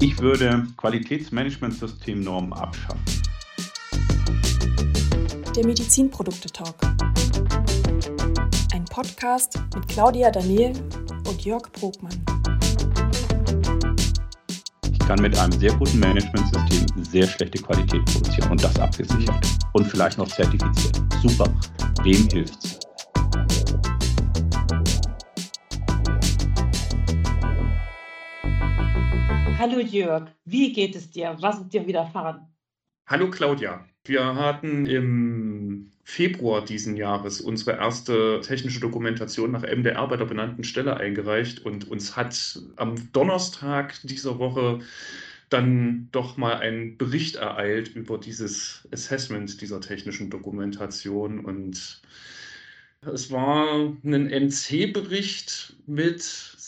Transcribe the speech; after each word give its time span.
Ich 0.00 0.18
würde 0.20 0.66
Qualitätsmanagementsystemnormen 0.76 2.52
abschaffen. 2.52 3.00
Der 5.56 5.66
Medizinprodukte-Talk. 5.66 6.76
Ein 8.72 8.84
Podcast 8.84 9.58
mit 9.74 9.88
Claudia 9.88 10.30
Daniel 10.30 10.72
und 11.28 11.44
Jörg 11.44 11.70
Brogmann. 11.72 12.24
Ich 14.92 14.98
kann 15.00 15.20
mit 15.20 15.36
einem 15.36 15.58
sehr 15.58 15.74
guten 15.74 15.98
Managementsystem 15.98 17.04
sehr 17.04 17.26
schlechte 17.26 17.60
Qualität 17.60 18.04
produzieren 18.04 18.52
und 18.52 18.62
das 18.62 18.78
abgesichert. 18.78 19.46
Und 19.72 19.86
vielleicht 19.86 20.18
noch 20.18 20.28
zertifiziert. 20.28 21.00
Super. 21.22 21.52
Wem 22.02 22.28
hilft's? 22.28 22.79
Hallo 29.60 29.78
Jörg, 29.78 30.30
wie 30.46 30.72
geht 30.72 30.96
es 30.96 31.10
dir? 31.10 31.36
Was 31.40 31.60
ist 31.60 31.74
dir 31.74 31.86
widerfahren? 31.86 32.46
Hallo 33.06 33.28
Claudia. 33.28 33.84
Wir 34.06 34.34
hatten 34.34 34.86
im 34.86 35.90
Februar 36.02 36.64
diesen 36.64 36.96
Jahres 36.96 37.42
unsere 37.42 37.72
erste 37.72 38.40
technische 38.40 38.80
Dokumentation 38.80 39.50
nach 39.50 39.60
MDR 39.60 40.08
bei 40.08 40.16
der 40.16 40.24
benannten 40.24 40.64
Stelle 40.64 40.96
eingereicht 40.96 41.60
und 41.66 41.90
uns 41.90 42.16
hat 42.16 42.58
am 42.76 43.12
Donnerstag 43.12 44.00
dieser 44.02 44.38
Woche 44.38 44.78
dann 45.50 46.08
doch 46.10 46.38
mal 46.38 46.54
ein 46.54 46.96
Bericht 46.96 47.36
ereilt 47.36 47.94
über 47.94 48.16
dieses 48.16 48.88
Assessment 48.92 49.60
dieser 49.60 49.82
technischen 49.82 50.30
Dokumentation 50.30 51.44
und 51.44 52.00
es 53.02 53.30
war 53.30 53.94
ein 54.04 54.30
NC-Bericht 54.30 55.74
mit 55.86 56.22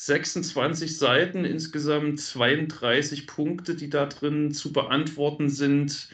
26 0.07 0.99
Seiten, 0.99 1.45
insgesamt 1.45 2.21
32 2.21 3.27
Punkte, 3.27 3.77
die 3.77 3.89
da 3.89 4.07
drin 4.07 4.53
zu 4.53 4.73
beantworten 4.73 5.49
sind. 5.49 6.09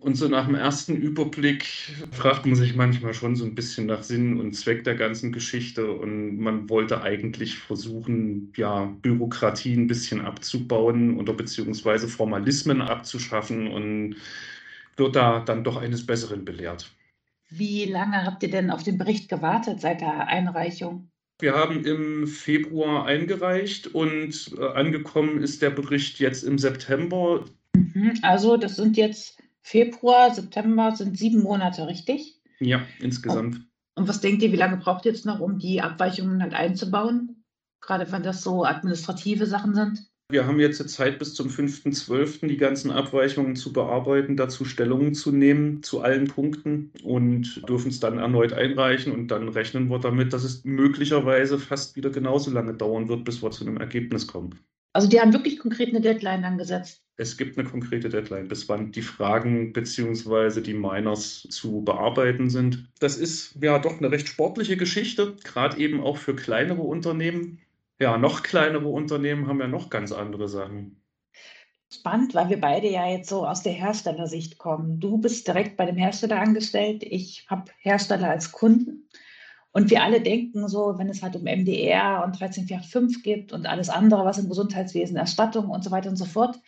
Und 0.00 0.16
so 0.16 0.28
nach 0.28 0.46
dem 0.46 0.54
ersten 0.54 0.96
Überblick 0.96 1.64
fragt 2.10 2.46
man 2.46 2.56
sich 2.56 2.74
manchmal 2.74 3.12
schon 3.14 3.36
so 3.36 3.44
ein 3.44 3.54
bisschen 3.54 3.86
nach 3.86 4.02
Sinn 4.02 4.40
und 4.40 4.54
Zweck 4.54 4.82
der 4.82 4.94
ganzen 4.96 5.30
Geschichte. 5.30 5.92
Und 5.92 6.38
man 6.38 6.68
wollte 6.70 7.02
eigentlich 7.02 7.58
versuchen, 7.58 8.52
ja, 8.56 8.86
Bürokratie 9.02 9.74
ein 9.74 9.86
bisschen 9.86 10.22
abzubauen 10.22 11.18
oder 11.18 11.34
beziehungsweise 11.34 12.08
Formalismen 12.08 12.80
abzuschaffen 12.80 13.68
und 13.68 14.16
wird 14.96 15.14
da 15.14 15.40
dann 15.40 15.64
doch 15.64 15.76
eines 15.76 16.04
Besseren 16.06 16.44
belehrt. 16.44 16.90
Wie 17.50 17.84
lange 17.84 18.24
habt 18.24 18.42
ihr 18.42 18.50
denn 18.50 18.70
auf 18.70 18.82
den 18.82 18.98
Bericht 18.98 19.28
gewartet 19.28 19.80
seit 19.80 20.00
der 20.00 20.26
Einreichung? 20.28 21.10
Wir 21.40 21.54
haben 21.54 21.84
im 21.84 22.26
Februar 22.26 23.06
eingereicht 23.06 23.88
und 23.88 24.52
äh, 24.58 24.64
angekommen 24.64 25.42
ist 25.42 25.62
der 25.62 25.70
Bericht 25.70 26.18
jetzt 26.18 26.42
im 26.42 26.58
September. 26.58 27.44
Mhm, 27.74 28.18
also 28.22 28.56
das 28.56 28.76
sind 28.76 28.96
jetzt 28.96 29.42
Februar, 29.62 30.34
September 30.34 30.94
sind 30.94 31.18
sieben 31.18 31.42
Monate, 31.42 31.86
richtig? 31.86 32.40
Ja, 32.58 32.82
insgesamt. 32.98 33.60
Und 33.94 34.08
was 34.08 34.20
denkt 34.20 34.42
ihr, 34.42 34.52
wie 34.52 34.56
lange 34.56 34.78
braucht 34.78 35.04
ihr 35.04 35.12
jetzt 35.12 35.26
noch, 35.26 35.40
um 35.40 35.58
die 35.58 35.80
Abweichungen 35.80 36.42
halt 36.42 36.54
einzubauen? 36.54 37.44
Gerade 37.80 38.10
wenn 38.12 38.22
das 38.22 38.42
so 38.42 38.64
administrative 38.64 39.46
Sachen 39.46 39.74
sind? 39.74 40.09
Wir 40.30 40.46
haben 40.46 40.60
jetzt 40.60 40.88
Zeit 40.88 41.18
bis 41.18 41.34
zum 41.34 41.48
5.12. 41.48 42.46
die 42.46 42.56
ganzen 42.56 42.92
Abweichungen 42.92 43.56
zu 43.56 43.72
bearbeiten, 43.72 44.36
dazu 44.36 44.64
Stellungen 44.64 45.12
zu 45.12 45.32
nehmen 45.32 45.82
zu 45.82 46.02
allen 46.02 46.28
Punkten 46.28 46.92
und 47.02 47.68
dürfen 47.68 47.88
es 47.88 47.98
dann 47.98 48.18
erneut 48.18 48.52
einreichen 48.52 49.12
und 49.12 49.28
dann 49.28 49.48
rechnen 49.48 49.88
wir 49.90 49.98
damit, 49.98 50.32
dass 50.32 50.44
es 50.44 50.64
möglicherweise 50.64 51.58
fast 51.58 51.96
wieder 51.96 52.10
genauso 52.10 52.52
lange 52.52 52.74
dauern 52.74 53.08
wird, 53.08 53.24
bis 53.24 53.42
wir 53.42 53.50
zu 53.50 53.66
einem 53.66 53.78
Ergebnis 53.78 54.28
kommen. 54.28 54.54
Also 54.92 55.08
die 55.08 55.20
haben 55.20 55.32
wirklich 55.32 55.58
konkret 55.58 55.88
eine 55.88 56.00
Deadline 56.00 56.44
angesetzt. 56.44 57.02
Es 57.16 57.36
gibt 57.36 57.58
eine 57.58 57.68
konkrete 57.68 58.08
Deadline, 58.08 58.48
bis 58.48 58.68
wann 58.68 58.92
die 58.92 59.02
Fragen 59.02 59.72
bzw. 59.72 60.60
die 60.60 60.74
Miners 60.74 61.46
zu 61.50 61.82
bearbeiten 61.84 62.50
sind. 62.50 62.88
Das 62.98 63.16
ist 63.16 63.56
ja 63.60 63.78
doch 63.78 63.98
eine 63.98 64.10
recht 64.10 64.26
sportliche 64.26 64.76
Geschichte, 64.76 65.36
gerade 65.44 65.78
eben 65.78 66.00
auch 66.00 66.16
für 66.16 66.34
kleinere 66.34 66.82
Unternehmen 66.82 67.60
ja, 68.00 68.18
noch 68.18 68.42
kleinere 68.42 68.88
Unternehmen 68.88 69.46
haben 69.46 69.60
ja 69.60 69.68
noch 69.68 69.90
ganz 69.90 70.10
andere 70.10 70.48
Sachen. 70.48 71.02
Spannend, 71.92 72.34
weil 72.34 72.48
wir 72.48 72.60
beide 72.60 72.88
ja 72.88 73.08
jetzt 73.08 73.28
so 73.28 73.46
aus 73.46 73.62
der 73.62 73.72
Herstellersicht 73.72 74.58
kommen. 74.58 75.00
Du 75.00 75.18
bist 75.18 75.46
direkt 75.46 75.76
bei 75.76 75.86
dem 75.86 75.96
Hersteller 75.96 76.40
angestellt, 76.40 77.02
ich 77.02 77.46
habe 77.48 77.70
Hersteller 77.78 78.30
als 78.30 78.52
Kunden. 78.52 79.08
Und 79.72 79.90
wir 79.90 80.02
alle 80.02 80.20
denken 80.20 80.66
so, 80.68 80.94
wenn 80.98 81.08
es 81.08 81.22
halt 81.22 81.36
um 81.36 81.42
MDR 81.42 82.24
und 82.24 82.40
13485 82.40 83.22
geht 83.22 83.52
und 83.52 83.66
alles 83.66 83.88
andere, 83.88 84.24
was 84.24 84.38
im 84.38 84.48
Gesundheitswesen, 84.48 85.16
Erstattung 85.16 85.68
und 85.68 85.84
so 85.84 85.90
weiter 85.90 86.10
und 86.10 86.16
so 86.16 86.24
fort, 86.24 86.58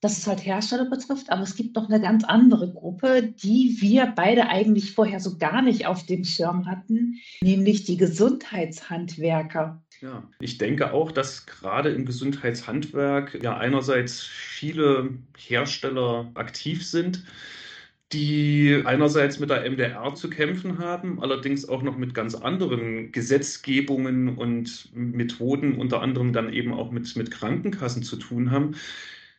dass 0.00 0.18
es 0.18 0.26
halt 0.26 0.44
Hersteller 0.44 0.88
betrifft, 0.88 1.30
aber 1.30 1.42
es 1.42 1.56
gibt 1.56 1.74
noch 1.74 1.88
eine 1.88 2.00
ganz 2.00 2.24
andere 2.24 2.72
Gruppe, 2.72 3.22
die 3.22 3.78
wir 3.80 4.06
beide 4.06 4.48
eigentlich 4.48 4.92
vorher 4.92 5.18
so 5.18 5.38
gar 5.38 5.60
nicht 5.60 5.86
auf 5.86 6.06
dem 6.06 6.24
Schirm 6.24 6.66
hatten, 6.66 7.16
nämlich 7.42 7.84
die 7.84 7.96
Gesundheitshandwerker. 7.96 9.82
Ja, 10.00 10.30
ich 10.40 10.58
denke 10.58 10.92
auch, 10.92 11.10
dass 11.10 11.46
gerade 11.46 11.90
im 11.90 12.04
Gesundheitshandwerk 12.04 13.42
ja 13.42 13.56
einerseits 13.56 14.20
viele 14.22 15.18
Hersteller 15.36 16.30
aktiv 16.34 16.86
sind, 16.86 17.24
die 18.12 18.82
einerseits 18.86 19.38
mit 19.40 19.50
der 19.50 19.68
MDR 19.68 20.14
zu 20.14 20.30
kämpfen 20.30 20.78
haben, 20.78 21.20
allerdings 21.20 21.68
auch 21.68 21.82
noch 21.82 21.96
mit 21.98 22.14
ganz 22.14 22.34
anderen 22.36 23.12
Gesetzgebungen 23.12 24.38
und 24.38 24.90
Methoden, 24.94 25.78
unter 25.78 26.00
anderem 26.00 26.32
dann 26.32 26.52
eben 26.52 26.72
auch 26.74 26.90
mit, 26.92 27.14
mit 27.16 27.30
Krankenkassen 27.32 28.02
zu 28.04 28.16
tun 28.16 28.50
haben, 28.52 28.76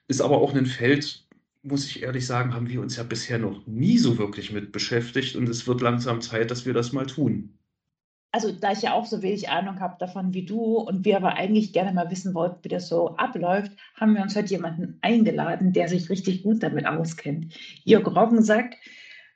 ist 0.08 0.22
aber 0.22 0.40
auch 0.40 0.53
ein 0.56 0.66
Feld, 0.66 1.25
muss 1.64 1.86
ich 1.88 2.03
ehrlich 2.03 2.25
sagen, 2.28 2.53
haben 2.53 2.69
wir 2.69 2.81
uns 2.81 2.98
ja 2.98 3.03
bisher 3.03 3.40
noch 3.40 3.66
nie 3.68 3.98
so 3.98 4.18
wirklich 4.18 4.52
mit 4.52 4.72
beschäftigt 4.74 5.36
und 5.36 5.50
es 5.50 5.68
wird 5.68 5.81
langsam 5.81 6.22
Zeit, 6.22 6.52
dass 6.52 6.66
wir 6.66 6.74
das 6.74 6.94
mal 6.94 7.06
tun. 7.08 7.59
Also, 8.31 8.51
da 8.51 8.72
ich 8.72 8.84
ja 8.84 8.94
auch 8.94 9.06
so 9.06 9.22
wenig 9.23 9.50
Ahnung 9.50 9.79
habe 9.79 9.95
davon 10.00 10.34
wie 10.34 10.45
du 10.45 10.78
und 10.78 11.03
wir 11.03 11.17
aber 11.17 11.34
eigentlich 11.34 11.73
gerne 11.73 11.94
mal 11.94 12.12
wissen 12.12 12.35
wollten, 12.35 12.63
wie 12.63 12.69
das 12.69 12.88
so 12.88 13.16
abläuft, 13.17 13.72
haben 13.95 14.13
wir 14.13 14.22
uns 14.22 14.35
heute 14.35 14.50
jemanden 14.50 15.00
eingeladen, 15.01 15.73
der 15.73 15.88
sich 15.88 16.09
richtig 16.09 16.44
gut 16.44 16.62
damit 16.62 16.85
auskennt. 16.85 17.53
Jörg 17.85 18.06
Roggen 18.06 18.44
sagt, 18.44 18.75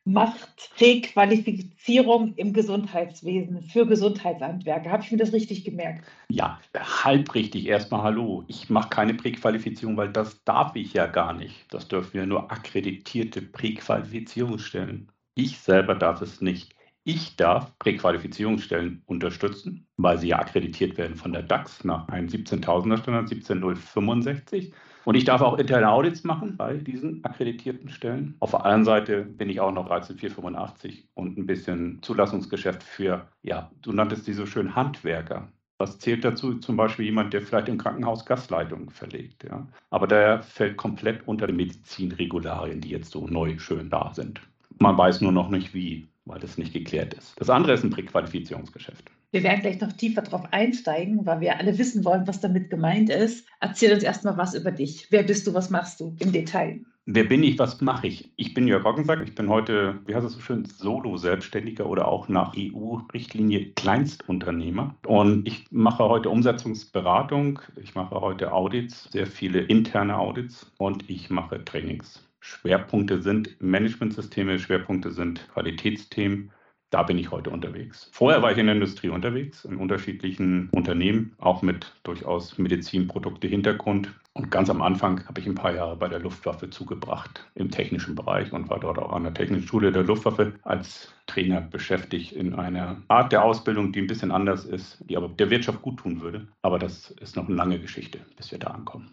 macht 0.05 0.71
Präqualifizierung 0.75 2.33
im 2.35 2.53
Gesundheitswesen 2.53 3.63
für 3.63 3.87
Gesundheitshandwerker. 3.87 4.91
Habe 4.91 5.03
ich 5.03 5.11
mir 5.11 5.17
das 5.17 5.33
richtig 5.33 5.63
gemerkt? 5.63 6.05
Ja, 6.29 6.59
halb 6.75 7.33
richtig. 7.33 7.67
Erstmal 7.67 8.03
hallo. 8.03 8.43
Ich 8.47 8.69
mache 8.69 8.89
keine 8.89 9.13
Präqualifizierung, 9.13 9.95
weil 9.95 10.11
das 10.11 10.43
darf 10.43 10.75
ich 10.75 10.93
ja 10.93 11.07
gar 11.07 11.33
nicht. 11.33 11.55
Das 11.73 11.87
dürfen 11.87 12.13
wir 12.13 12.25
nur 12.25 12.51
akkreditierte 12.51 13.41
Präqualifizierungsstellen. 13.41 15.09
Ich 15.35 15.59
selber 15.59 15.95
darf 15.95 16.21
es 16.21 16.41
nicht. 16.41 16.75
Ich 17.05 17.35
darf 17.35 17.77
Präqualifizierungsstellen 17.79 19.01
unterstützen, 19.05 19.85
weil 19.97 20.17
sie 20.17 20.29
ja 20.29 20.39
akkreditiert 20.39 20.97
werden 20.97 21.17
von 21.17 21.33
der 21.33 21.43
DAX 21.43 21.83
nach 21.83 22.07
einem 22.07 22.27
17.000er 22.27 22.97
Standard 22.97 23.27
17065. 23.27 24.73
Und 25.03 25.15
ich 25.15 25.25
darf 25.25 25.41
auch 25.41 25.57
interne 25.57 25.89
Audits 25.89 26.23
machen 26.23 26.55
bei 26.55 26.77
diesen 26.77 27.21
akkreditierten 27.25 27.89
Stellen. 27.89 28.35
Auf 28.39 28.51
der 28.51 28.63
anderen 28.63 28.85
Seite 28.85 29.23
bin 29.23 29.49
ich 29.49 29.59
auch 29.59 29.73
noch 29.73 29.87
13485 29.87 31.09
und 31.13 31.37
ein 31.37 31.45
bisschen 31.45 32.01
Zulassungsgeschäft 32.01 32.81
für, 32.83 33.27
ja, 33.41 33.69
du 33.81 33.91
nanntest 33.91 34.25
die 34.25 34.33
so 34.33 34.45
schön 34.45 34.73
Handwerker. 34.73 35.49
Was 35.79 35.99
zählt 35.99 36.23
dazu? 36.23 36.53
Zum 36.59 36.77
Beispiel 36.77 37.03
jemand, 37.03 37.33
der 37.33 37.41
vielleicht 37.41 37.67
im 37.67 37.77
Krankenhaus 37.77 38.25
Gasleitungen 38.25 38.89
verlegt. 38.89 39.43
Ja. 39.43 39.67
Aber 39.89 40.07
der 40.07 40.41
fällt 40.41 40.77
komplett 40.77 41.27
unter 41.27 41.47
die 41.47 41.53
Medizinregularien, 41.53 42.79
die 42.79 42.89
jetzt 42.89 43.11
so 43.11 43.27
neu 43.27 43.59
schön 43.59 43.89
da 43.89 44.13
sind. 44.13 44.39
Man 44.79 44.97
weiß 44.97 45.19
nur 45.19 45.33
noch 45.33 45.49
nicht 45.49 45.73
wie, 45.73 46.07
weil 46.25 46.39
das 46.39 46.57
nicht 46.57 46.73
geklärt 46.73 47.13
ist. 47.13 47.33
Das 47.39 47.49
andere 47.49 47.73
ist 47.73 47.83
ein 47.83 47.89
Präqualifizierungsgeschäft. 47.89 49.11
Wir 49.31 49.43
werden 49.43 49.61
gleich 49.61 49.81
noch 49.81 49.91
tiefer 49.91 50.21
darauf 50.21 50.51
einsteigen, 50.51 51.25
weil 51.25 51.41
wir 51.41 51.57
alle 51.57 51.77
wissen 51.77 52.05
wollen, 52.05 52.27
was 52.27 52.39
damit 52.39 52.69
gemeint 52.69 53.09
ist. 53.09 53.47
Erzähl 53.59 53.93
uns 53.93 54.03
erstmal 54.03 54.37
was 54.37 54.53
über 54.53 54.71
dich. 54.71 55.07
Wer 55.09 55.23
bist 55.23 55.47
du, 55.47 55.53
was 55.53 55.69
machst 55.69 55.99
du 55.99 56.15
im 56.19 56.31
Detail? 56.31 56.81
Wer 57.05 57.25
bin 57.25 57.43
ich, 57.43 57.59
was 57.59 57.81
mache 57.81 58.07
ich? 58.07 58.31
Ich 58.37 58.53
bin 58.53 58.65
Jörg 58.65 58.85
Roggensack. 58.85 59.21
Ich 59.27 59.35
bin 59.35 59.49
heute, 59.49 59.99
wie 60.05 60.15
heißt 60.15 60.25
es 60.25 60.33
so 60.33 60.39
schön, 60.39 60.63
Solo-Selbstständiger 60.63 61.85
oder 61.85 62.07
auch 62.07 62.29
nach 62.29 62.55
EU-Richtlinie 62.55 63.73
Kleinstunternehmer. 63.73 64.95
Und 65.05 65.45
ich 65.45 65.65
mache 65.69 66.07
heute 66.07 66.29
Umsetzungsberatung, 66.29 67.59
ich 67.81 67.93
mache 67.93 68.21
heute 68.21 68.53
Audits, 68.53 69.11
sehr 69.11 69.27
viele 69.27 69.59
interne 69.59 70.17
Audits 70.17 70.71
und 70.77 71.09
ich 71.09 71.29
mache 71.29 71.65
Trainings. 71.65 72.23
Schwerpunkte 72.43 73.21
sind 73.21 73.55
Managementsysteme, 73.61 74.59
Schwerpunkte 74.59 75.11
sind 75.11 75.47
Qualitätsthemen 75.53 76.51
da 76.93 77.01
bin 77.01 77.17
ich 77.17 77.31
heute 77.31 77.49
unterwegs. 77.49 78.07
Vorher 78.11 78.43
war 78.43 78.51
ich 78.51 78.57
in 78.59 78.67
der 78.67 78.75
Industrie 78.75 79.09
unterwegs, 79.09 79.65
in 79.65 79.77
unterschiedlichen 79.77 80.69
Unternehmen, 80.69 81.33
auch 81.39 81.63
mit 81.63 81.91
durchaus 82.03 82.59
Medizinprodukte-Hintergrund. 82.59 84.13
Und 84.33 84.51
ganz 84.51 84.69
am 84.69 84.83
Anfang 84.83 85.27
habe 85.27 85.41
ich 85.41 85.47
ein 85.47 85.55
paar 85.55 85.73
Jahre 85.73 85.95
bei 85.95 86.07
der 86.07 86.19
Luftwaffe 86.19 86.69
zugebracht 86.69 87.49
im 87.55 87.71
technischen 87.71 88.13
Bereich 88.13 88.53
und 88.53 88.69
war 88.69 88.79
dort 88.79 88.99
auch 88.99 89.11
an 89.11 89.23
der 89.23 89.33
Technischen 89.33 89.67
Schule 89.67 89.91
der 89.91 90.03
Luftwaffe 90.03 90.53
als 90.61 91.11
Trainer 91.25 91.61
beschäftigt 91.61 92.31
in 92.31 92.53
einer 92.53 93.01
Art 93.07 93.31
der 93.31 93.43
Ausbildung, 93.43 93.91
die 93.91 94.01
ein 94.01 94.07
bisschen 94.07 94.31
anders 94.31 94.63
ist, 94.65 95.03
die 95.09 95.17
aber 95.17 95.29
der 95.29 95.49
Wirtschaft 95.49 95.81
gut 95.81 95.97
tun 95.97 96.21
würde. 96.21 96.47
Aber 96.61 96.77
das 96.77 97.09
ist 97.21 97.35
noch 97.35 97.47
eine 97.47 97.55
lange 97.55 97.79
Geschichte, 97.79 98.19
bis 98.37 98.51
wir 98.51 98.59
da 98.59 98.67
ankommen. 98.67 99.09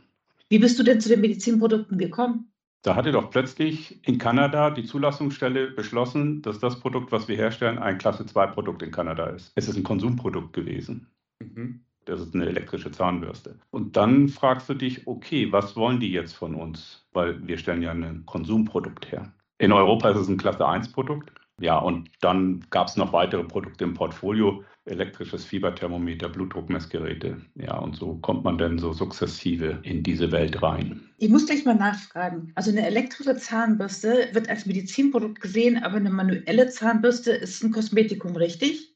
Wie 0.51 0.59
bist 0.59 0.79
du 0.79 0.83
denn 0.83 1.01
zu 1.01 1.09
den 1.09 1.23
Medizinprodukten 1.23 1.97
gekommen? 1.97 2.50
Da 2.83 2.97
hatte 2.97 3.13
doch 3.13 3.31
plötzlich 3.31 4.07
in 4.09 4.19
Kanada 4.19 4.71
die 4.71 4.85
Zulassungsstelle 4.85 5.73
beschlossen, 5.73 6.41
dass 6.41 6.59
das 6.59 6.81
Produkt, 6.81 7.13
was 7.13 7.29
wir 7.29 7.37
herstellen, 7.37 7.79
ein 7.79 7.99
Klasse-2-Produkt 7.99 8.83
in 8.83 8.91
Kanada 8.91 9.27
ist. 9.27 9.53
Es 9.55 9.69
ist 9.69 9.77
ein 9.77 9.83
Konsumprodukt 9.83 10.55
gewesen. 10.55 11.07
Mhm. 11.41 11.81
Das 12.07 12.21
ist 12.21 12.35
eine 12.35 12.47
elektrische 12.47 12.91
Zahnbürste. 12.91 13.59
Und 13.71 13.97
dann 13.97 14.29
fragst 14.29 14.69
du 14.71 14.75
dich, 14.75 15.07
okay, 15.07 15.53
was 15.53 15.77
wollen 15.77 16.01
die 16.01 16.11
jetzt 16.11 16.33
von 16.33 16.55
uns? 16.55 17.07
Weil 17.13 17.47
wir 17.47 17.59
stellen 17.59 17.83
ja 17.83 17.91
ein 17.91 18.25
Konsumprodukt 18.25 19.13
her. 19.13 19.31
In 19.59 19.73
Europa 19.73 20.11
ist 20.11 20.17
es 20.17 20.29
ein 20.29 20.39
Klasse 20.39 20.67
1 20.67 20.93
Produkt. 20.93 21.31
Ja, 21.61 21.79
und 21.79 22.11
dann 22.23 22.65
gab 22.71 22.89
es 22.89 22.97
noch 22.97 23.13
weitere 23.13 23.45
Produkte 23.45 23.85
im 23.85 23.93
Portfolio, 23.93 24.65
elektrisches 24.87 25.45
Fieberthermometer, 25.45 26.29
Blutdruckmessgeräte. 26.29 27.41
Ja, 27.55 27.79
und 27.79 27.97
so 27.97 28.15
kommt 28.17 28.45
man 28.45 28.59
dann 28.59 28.79
so 28.79 28.93
sukzessive 28.93 29.79
in 29.83 30.03
diese 30.03 30.33
Welt 30.33 30.63
rein. 30.63 31.01
Ich 31.19 31.29
muss 31.29 31.47
gleich 31.47 31.65
mal 31.65 31.75
nachfragen. 31.75 32.53
Also 32.55 32.71
eine 32.71 32.87
elektrische 32.87 33.37
Zahnbürste 33.37 34.29
wird 34.33 34.49
als 34.49 34.67
Medizinprodukt 34.67 35.41
gesehen, 35.41 35.83
aber 35.83 35.97
eine 35.97 36.11
manuelle 36.11 36.69
Zahnbürste 36.71 37.33
ist 37.33 37.63
ein 37.63 37.73
Kosmetikum, 37.73 38.37
richtig? 38.37 38.90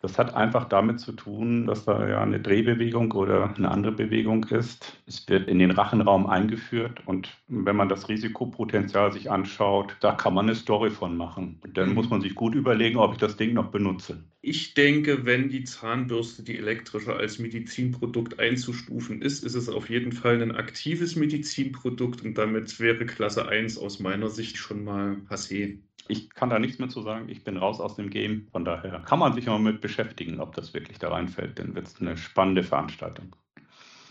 Das 0.00 0.16
hat 0.16 0.34
einfach 0.34 0.68
damit 0.68 1.00
zu 1.00 1.10
tun, 1.10 1.66
dass 1.66 1.84
da 1.84 2.08
ja 2.08 2.22
eine 2.22 2.38
Drehbewegung 2.38 3.10
oder 3.12 3.52
eine 3.56 3.68
andere 3.68 3.90
Bewegung 3.90 4.44
ist. 4.44 4.96
Es 5.06 5.28
wird 5.28 5.48
in 5.48 5.58
den 5.58 5.72
Rachenraum 5.72 6.26
eingeführt 6.28 7.02
und 7.06 7.36
wenn 7.48 7.74
man 7.74 7.88
das 7.88 8.08
Risikopotenzial 8.08 9.12
sich 9.12 9.28
anschaut, 9.28 9.96
da 10.00 10.12
kann 10.12 10.34
man 10.34 10.46
eine 10.46 10.54
Story 10.54 10.90
von 10.90 11.16
machen. 11.16 11.58
Und 11.62 11.76
dann 11.76 11.94
muss 11.94 12.10
man 12.10 12.20
sich 12.20 12.36
gut 12.36 12.54
überlegen, 12.54 12.98
ob 12.98 13.14
ich 13.14 13.18
das 13.18 13.36
Ding 13.36 13.54
noch 13.54 13.72
benutze. 13.72 14.22
Ich 14.40 14.74
denke, 14.74 15.26
wenn 15.26 15.48
die 15.48 15.64
Zahnbürste, 15.64 16.44
die 16.44 16.58
elektrische, 16.58 17.14
als 17.16 17.40
Medizinprodukt 17.40 18.38
einzustufen 18.38 19.20
ist, 19.20 19.42
ist 19.42 19.56
es 19.56 19.68
auf 19.68 19.90
jeden 19.90 20.12
Fall 20.12 20.40
ein 20.40 20.54
aktives 20.54 21.16
Medizinprodukt 21.16 22.24
und 22.24 22.38
damit 22.38 22.78
wäre 22.78 23.04
Klasse 23.04 23.48
1 23.48 23.78
aus 23.78 23.98
meiner 23.98 24.28
Sicht 24.28 24.58
schon 24.58 24.84
mal 24.84 25.16
passé. 25.28 25.78
Ich 26.08 26.30
kann 26.30 26.50
da 26.50 26.58
nichts 26.58 26.78
mehr 26.78 26.88
zu 26.88 27.02
sagen. 27.02 27.28
Ich 27.28 27.44
bin 27.44 27.56
raus 27.56 27.80
aus 27.80 27.96
dem 27.96 28.10
Game. 28.10 28.48
Von 28.50 28.64
daher 28.64 29.00
kann 29.00 29.18
man 29.18 29.34
sich 29.34 29.46
immer 29.46 29.58
mit 29.58 29.80
beschäftigen, 29.80 30.40
ob 30.40 30.54
das 30.54 30.74
wirklich 30.74 30.98
da 30.98 31.10
reinfällt. 31.10 31.58
Dann 31.58 31.74
wird 31.74 31.86
es 31.86 32.00
eine 32.00 32.16
spannende 32.16 32.62
Veranstaltung. 32.62 33.36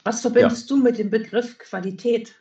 Was 0.04 0.22
verbindest 0.22 0.70
ja. 0.70 0.76
du 0.76 0.84
mit 0.84 0.98
dem 0.98 1.10
Begriff 1.10 1.58
Qualität? 1.58 2.36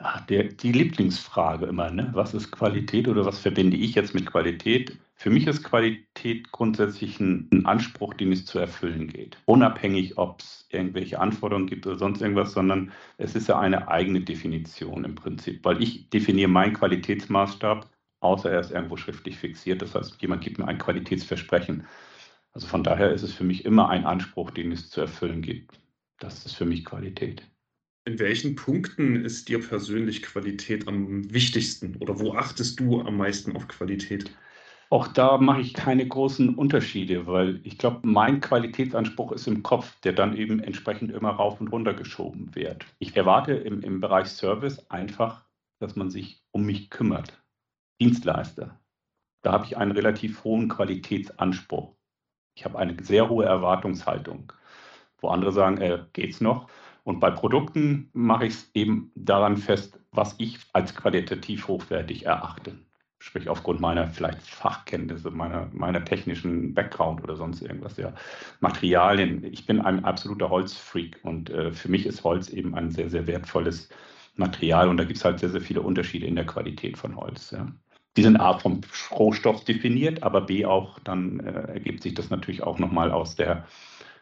Ja, 0.00 0.24
der, 0.28 0.44
die 0.44 0.72
Lieblingsfrage 0.72 1.66
immer, 1.66 1.90
ne? 1.90 2.08
was 2.14 2.32
ist 2.32 2.50
Qualität 2.50 3.06
oder 3.06 3.26
was 3.26 3.38
verbinde 3.38 3.76
ich 3.76 3.94
jetzt 3.94 4.14
mit 4.14 4.24
Qualität? 4.24 4.98
Für 5.14 5.28
mich 5.28 5.46
ist 5.46 5.62
Qualität 5.62 6.50
grundsätzlich 6.50 7.20
ein, 7.20 7.48
ein 7.52 7.66
Anspruch, 7.66 8.14
den 8.14 8.32
es 8.32 8.46
zu 8.46 8.58
erfüllen 8.58 9.08
geht. 9.08 9.36
Unabhängig, 9.44 10.16
ob 10.16 10.40
es 10.40 10.66
irgendwelche 10.70 11.20
Anforderungen 11.20 11.66
gibt 11.66 11.86
oder 11.86 11.98
sonst 11.98 12.22
irgendwas, 12.22 12.52
sondern 12.52 12.90
es 13.18 13.36
ist 13.36 13.48
ja 13.48 13.58
eine 13.58 13.88
eigene 13.88 14.22
Definition 14.22 15.04
im 15.04 15.16
Prinzip, 15.16 15.62
weil 15.64 15.82
ich 15.82 16.08
definiere 16.08 16.48
meinen 16.48 16.72
Qualitätsmaßstab 16.72 17.86
außer 18.20 18.50
er 18.50 18.60
ist 18.60 18.70
irgendwo 18.70 18.96
schriftlich 18.96 19.38
fixiert. 19.38 19.82
Das 19.82 19.94
heißt, 19.94 20.20
jemand 20.22 20.42
gibt 20.42 20.58
mir 20.58 20.68
ein 20.68 20.78
Qualitätsversprechen. 20.78 21.86
Also 22.52 22.66
von 22.66 22.84
daher 22.84 23.12
ist 23.12 23.22
es 23.22 23.32
für 23.32 23.44
mich 23.44 23.64
immer 23.64 23.88
ein 23.88 24.04
Anspruch, 24.04 24.50
den 24.50 24.72
es 24.72 24.90
zu 24.90 25.00
erfüllen 25.00 25.42
gibt. 25.42 25.80
Das 26.18 26.44
ist 26.46 26.54
für 26.54 26.66
mich 26.66 26.84
Qualität. 26.84 27.42
In 28.04 28.18
welchen 28.18 28.56
Punkten 28.56 29.24
ist 29.24 29.48
dir 29.48 29.60
persönlich 29.60 30.22
Qualität 30.22 30.88
am 30.88 31.32
wichtigsten 31.32 31.96
oder 31.96 32.18
wo 32.18 32.34
achtest 32.34 32.80
du 32.80 33.00
am 33.02 33.16
meisten 33.16 33.54
auf 33.56 33.68
Qualität? 33.68 34.30
Auch 34.88 35.06
da 35.06 35.38
mache 35.38 35.60
ich 35.60 35.72
keine 35.72 36.06
großen 36.06 36.56
Unterschiede, 36.56 37.28
weil 37.28 37.60
ich 37.62 37.78
glaube, 37.78 38.00
mein 38.02 38.40
Qualitätsanspruch 38.40 39.30
ist 39.30 39.46
im 39.46 39.62
Kopf, 39.62 40.00
der 40.00 40.12
dann 40.12 40.36
eben 40.36 40.58
entsprechend 40.58 41.12
immer 41.12 41.30
rauf 41.30 41.60
und 41.60 41.68
runter 41.68 41.94
geschoben 41.94 42.52
wird. 42.56 42.84
Ich 42.98 43.16
erwarte 43.16 43.52
im, 43.52 43.82
im 43.82 44.00
Bereich 44.00 44.26
Service 44.26 44.90
einfach, 44.90 45.44
dass 45.78 45.94
man 45.94 46.10
sich 46.10 46.42
um 46.50 46.64
mich 46.64 46.90
kümmert. 46.90 47.40
Dienstleister. 48.00 48.80
Da 49.42 49.52
habe 49.52 49.66
ich 49.66 49.76
einen 49.76 49.92
relativ 49.92 50.44
hohen 50.44 50.68
Qualitätsanspruch. 50.68 51.94
Ich 52.54 52.64
habe 52.64 52.78
eine 52.78 52.96
sehr 53.02 53.28
hohe 53.28 53.44
Erwartungshaltung, 53.44 54.52
wo 55.20 55.28
andere 55.28 55.52
sagen, 55.52 55.78
äh, 55.78 56.04
geht's 56.12 56.40
noch? 56.40 56.68
Und 57.04 57.20
bei 57.20 57.30
Produkten 57.30 58.10
mache 58.12 58.46
ich 58.46 58.54
es 58.54 58.70
eben 58.74 59.10
daran 59.14 59.56
fest, 59.56 59.98
was 60.12 60.34
ich 60.38 60.58
als 60.72 60.94
qualitativ 60.94 61.68
hochwertig 61.68 62.26
erachte. 62.26 62.78
Sprich 63.18 63.48
aufgrund 63.48 63.80
meiner 63.80 64.08
vielleicht 64.08 64.42
Fachkenntnisse, 64.42 65.30
meiner, 65.30 65.68
meiner 65.72 66.04
technischen 66.04 66.72
Background 66.72 67.22
oder 67.22 67.36
sonst 67.36 67.60
irgendwas, 67.62 67.96
ja. 67.96 68.14
Materialien. 68.60 69.44
Ich 69.44 69.66
bin 69.66 69.80
ein 69.80 70.04
absoluter 70.04 70.48
Holzfreak 70.48 71.18
und 71.22 71.50
äh, 71.50 71.72
für 71.72 71.90
mich 71.90 72.06
ist 72.06 72.24
Holz 72.24 72.48
eben 72.48 72.74
ein 72.74 72.90
sehr, 72.90 73.10
sehr 73.10 73.26
wertvolles 73.26 73.90
Material 74.36 74.88
und 74.88 74.96
da 74.96 75.04
gibt 75.04 75.18
es 75.18 75.24
halt 75.24 75.38
sehr, 75.38 75.50
sehr 75.50 75.60
viele 75.60 75.82
Unterschiede 75.82 76.26
in 76.26 76.36
der 76.36 76.46
Qualität 76.46 76.96
von 76.96 77.16
Holz. 77.16 77.50
Ja. 77.50 77.66
Die 78.16 78.22
sind 78.22 78.38
A 78.38 78.58
vom 78.58 78.80
Rohstoff 79.12 79.64
definiert, 79.64 80.22
aber 80.22 80.40
B 80.42 80.64
auch, 80.64 80.98
dann 81.00 81.40
äh, 81.40 81.72
ergibt 81.72 82.02
sich 82.02 82.14
das 82.14 82.30
natürlich 82.30 82.62
auch 82.62 82.78
nochmal 82.78 83.12
aus 83.12 83.36
der, 83.36 83.66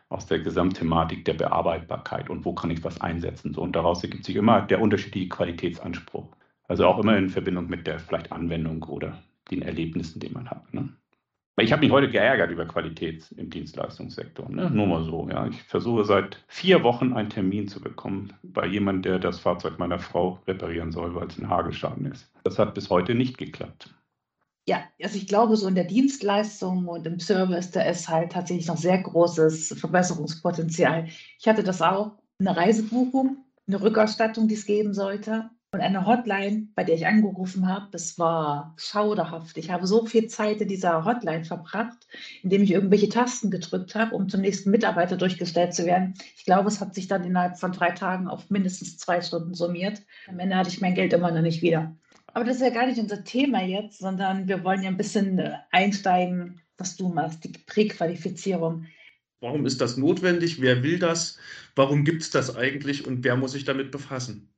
aus 0.09 0.27
der 0.27 0.41
Gesamtthematik 0.41 1.25
der 1.25 1.35
Bearbeitbarkeit 1.35 2.29
und 2.29 2.45
wo 2.45 2.53
kann 2.53 2.71
ich 2.71 2.85
was 2.85 3.01
einsetzen. 3.01 3.55
So, 3.55 3.63
und 3.63 3.75
daraus 3.75 4.03
ergibt 4.03 4.25
sich 4.25 4.37
immer 4.37 4.63
der 4.63 4.81
unterschiedliche 4.81 5.29
Qualitätsanspruch. 5.29 6.29
Also 6.69 6.87
auch 6.87 6.99
immer 6.99 7.17
in 7.17 7.31
Verbindung 7.31 7.69
mit 7.69 7.87
der 7.87 7.99
vielleicht 7.99 8.31
Anwendung 8.31 8.83
oder 8.83 9.23
den 9.51 9.63
Erlebnissen, 9.63 10.21
die 10.21 10.29
man 10.29 10.51
hat. 10.51 10.73
Ne? 10.75 10.91
Ich 11.61 11.73
habe 11.73 11.81
mich 11.81 11.91
heute 11.91 12.11
geärgert 12.11 12.51
über 12.51 12.67
Qualität 12.67 13.25
im 13.37 13.51
Dienstleistungssektor. 13.51 14.49
Ne? 14.49 14.71
Nur 14.71 14.87
mal 14.87 15.05
so. 15.05 15.29
Ja. 15.31 15.47
Ich 15.47 15.63
versuche 15.65 16.05
seit 16.05 16.45
vier 16.47 16.83
Wochen 16.83 17.13
einen 17.13 17.31
Termin 17.31 17.69
zu 17.69 17.81
bekommen 17.81 18.33
bei 18.43 18.67
jemandem, 18.67 19.03
der 19.03 19.19
das 19.19 19.39
Fahrzeug 19.41 19.79
meiner 19.79 19.99
Frau 19.99 20.41
reparieren 20.47 20.93
soll, 20.93 21.15
weil 21.15 21.27
es 21.27 21.39
ein 21.39 21.49
Hagelschaden 21.49 22.07
ist. 22.07 22.31
Das 22.45 22.59
hat 22.59 22.75
bis 22.75 22.91
heute 22.91 23.15
nicht 23.15 23.39
geklappt. 23.39 23.95
Ja, 24.69 24.83
also 25.03 25.17
ich 25.17 25.27
glaube, 25.27 25.57
so 25.57 25.67
in 25.67 25.75
der 25.75 25.85
Dienstleistung 25.85 26.89
und 26.89 27.07
im 27.07 27.21
Service, 27.21 27.71
da 27.71 27.83
ist 27.83 28.09
halt 28.09 28.33
tatsächlich 28.33 28.67
noch 28.67 28.77
sehr 28.77 28.99
großes 28.99 29.75
Verbesserungspotenzial. 29.81 31.09
Ich 31.39 31.49
hatte 31.49 31.63
das 31.63 31.81
auch, 31.81 32.13
eine 32.39 32.55
Reisebuchung, 32.55 33.45
eine 33.67 33.81
Rückerstattung, 33.81 34.47
die 34.47 34.55
es 34.55 34.67
geben 34.67 34.93
sollte. 34.93 35.49
Und 35.71 35.83
eine 35.83 36.07
Hotline, 36.07 36.69
bei 36.75 36.83
der 36.83 36.95
ich 36.95 37.07
angerufen 37.07 37.69
habe, 37.69 37.89
das 37.91 38.19
war 38.19 38.75
schauderhaft. 38.79 39.59
Ich 39.59 39.71
habe 39.71 39.87
so 39.87 40.07
viel 40.07 40.27
Zeit 40.27 40.63
in 40.63 40.69
dieser 40.69 41.05
Hotline 41.05 41.45
verbracht, 41.45 42.07
indem 42.43 42.63
ich 42.63 42.71
irgendwelche 42.71 43.11
Tasten 43.11 43.51
gedrückt 43.51 43.95
habe, 43.95 44.17
um 44.17 44.31
zum 44.31 44.41
nächsten 44.41 44.71
Mitarbeiter 44.71 45.19
durchgestellt 45.19 45.75
zu 45.75 45.85
werden. 45.85 46.15
Ich 46.37 46.47
glaube, 46.47 46.69
es 46.69 46.81
hat 46.81 46.95
sich 46.95 47.07
dann 47.07 47.23
innerhalb 47.23 47.59
von 47.59 47.73
drei 47.73 47.91
Tagen 47.91 48.29
auf 48.29 48.49
mindestens 48.49 48.97
zwei 48.97 49.21
Stunden 49.21 49.53
summiert. 49.53 50.01
Am 50.27 50.39
Ende 50.39 50.57
hatte 50.57 50.71
ich 50.71 50.81
mein 50.81 50.95
Geld 50.95 51.13
immer 51.13 51.31
noch 51.31 51.43
nicht 51.43 51.61
wieder. 51.61 51.95
Aber 52.33 52.47
das 52.47 52.57
ist 52.57 52.63
ja 52.63 52.71
gar 52.71 52.87
nicht 52.87 52.99
unser 52.99 53.23
Thema 53.25 53.63
jetzt, 53.63 53.99
sondern 53.99 54.49
wir 54.49 54.65
wollen 54.65 54.83
ja 54.83 54.89
ein 54.89 54.97
bisschen 54.97 55.39
äh, 55.39 55.53
einsteigen, 55.71 56.63
was 56.79 56.97
du 56.97 57.11
machst, 57.11 57.45
die 57.45 57.53
Präqualifizierung. 57.67 58.87
Warum 59.41 59.67
ist 59.67 59.83
das 59.83 59.99
notwendig? 59.99 60.63
Wer 60.63 60.83
will 60.83 60.99
das? 60.99 61.39
Warum 61.75 62.05
gibt 62.05 62.23
es 62.23 62.31
das 62.31 62.57
eigentlich 62.57 63.07
und 63.07 63.23
wer 63.23 63.37
muss 63.37 63.53
sich 63.53 63.65
damit 63.65 63.91
befassen? 63.91 64.49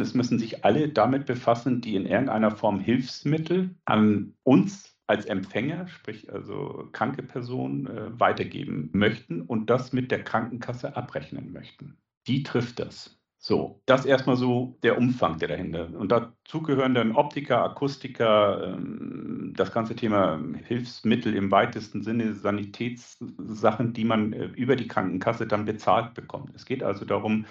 Es 0.00 0.14
müssen 0.14 0.38
sich 0.38 0.64
alle 0.64 0.88
damit 0.88 1.26
befassen, 1.26 1.80
die 1.80 1.96
in 1.96 2.06
irgendeiner 2.06 2.52
Form 2.52 2.78
Hilfsmittel 2.78 3.74
an 3.84 4.34
uns 4.44 4.96
als 5.08 5.26
Empfänger, 5.26 5.88
sprich 5.88 6.32
also 6.32 6.88
kranke 6.92 7.22
Personen, 7.22 7.86
äh, 7.86 8.20
weitergeben 8.20 8.90
möchten 8.92 9.42
und 9.42 9.70
das 9.70 9.92
mit 9.92 10.10
der 10.10 10.22
Krankenkasse 10.22 10.96
abrechnen 10.96 11.52
möchten. 11.52 11.98
Die 12.28 12.42
trifft 12.42 12.78
das. 12.78 13.18
So, 13.40 13.80
das 13.86 14.04
erstmal 14.04 14.36
so 14.36 14.78
der 14.82 14.98
Umfang, 14.98 15.38
der 15.38 15.48
dahinter. 15.48 15.88
Und 15.96 16.10
dazu 16.10 16.60
gehören 16.62 16.94
dann 16.94 17.12
Optiker, 17.12 17.64
Akustiker, 17.64 18.74
ähm, 18.74 19.54
das 19.56 19.72
ganze 19.72 19.96
Thema 19.96 20.40
Hilfsmittel 20.64 21.34
im 21.34 21.50
weitesten 21.50 22.02
Sinne, 22.02 22.34
Sanitätssachen, 22.34 23.94
die 23.94 24.04
man 24.04 24.32
äh, 24.32 24.46
über 24.46 24.76
die 24.76 24.88
Krankenkasse 24.88 25.46
dann 25.46 25.64
bezahlt 25.64 26.14
bekommt. 26.14 26.54
Es 26.54 26.66
geht 26.66 26.82
also 26.82 27.04
darum, 27.04 27.46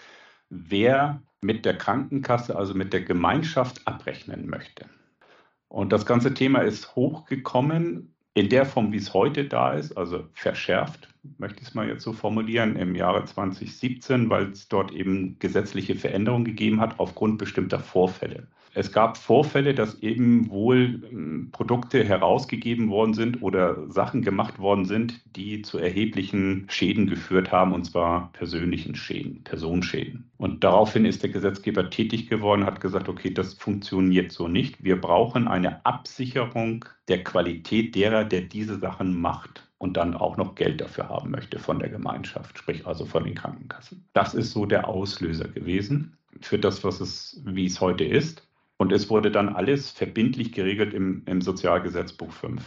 wer 0.49 1.21
mit 1.41 1.65
der 1.65 1.77
Krankenkasse, 1.77 2.55
also 2.55 2.73
mit 2.73 2.93
der 2.93 3.01
Gemeinschaft 3.01 3.87
abrechnen 3.87 4.47
möchte. 4.47 4.85
Und 5.67 5.91
das 5.91 6.05
ganze 6.05 6.33
Thema 6.33 6.59
ist 6.59 6.95
hochgekommen 6.95 8.13
in 8.33 8.49
der 8.49 8.65
Form, 8.65 8.91
wie 8.91 8.97
es 8.97 9.13
heute 9.13 9.45
da 9.45 9.73
ist, 9.73 9.97
also 9.97 10.27
verschärft, 10.33 11.09
möchte 11.39 11.61
ich 11.61 11.69
es 11.69 11.73
mal 11.73 11.87
jetzt 11.87 12.03
so 12.03 12.13
formulieren, 12.13 12.75
im 12.75 12.93
Jahre 12.93 13.25
2017, 13.25 14.29
weil 14.29 14.51
es 14.51 14.67
dort 14.67 14.91
eben 14.91 15.39
gesetzliche 15.39 15.95
Veränderungen 15.95 16.45
gegeben 16.45 16.79
hat 16.79 16.99
aufgrund 16.99 17.39
bestimmter 17.39 17.79
Vorfälle. 17.79 18.47
Es 18.77 18.91
gab 18.91 19.17
Vorfälle, 19.17 19.73
dass 19.73 20.03
eben 20.03 20.51
wohl 20.51 21.01
ähm, 21.11 21.49
Produkte 21.51 22.03
herausgegeben 22.03 22.91
worden 22.91 23.15
sind 23.15 23.41
oder 23.41 23.89
Sachen 23.89 24.21
gemacht 24.21 24.59
worden 24.59 24.85
sind, 24.85 25.19
die 25.35 25.63
zu 25.63 25.79
erheblichen 25.79 26.67
Schäden 26.69 27.07
geführt 27.07 27.51
haben, 27.51 27.73
und 27.73 27.85
zwar 27.85 28.31
persönlichen 28.33 28.93
Schäden, 28.93 29.43
Personenschäden. 29.43 30.29
Und 30.37 30.63
daraufhin 30.63 31.05
ist 31.05 31.23
der 31.23 31.31
Gesetzgeber 31.31 31.89
tätig 31.89 32.29
geworden, 32.29 32.67
hat 32.67 32.79
gesagt, 32.79 33.09
okay, 33.09 33.33
das 33.33 33.55
funktioniert 33.55 34.31
so 34.31 34.47
nicht. 34.47 34.83
Wir 34.83 35.01
brauchen 35.01 35.47
eine 35.47 35.83
Absicherung 35.83 36.85
der 37.07 37.23
Qualität 37.23 37.95
derer, 37.95 38.25
der 38.25 38.41
diese 38.41 38.77
Sachen 38.77 39.19
macht 39.19 39.67
und 39.79 39.97
dann 39.97 40.13
auch 40.13 40.37
noch 40.37 40.53
Geld 40.53 40.81
dafür 40.81 41.09
haben 41.09 41.31
möchte 41.31 41.57
von 41.57 41.79
der 41.79 41.89
Gemeinschaft, 41.89 42.59
sprich 42.59 42.85
also 42.85 43.05
von 43.05 43.23
den 43.23 43.33
Krankenkassen. 43.33 44.05
Das 44.13 44.35
ist 44.35 44.51
so 44.51 44.67
der 44.67 44.87
Auslöser 44.87 45.47
gewesen 45.47 46.15
für 46.41 46.59
das, 46.59 46.83
was 46.83 47.01
es, 47.01 47.41
wie 47.43 47.65
es 47.65 47.81
heute 47.81 48.03
ist. 48.03 48.46
Und 48.77 48.91
es 48.91 49.09
wurde 49.09 49.31
dann 49.31 49.49
alles 49.49 49.89
verbindlich 49.89 50.51
geregelt 50.51 50.93
im, 50.93 51.23
im 51.25 51.41
Sozialgesetzbuch 51.41 52.31
5. 52.31 52.61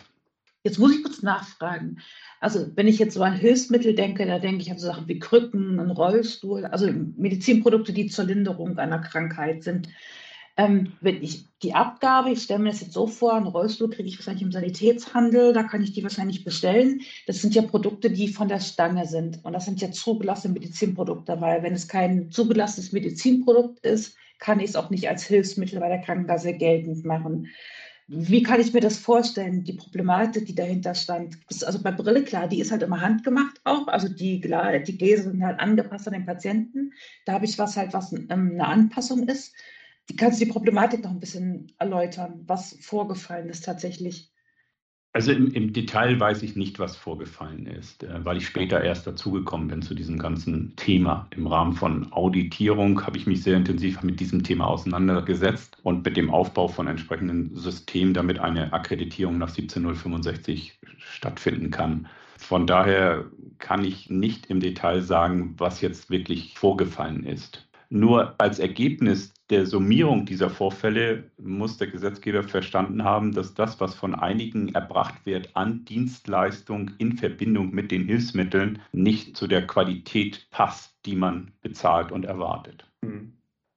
Jetzt 0.63 0.79
muss 0.79 0.95
ich 0.95 1.03
kurz 1.03 1.23
nachfragen. 1.23 2.01
Also 2.41 2.67
wenn 2.75 2.89
ich 2.89 2.99
jetzt 2.99 3.15
so 3.15 3.23
an 3.23 3.35
Hilfsmittel 3.35 3.95
denke, 3.95 4.27
da 4.27 4.39
denke 4.39 4.63
ich 4.63 4.71
an 4.71 4.79
so 4.79 4.87
Sachen 4.87 5.09
wie 5.09 5.19
Krücken, 5.19 5.81
einen 5.81 5.91
Rollstuhl, 5.91 6.67
also 6.67 6.91
Medizinprodukte, 7.17 7.93
die 7.93 8.09
zur 8.09 8.27
Linderung 8.27 8.77
einer 8.77 8.99
Krankheit 8.99 9.63
sind. 9.63 9.89
Ähm, 10.57 10.93
wenn 11.01 11.23
ich 11.23 11.47
die 11.63 11.73
Abgabe, 11.73 12.33
ich 12.33 12.43
stelle 12.43 12.59
mir 12.59 12.71
das 12.71 12.83
jetzt 12.83 12.93
so 12.93 13.07
vor, 13.07 13.35
einen 13.35 13.47
Rollstuhl 13.47 13.89
kriege 13.89 14.09
ich 14.09 14.19
wahrscheinlich 14.19 14.43
im 14.43 14.53
Sanitätshandel, 14.53 15.55
da 15.55 15.63
kann 15.63 15.83
ich 15.83 15.93
die 15.93 16.03
wahrscheinlich 16.03 16.45
bestellen. 16.45 17.01
Das 17.27 17.41
sind 17.41 17.55
ja 17.55 17.63
Produkte, 17.63 18.11
die 18.11 18.29
von 18.29 18.49
der 18.49 18.61
Stange 18.61 19.07
sind. 19.07 19.43
Und 19.45 19.55
das 19.55 19.65
sind 19.65 19.81
ja 19.81 19.91
zugelassene 19.91 20.53
Medizinprodukte, 20.53 21.41
weil 21.41 21.63
wenn 21.63 21.73
es 21.73 21.89
kein 21.89 22.31
zugelassenes 22.31 22.93
Medizinprodukt 22.93 23.79
ist, 23.87 24.17
kann 24.41 24.59
ich 24.59 24.71
es 24.71 24.77
auch 24.77 24.91
nicht 24.91 25.09
als 25.09 25.25
Hilfsmittel 25.25 25.79
bei 25.79 25.89
der 25.89 26.01
Krankenkasse 26.01 26.55
geltend 26.55 27.05
machen. 27.05 27.49
Wie 28.09 28.43
kann 28.43 28.61
ich 28.61 28.73
mir 28.73 28.81
das 28.81 28.99
vorstellen, 28.99 29.63
die 29.63 29.75
Problematik, 29.75 30.47
die 30.47 30.55
dahinter 30.55 30.97
stand? 30.97 31.39
Also 31.65 31.81
bei 31.81 31.93
Brille, 31.93 32.25
klar, 32.25 32.49
die 32.49 32.59
ist 32.59 32.73
halt 32.73 32.83
immer 32.83 33.01
handgemacht 33.01 33.61
auch. 33.63 33.87
Also 33.87 34.09
die, 34.09 34.41
die 34.41 34.99
Gläser 34.99 35.31
sind 35.31 35.45
halt 35.45 35.61
angepasst 35.61 36.09
an 36.09 36.15
den 36.15 36.27
Patienten. 36.27 36.93
Da 37.25 37.35
habe 37.35 37.45
ich 37.45 37.57
was 37.57 37.77
halt, 37.77 37.93
was 37.93 38.13
ähm, 38.13 38.29
eine 38.31 38.67
Anpassung 38.67 39.29
ist. 39.29 39.55
Kannst 40.17 40.41
du 40.41 40.45
die 40.45 40.51
Problematik 40.51 41.05
noch 41.05 41.13
ein 41.13 41.21
bisschen 41.21 41.73
erläutern, 41.79 42.43
was 42.47 42.77
vorgefallen 42.81 43.49
ist 43.49 43.65
tatsächlich? 43.65 44.33
Also 45.13 45.33
im, 45.33 45.51
im, 45.53 45.73
Detail 45.73 46.21
weiß 46.21 46.45
ich 46.45 46.55
nicht, 46.55 46.79
was 46.79 46.97
vorgefallen 46.97 47.67
ist, 47.67 48.05
äh, 48.05 48.25
weil 48.25 48.37
ich 48.37 48.47
später 48.47 48.81
erst 48.81 49.09
dazugekommen 49.09 49.67
bin 49.67 49.83
zu 49.83 49.95
diesem 49.95 50.19
ganzen 50.19 50.77
Thema. 50.77 51.27
Im 51.31 51.49
Rahmen 51.49 51.73
von 51.73 52.13
Auditierung 52.13 53.05
habe 53.05 53.19
ich 53.19 53.27
mich 53.27 53.43
sehr 53.43 53.57
intensiv 53.57 54.05
mit 54.05 54.21
diesem 54.21 54.45
Thema 54.45 54.69
auseinandergesetzt 54.69 55.79
und 55.83 56.05
mit 56.05 56.17
dem 56.17 56.31
Aufbau 56.31 56.69
von 56.69 56.87
entsprechenden 56.87 57.57
Systemen, 57.57 58.15
damit 58.15 58.39
eine 58.39 58.73
Akkreditierung 58.73 59.37
nach 59.39 59.49
17065 59.49 60.79
stattfinden 60.99 61.73
kann. 61.73 62.07
Von 62.39 62.69
daher 62.69 63.25
kann 63.59 63.85
ich 63.85 64.11
nicht 64.11 64.47
im 64.47 64.61
Detail 64.61 65.03
sagen, 65.03 65.55
was 65.59 65.81
jetzt 65.81 66.11
wirklich 66.11 66.55
vorgefallen 66.57 67.25
ist. 67.25 67.69
Nur 67.91 68.37
als 68.39 68.61
Ergebnis 68.61 69.35
der 69.51 69.67
Summierung 69.67 70.27
dieser 70.27 70.49
Vorfälle 70.49 71.31
muss 71.37 71.77
der 71.77 71.89
Gesetzgeber 71.89 72.45
verstanden 72.45 73.03
haben, 73.03 73.33
dass 73.33 73.55
das, 73.55 73.81
was 73.81 73.95
von 73.95 74.15
einigen 74.15 74.75
erbracht 74.75 75.27
wird 75.27 75.57
an 75.57 75.85
Dienstleistung 75.85 76.93
in 76.99 77.17
Verbindung 77.17 77.75
mit 77.75 77.91
den 77.91 78.07
Hilfsmitteln, 78.07 78.81
nicht 78.93 79.37
zu 79.37 79.49
der 79.49 79.67
Qualität 79.67 80.49
passt, 80.51 80.97
die 81.05 81.17
man 81.17 81.51
bezahlt 81.63 82.13
und 82.13 82.25
erwartet. 82.25 82.87
Mhm. 83.03 83.33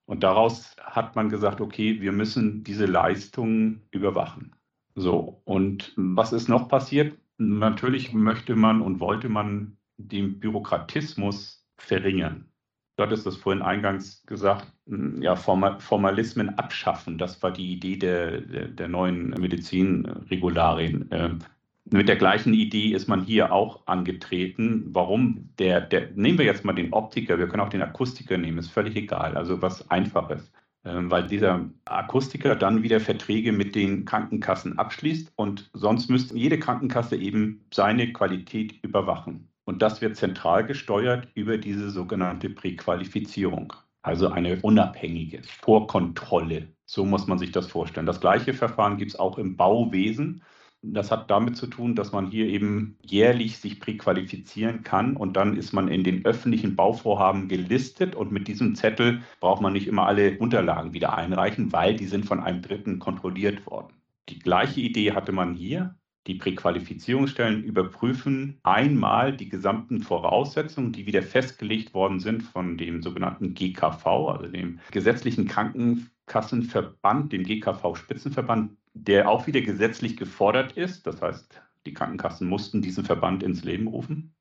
Und 0.05 0.23
daraus 0.23 0.75
hat 0.79 1.15
man 1.15 1.29
gesagt, 1.29 1.59
okay, 1.59 2.01
wir 2.01 2.11
müssen 2.11 2.63
diese 2.63 2.85
Leistungen 2.85 3.81
überwachen. 3.91 4.55
So, 4.95 5.41
und 5.45 5.93
was 5.95 6.33
ist 6.33 6.49
noch 6.49 6.67
passiert? 6.67 7.17
Natürlich 7.39 8.13
möchte 8.13 8.55
man 8.55 8.81
und 8.81 8.99
wollte 8.99 9.27
man 9.27 9.77
den 9.97 10.39
Bürokratismus 10.39 11.65
verringern. 11.77 12.52
Du 12.95 13.03
hattest 13.03 13.25
das 13.25 13.37
vorhin 13.37 13.63
eingangs 13.63 14.23
gesagt, 14.27 14.71
ja, 15.19 15.35
Formalismen 15.35 16.57
abschaffen. 16.59 17.17
Das 17.17 17.41
war 17.41 17.51
die 17.51 17.73
Idee 17.73 17.97
der, 17.97 18.41
der, 18.41 18.67
der 18.67 18.87
neuen 18.87 19.29
Medizinregularien. 19.31 21.07
Ähm, 21.11 21.39
mit 21.85 22.07
der 22.07 22.15
gleichen 22.15 22.53
Idee 22.53 22.93
ist 22.93 23.07
man 23.07 23.23
hier 23.23 23.51
auch 23.51 23.87
angetreten. 23.87 24.85
Warum? 24.89 25.49
Der, 25.57 25.81
der, 25.81 26.11
nehmen 26.15 26.37
wir 26.37 26.45
jetzt 26.45 26.63
mal 26.65 26.73
den 26.73 26.93
Optiker, 26.93 27.39
wir 27.39 27.47
können 27.47 27.61
auch 27.61 27.69
den 27.69 27.81
Akustiker 27.81 28.37
nehmen, 28.37 28.59
ist 28.59 28.71
völlig 28.71 28.95
egal, 28.95 29.35
also 29.35 29.61
was 29.61 29.89
Einfaches. 29.89 30.51
Ähm, 30.85 31.09
weil 31.09 31.27
dieser 31.27 31.69
Akustiker 31.85 32.55
dann 32.55 32.83
wieder 32.83 32.99
Verträge 32.99 33.53
mit 33.53 33.73
den 33.73 34.05
Krankenkassen 34.05 34.77
abschließt 34.77 35.31
und 35.35 35.69
sonst 35.73 36.09
müsste 36.09 36.37
jede 36.37 36.59
Krankenkasse 36.59 37.15
eben 37.15 37.65
seine 37.71 38.11
Qualität 38.13 38.83
überwachen. 38.83 39.47
Und 39.65 39.81
das 39.81 40.01
wird 40.01 40.17
zentral 40.17 40.65
gesteuert 40.65 41.27
über 41.35 41.57
diese 41.57 41.89
sogenannte 41.89 42.49
Präqualifizierung, 42.49 43.73
also 44.01 44.29
eine 44.29 44.59
unabhängige 44.61 45.41
Vorkontrolle. 45.43 46.67
So 46.85 47.05
muss 47.05 47.27
man 47.27 47.37
sich 47.37 47.51
das 47.51 47.67
vorstellen. 47.67 48.05
Das 48.05 48.19
gleiche 48.19 48.53
Verfahren 48.53 48.97
gibt 48.97 49.11
es 49.11 49.19
auch 49.19 49.37
im 49.37 49.55
Bauwesen. 49.55 50.43
Das 50.85 51.11
hat 51.11 51.31
damit 51.31 51.55
zu 51.55 51.67
tun, 51.67 51.95
dass 51.95 52.11
man 52.11 52.29
hier 52.29 52.45
eben 52.47 52.97
jährlich 53.01 53.57
sich 53.57 53.79
präqualifizieren 53.79 54.83
kann 54.83 55.15
und 55.15 55.37
dann 55.37 55.55
ist 55.55 55.71
man 55.71 55.87
in 55.87 56.03
den 56.03 56.25
öffentlichen 56.25 56.75
Bauvorhaben 56.75 57.47
gelistet 57.47 58.15
und 58.15 58.33
mit 58.33 58.49
diesem 58.49 58.75
Zettel 58.75 59.21
braucht 59.39 59.61
man 59.61 59.71
nicht 59.71 59.87
immer 59.87 60.05
alle 60.07 60.37
Unterlagen 60.39 60.93
wieder 60.93 61.17
einreichen, 61.17 61.71
weil 61.71 61.95
die 61.95 62.05
sind 62.05 62.25
von 62.25 62.41
einem 62.41 62.61
Dritten 62.61 62.99
kontrolliert 62.99 63.65
worden. 63.65 63.93
Die 64.27 64.39
gleiche 64.39 64.81
Idee 64.81 65.13
hatte 65.13 65.31
man 65.31 65.53
hier. 65.53 65.95
Die 66.27 66.35
Präqualifizierungsstellen 66.35 67.63
überprüfen 67.63 68.57
einmal 68.63 69.35
die 69.35 69.49
gesamten 69.49 70.01
Voraussetzungen, 70.01 70.93
die 70.93 71.05
wieder 71.05 71.21
festgelegt 71.21 71.93
worden 71.93 72.21
sind 72.21 72.43
von 72.43 72.77
dem 72.77 73.01
sogenannten 73.01 73.53
GKV, 73.53 74.05
also 74.05 74.47
dem 74.47 74.79
gesetzlichen 74.91 75.49
Krankenkassenverband, 75.49 77.33
dem 77.33 77.43
GKV-Spitzenverband, 77.43 78.71
der 78.93 79.27
auch 79.27 79.47
wieder 79.47 79.59
gesetzlich 79.59 80.15
gefordert 80.15 80.77
ist. 80.77 81.05
Das 81.05 81.21
heißt, 81.21 81.61
die 81.85 81.93
Krankenkassen 81.93 82.47
mussten 82.47 82.81
diesen 82.81 83.03
Verband 83.03 83.43
ins 83.43 83.65
Leben 83.65 83.87
rufen. 83.87 84.33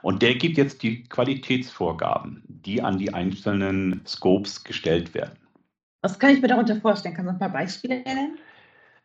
Und 0.00 0.22
der 0.22 0.34
gibt 0.36 0.56
jetzt 0.56 0.82
die 0.82 1.04
Qualitätsvorgaben, 1.04 2.42
die 2.48 2.80
an 2.80 2.96
die 2.96 3.12
einzelnen 3.12 4.00
Scopes 4.06 4.64
gestellt 4.64 5.12
werden. 5.12 5.38
Was 6.00 6.18
kann 6.18 6.30
ich 6.30 6.40
mir 6.40 6.48
darunter 6.48 6.80
vorstellen? 6.80 7.14
Kann 7.14 7.26
man 7.26 7.34
ein 7.34 7.38
paar 7.38 7.52
Beispiele 7.52 8.00
nennen? 8.00 8.38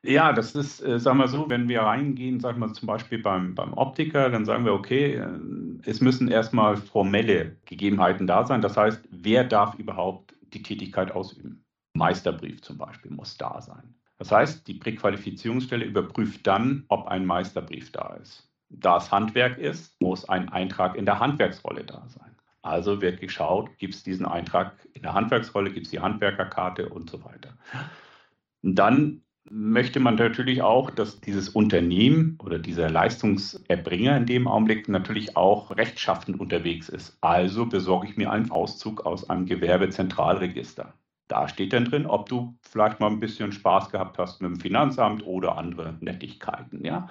Ja, 0.08 0.34
das 0.34 0.54
ist, 0.54 0.86
äh, 0.86 1.00
sagen 1.00 1.18
wir 1.18 1.28
so, 1.28 1.50
wenn 1.50 1.68
wir 1.68 1.82
reingehen, 1.82 2.40
sagen 2.40 2.60
wir 2.60 2.72
zum 2.74 2.86
Beispiel 2.86 3.18
beim, 3.18 3.56
beim 3.56 3.74
Optiker, 3.74 4.30
dann 4.30 4.46
sagen 4.46 4.64
wir, 4.64 4.74
okay, 4.74 5.16
äh, 5.16 5.40
es 5.84 6.00
müssen 6.00 6.28
erstmal 6.28 6.78
formelle 6.78 7.56
Gegebenheiten 7.66 8.28
da 8.28 8.46
sein. 8.46 8.62
Das 8.62 8.78
heißt, 8.78 9.08
wer 9.10 9.44
darf 9.44 9.74
überhaupt 9.80 10.36
die 10.54 10.62
Tätigkeit 10.62 11.12
ausüben? 11.12 11.66
Meisterbrief 11.96 12.62
zum 12.62 12.78
Beispiel 12.78 13.12
muss 13.12 13.38
da 13.38 13.62
sein. 13.62 13.96
Das 14.20 14.32
heißt, 14.32 14.68
die 14.68 14.76
Präqualifizierungsstelle 14.76 15.86
überprüft 15.86 16.46
dann, 16.46 16.86
ob 16.90 17.08
ein 17.08 17.26
Meisterbrief 17.26 17.92
da 17.92 18.16
ist. 18.22 18.48
Da 18.70 18.98
es 18.98 19.12
Handwerk 19.12 19.58
ist, 19.58 20.00
muss 20.02 20.30
ein 20.30 20.50
Eintrag 20.50 20.96
in 20.96 21.06
der 21.06 21.20
Handwerksrolle 21.20 21.84
da 21.84 22.06
sein. 22.08 22.36
Also 22.62 23.02
wird 23.02 23.22
geschaut, 23.22 23.76
gibt 23.80 23.96
es 23.96 24.04
diesen 24.04 24.26
Eintrag 24.26 24.88
in 24.94 25.02
der 25.02 25.14
Handwerksrolle, 25.14 25.72
gibt 25.72 25.88
es 25.88 25.92
die 25.92 26.00
Handwerkerkarte 26.00 26.90
und 26.90 27.10
so 27.10 27.24
weiter. 27.24 27.58
Und 28.62 28.76
dann 28.76 29.22
möchte 29.50 30.00
man 30.00 30.16
natürlich 30.16 30.62
auch, 30.62 30.90
dass 30.90 31.22
dieses 31.22 31.50
Unternehmen 31.50 32.38
oder 32.44 32.58
dieser 32.58 32.90
Leistungserbringer 32.90 34.18
in 34.18 34.26
dem 34.26 34.48
Augenblick 34.48 34.90
natürlich 34.90 35.38
auch 35.38 35.76
rechtschaffend 35.76 36.40
unterwegs 36.40 36.90
ist. 36.90 37.18
Also 37.22 37.66
besorge 37.66 38.08
ich 38.08 38.18
mir 38.18 38.32
einen 38.32 38.52
Auszug 38.52 39.06
aus 39.06 39.30
einem 39.30 39.46
Gewerbezentralregister. 39.46 40.94
Da 41.28 41.48
steht 41.48 41.74
dann 41.74 41.86
drin, 41.86 42.06
ob 42.06 42.30
du 42.30 42.56
vielleicht 42.62 43.00
mal 43.00 43.10
ein 43.10 43.20
bisschen 43.20 43.52
Spaß 43.52 43.90
gehabt 43.90 44.18
hast 44.18 44.42
mit 44.42 44.52
dem 44.52 44.60
Finanzamt 44.60 45.26
oder 45.26 45.58
andere 45.58 45.96
Nettigkeiten. 46.00 46.84
Ja? 46.86 47.10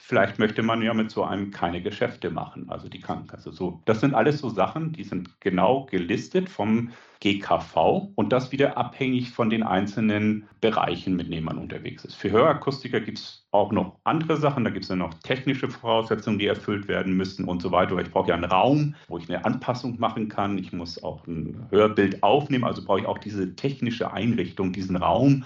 Vielleicht 0.00 0.38
möchte 0.38 0.62
man 0.62 0.80
ja 0.80 0.94
mit 0.94 1.10
so 1.10 1.24
einem 1.24 1.50
keine 1.50 1.82
Geschäfte 1.82 2.30
machen, 2.30 2.70
also 2.70 2.88
die 2.88 3.00
Krankenkasse. 3.00 3.52
So, 3.52 3.82
das 3.84 4.00
sind 4.00 4.14
alles 4.14 4.38
so 4.38 4.48
Sachen, 4.48 4.92
die 4.92 5.02
sind 5.02 5.40
genau 5.40 5.86
gelistet 5.86 6.48
vom 6.48 6.92
GKV 7.20 8.12
und 8.14 8.32
das 8.32 8.52
wieder 8.52 8.78
abhängig 8.78 9.32
von 9.32 9.50
den 9.50 9.64
einzelnen 9.64 10.48
Bereichen, 10.60 11.16
mit 11.16 11.32
denen 11.32 11.44
man 11.44 11.58
unterwegs 11.58 12.04
ist. 12.04 12.14
Für 12.14 12.30
Hörakustiker 12.30 13.00
gibt 13.00 13.18
es 13.18 13.48
auch 13.50 13.72
noch 13.72 13.98
andere 14.04 14.36
Sachen, 14.36 14.62
da 14.62 14.70
gibt 14.70 14.84
es 14.84 14.88
ja 14.88 14.96
noch 14.96 15.14
technische 15.14 15.68
Voraussetzungen, 15.68 16.38
die 16.38 16.46
erfüllt 16.46 16.86
werden 16.86 17.16
müssen 17.16 17.44
und 17.44 17.60
so 17.60 17.72
weiter. 17.72 17.98
Ich 17.98 18.12
brauche 18.12 18.28
ja 18.28 18.36
einen 18.36 18.44
Raum, 18.44 18.94
wo 19.08 19.18
ich 19.18 19.28
eine 19.28 19.44
Anpassung 19.44 19.98
machen 19.98 20.28
kann. 20.28 20.58
Ich 20.58 20.72
muss 20.72 21.02
auch 21.02 21.26
ein 21.26 21.66
Hörbild 21.70 22.22
aufnehmen, 22.22 22.64
also 22.64 22.84
brauche 22.84 23.00
ich 23.00 23.06
auch 23.06 23.18
diese 23.18 23.56
technische 23.56 24.12
Einrichtung, 24.12 24.72
diesen 24.72 24.94
Raum, 24.94 25.44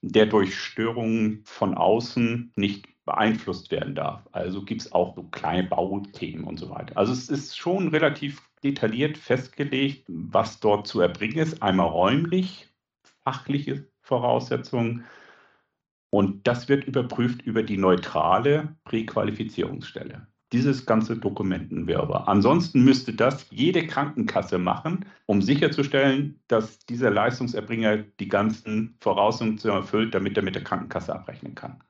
der 0.00 0.26
durch 0.26 0.58
Störungen 0.58 1.42
von 1.44 1.74
außen 1.74 2.52
nicht 2.56 2.91
beeinflusst 3.04 3.70
werden 3.70 3.94
darf. 3.94 4.28
Also 4.32 4.64
gibt 4.64 4.82
es 4.82 4.92
auch 4.92 5.14
so 5.14 5.24
kleine 5.24 5.68
Bauthemen 5.68 6.44
und 6.44 6.58
so 6.58 6.70
weiter. 6.70 6.96
Also 6.96 7.12
es 7.12 7.28
ist 7.28 7.56
schon 7.56 7.88
relativ 7.88 8.42
detailliert 8.62 9.18
festgelegt, 9.18 10.04
was 10.08 10.60
dort 10.60 10.86
zu 10.86 11.00
erbringen 11.00 11.38
ist. 11.38 11.62
Einmal 11.62 11.88
räumlich, 11.88 12.68
fachliche 13.24 13.86
Voraussetzungen. 14.02 15.04
Und 16.10 16.46
das 16.46 16.68
wird 16.68 16.84
überprüft 16.84 17.42
über 17.42 17.62
die 17.62 17.78
neutrale 17.78 18.76
Präqualifizierungsstelle 18.84 20.26
dieses 20.52 20.84
ganze 20.84 21.16
Dokumentenwirrwarr. 21.16 22.28
Ansonsten 22.28 22.84
müsste 22.84 23.14
das 23.14 23.46
jede 23.50 23.86
Krankenkasse 23.86 24.58
machen, 24.58 25.06
um 25.26 25.40
sicherzustellen, 25.40 26.40
dass 26.46 26.78
dieser 26.80 27.10
Leistungserbringer 27.10 27.98
die 28.20 28.28
ganzen 28.28 28.96
Voraussetzungen 29.00 29.76
erfüllt, 29.76 30.14
damit 30.14 30.36
er 30.36 30.42
mit 30.42 30.54
der 30.54 30.64
Krankenkasse 30.64 31.14
abrechnen 31.14 31.54
kann. 31.54 31.82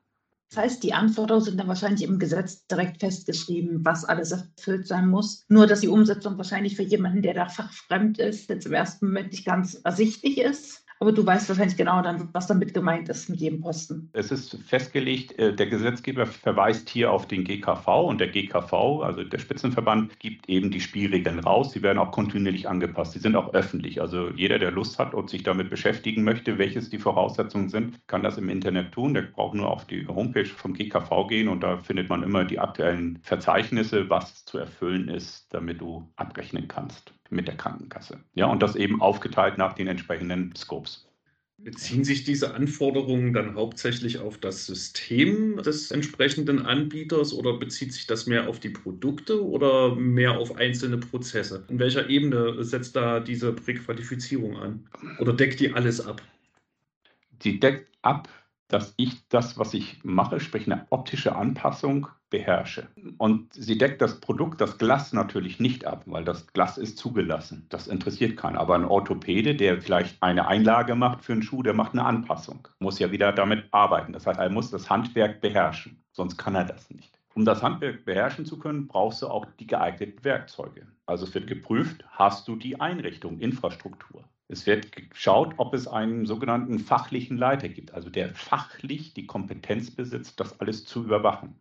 Das 0.53 0.65
heißt, 0.65 0.83
die 0.83 0.93
Anforderungen 0.93 1.43
sind 1.43 1.59
dann 1.59 1.67
wahrscheinlich 1.67 2.03
im 2.03 2.19
Gesetz 2.19 2.67
direkt 2.67 2.99
festgeschrieben, 2.99 3.83
was 3.83 4.05
alles 4.05 4.31
erfüllt 4.31 4.85
sein 4.85 5.07
muss. 5.07 5.45
Nur, 5.47 5.65
dass 5.65 5.79
die 5.79 5.87
Umsetzung 5.87 6.37
wahrscheinlich 6.37 6.75
für 6.75 6.83
jemanden, 6.83 7.23
der 7.23 7.33
da 7.33 7.49
fachfremd 7.49 8.19
ist, 8.19 8.49
jetzt 8.49 8.67
im 8.67 8.73
ersten 8.73 9.07
Moment 9.07 9.31
nicht 9.31 9.45
ganz 9.45 9.73
ersichtlich 9.83 10.37
ist. 10.37 10.82
Aber 11.03 11.11
du 11.11 11.25
weißt 11.25 11.49
wahrscheinlich 11.49 11.75
genau 11.75 12.01
dann, 12.01 12.29
was 12.31 12.47
damit 12.47 12.73
gemeint 12.73 13.09
ist 13.09 13.29
mit 13.29 13.41
jedem 13.41 13.59
Posten. 13.59 14.09
Es 14.13 14.31
ist 14.31 14.57
festgelegt, 14.65 15.37
äh, 15.37 15.53
der 15.53 15.67
Gesetzgeber 15.67 16.25
verweist 16.25 16.87
hier 16.87 17.11
auf 17.11 17.27
den 17.27 17.43
GKV 17.43 18.05
und 18.07 18.21
der 18.21 18.29
GKV, 18.29 19.01
also 19.03 19.25
der 19.25 19.37
Spitzenverband, 19.37 20.17
gibt 20.19 20.47
eben 20.47 20.71
die 20.71 20.79
Spielregeln 20.79 21.39
raus. 21.39 21.73
Sie 21.73 21.81
werden 21.81 21.99
auch 21.99 22.11
kontinuierlich 22.11 22.69
angepasst. 22.69 23.11
Sie 23.11 23.19
sind 23.19 23.35
auch 23.35 23.53
öffentlich. 23.53 23.99
Also 23.99 24.29
jeder, 24.29 24.59
der 24.59 24.71
Lust 24.71 24.97
hat 24.97 25.13
und 25.13 25.29
sich 25.29 25.43
damit 25.43 25.69
beschäftigen 25.69 26.23
möchte, 26.23 26.57
welches 26.57 26.89
die 26.89 26.99
Voraussetzungen 26.99 27.67
sind, 27.67 27.99
kann 28.07 28.23
das 28.23 28.37
im 28.37 28.47
Internet 28.47 28.93
tun. 28.93 29.13
Der 29.13 29.23
braucht 29.23 29.55
nur 29.55 29.69
auf 29.69 29.85
die 29.85 30.07
Homepage 30.07 30.45
vom 30.45 30.73
GKV 30.73 31.27
gehen 31.27 31.49
und 31.49 31.63
da 31.63 31.79
findet 31.79 32.07
man 32.07 32.23
immer 32.23 32.45
die 32.45 32.59
aktuellen 32.59 33.19
Verzeichnisse, 33.23 34.09
was 34.09 34.45
zu 34.45 34.57
erfüllen 34.57 35.09
ist, 35.09 35.53
damit 35.53 35.81
du 35.81 36.07
abrechnen 36.15 36.69
kannst 36.69 37.13
mit 37.33 37.47
der 37.47 37.57
Krankenkasse. 37.57 38.19
Ja, 38.35 38.47
und 38.47 38.61
das 38.61 38.75
eben 38.75 39.01
aufgeteilt 39.01 39.57
nach 39.57 39.73
den 39.73 39.87
entsprechenden 39.87 40.55
Scopes. 40.55 41.07
Beziehen 41.57 42.03
sich 42.03 42.25
diese 42.25 42.53
Anforderungen 42.55 43.31
dann 43.31 43.55
hauptsächlich 43.55 44.19
auf 44.19 44.37
das 44.37 44.65
System 44.65 45.57
des 45.57 45.91
entsprechenden 45.91 46.65
Anbieters 46.65 47.33
oder 47.33 47.53
bezieht 47.57 47.93
sich 47.93 48.05
das 48.05 48.27
mehr 48.27 48.49
auf 48.49 48.59
die 48.59 48.69
Produkte 48.69 49.45
oder 49.45 49.95
mehr 49.95 50.37
auf 50.37 50.57
einzelne 50.57 50.97
Prozesse? 50.97 51.65
In 51.69 51.79
welcher 51.79 52.09
Ebene 52.09 52.63
setzt 52.63 52.95
da 52.95 53.21
diese 53.21 53.53
Präqualifizierung 53.53 54.57
an? 54.57 54.89
Oder 55.19 55.31
deckt 55.31 55.59
die 55.61 55.71
alles 55.71 56.05
ab? 56.05 56.21
Die 57.43 57.59
deckt 57.59 57.87
ab 58.01 58.27
dass 58.73 58.95
ich 58.97 59.27
das, 59.29 59.57
was 59.59 59.73
ich 59.73 60.03
mache, 60.03 60.39
sprich 60.39 60.65
eine 60.65 60.87
optische 60.89 61.35
Anpassung, 61.35 62.07
beherrsche. 62.31 62.87
Und 63.19 63.53
sie 63.53 63.77
deckt 63.77 64.01
das 64.01 64.19
Produkt, 64.19 64.59
das 64.59 64.79
Glas 64.79 65.13
natürlich 65.13 65.59
nicht 65.59 65.85
ab, 65.85 66.01
weil 66.07 66.25
das 66.25 66.47
Glas 66.47 66.79
ist 66.79 66.97
zugelassen. 66.97 67.67
Das 67.69 67.87
interessiert 67.87 68.35
keinen. 68.35 68.57
Aber 68.57 68.73
ein 68.73 68.85
Orthopäde, 68.85 69.53
der 69.53 69.79
vielleicht 69.79 70.21
eine 70.23 70.47
Einlage 70.47 70.95
macht 70.95 71.23
für 71.23 71.33
einen 71.33 71.43
Schuh, 71.43 71.61
der 71.61 71.75
macht 71.75 71.93
eine 71.93 72.03
Anpassung. 72.03 72.67
Muss 72.79 72.97
ja 72.97 73.11
wieder 73.11 73.31
damit 73.31 73.65
arbeiten. 73.71 74.13
Das 74.13 74.25
heißt, 74.25 74.39
er 74.39 74.49
muss 74.49 74.71
das 74.71 74.89
Handwerk 74.89 75.41
beherrschen. 75.41 76.03
Sonst 76.11 76.37
kann 76.37 76.55
er 76.55 76.65
das 76.65 76.89
nicht. 76.89 77.19
Um 77.35 77.45
das 77.45 77.61
Handwerk 77.61 78.05
beherrschen 78.05 78.45
zu 78.45 78.57
können, 78.57 78.87
brauchst 78.87 79.21
du 79.21 79.27
auch 79.27 79.45
die 79.59 79.67
geeigneten 79.67 80.23
Werkzeuge. 80.23 80.87
Also 81.05 81.25
es 81.25 81.33
wird 81.35 81.45
geprüft, 81.45 82.03
hast 82.09 82.47
du 82.47 82.55
die 82.55 82.79
Einrichtung, 82.79 83.39
Infrastruktur. 83.39 84.23
Es 84.53 84.67
wird 84.67 84.91
geschaut, 84.91 85.55
ob 85.57 85.73
es 85.73 85.87
einen 85.87 86.27
sogenannten 86.27 86.77
fachlichen 86.77 87.37
Leiter 87.37 87.69
gibt, 87.69 87.91
also 87.91 88.11
der 88.11 88.35
fachlich 88.35 89.15
die 89.15 89.25
Kompetenz 89.25 89.89
besitzt, 89.89 90.39
das 90.39 90.59
alles 90.59 90.85
zu 90.85 91.03
überwachen. 91.03 91.59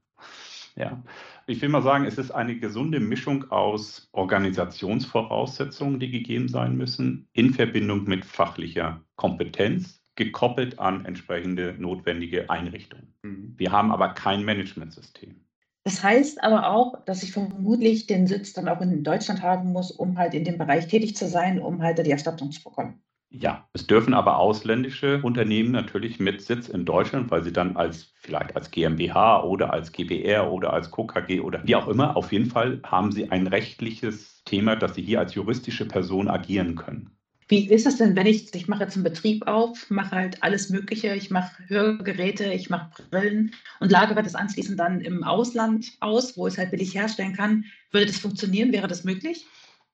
Ja. 0.77 1.03
Ich 1.47 1.61
will 1.63 1.71
mal 1.71 1.83
sagen, 1.83 2.05
es 2.05 2.19
ist 2.19 2.31
eine 2.31 2.59
gesunde 2.59 3.01
Mischung 3.01 3.51
aus 3.51 4.11
Organisationsvoraussetzungen, 4.13 6.01
die 6.01 6.11
gegeben 6.11 6.49
sein 6.49 6.77
müssen, 6.77 7.29
in 7.33 7.55
Verbindung 7.55 8.05
mit 8.05 8.27
fachlicher 8.27 9.03
Kompetenz, 9.17 10.03
gekoppelt 10.15 10.79
an 10.79 11.07
entsprechende 11.07 11.75
notwendige 11.79 12.51
Einrichtungen. 12.51 13.15
Mhm. 13.23 13.55
Wir 13.57 13.73
haben 13.73 13.91
aber 13.91 14.11
kein 14.11 14.45
Managementsystem. 14.45 15.41
Das 15.85 16.03
heißt 16.03 16.43
aber 16.45 16.71
auch, 16.71 17.05
dass 17.05 17.23
ich 17.23 17.33
vermutlich 17.33 18.07
den 18.07 18.27
Sitz 18.27 18.53
dann 18.53 18.69
auch 18.69 18.81
in 18.81 19.03
Deutschland 19.03 19.43
haben 19.43 19.73
muss, 19.73 19.91
um 19.91 20.17
halt 20.17 20.35
in 20.35 20.45
dem 20.45 20.59
Bereich 20.59 20.87
tätig 20.87 21.17
zu 21.17 21.27
sein, 21.27 21.61
um 21.61 21.83
halt 21.83 21.99
die 21.99 22.11
Erstattung 22.11 22.53
zu 22.53 22.63
bekommen. 22.63 23.03
Ja, 23.35 23.67
es 23.73 23.87
dürfen 23.87 24.13
aber 24.13 24.37
ausländische 24.37 25.23
Unternehmen 25.23 25.73
natürlich 25.73 26.21
mit 26.21 26.43
Sitz 26.43 26.69
in 26.69 26.85
Deutschland, 26.85 27.31
weil 27.31 27.43
sie 27.43 27.53
dann 27.53 27.77
als 27.77 28.13
vielleicht 28.17 28.55
als 28.55 28.71
GmbH 28.71 29.43
oder 29.43 29.73
als 29.73 29.91
GBR 29.91 30.53
oder 30.53 30.73
als 30.73 30.91
KKG 30.91 31.41
oder 31.41 31.67
wie 31.67 31.75
auch 31.75 31.89
immer, 31.89 32.15
auf 32.17 32.31
jeden 32.31 32.51
Fall 32.51 32.81
haben 32.85 33.11
sie 33.11 33.31
ein 33.31 33.47
rechtliches 33.47 34.45
Thema, 34.45 34.77
dass 34.77 34.95
sie 34.95 35.03
hier 35.03 35.19
als 35.19 35.35
juristische 35.35 35.89
Person 35.89 36.29
agieren 36.29 36.77
können. 36.77 37.17
Wie 37.53 37.69
ist 37.69 37.85
es 37.85 37.99
denn, 37.99 38.17
wenn 38.17 38.27
ich, 38.27 38.55
ich 38.55 38.67
mache 38.67 38.85
jetzt 38.85 38.95
einen 38.95 39.05
Betrieb 39.05 39.47
auf, 39.47 39.91
mache 39.91 40.17
halt 40.17 40.43
alles 40.43 40.71
Mögliche, 40.71 41.15
ich 41.15 41.31
mache 41.31 41.63
Hörgeräte, 41.69 42.51
ich 42.51 42.71
mache 42.71 43.03
Brillen 43.11 43.55
und 43.79 43.93
lagere 43.93 44.23
das 44.23 44.35
anschließend 44.35 44.81
dann 44.81 45.03
im 45.03 45.23
Ausland 45.23 45.93
aus, 46.01 46.39
wo 46.39 46.47
ich 46.47 46.55
es 46.55 46.59
halt 46.59 46.71
billig 46.71 46.95
herstellen 46.95 47.37
kann. 47.37 47.67
Würde 47.91 48.07
das 48.07 48.17
funktionieren? 48.17 48.73
Wäre 48.73 48.89
das 48.89 49.05
möglich? 49.05 49.45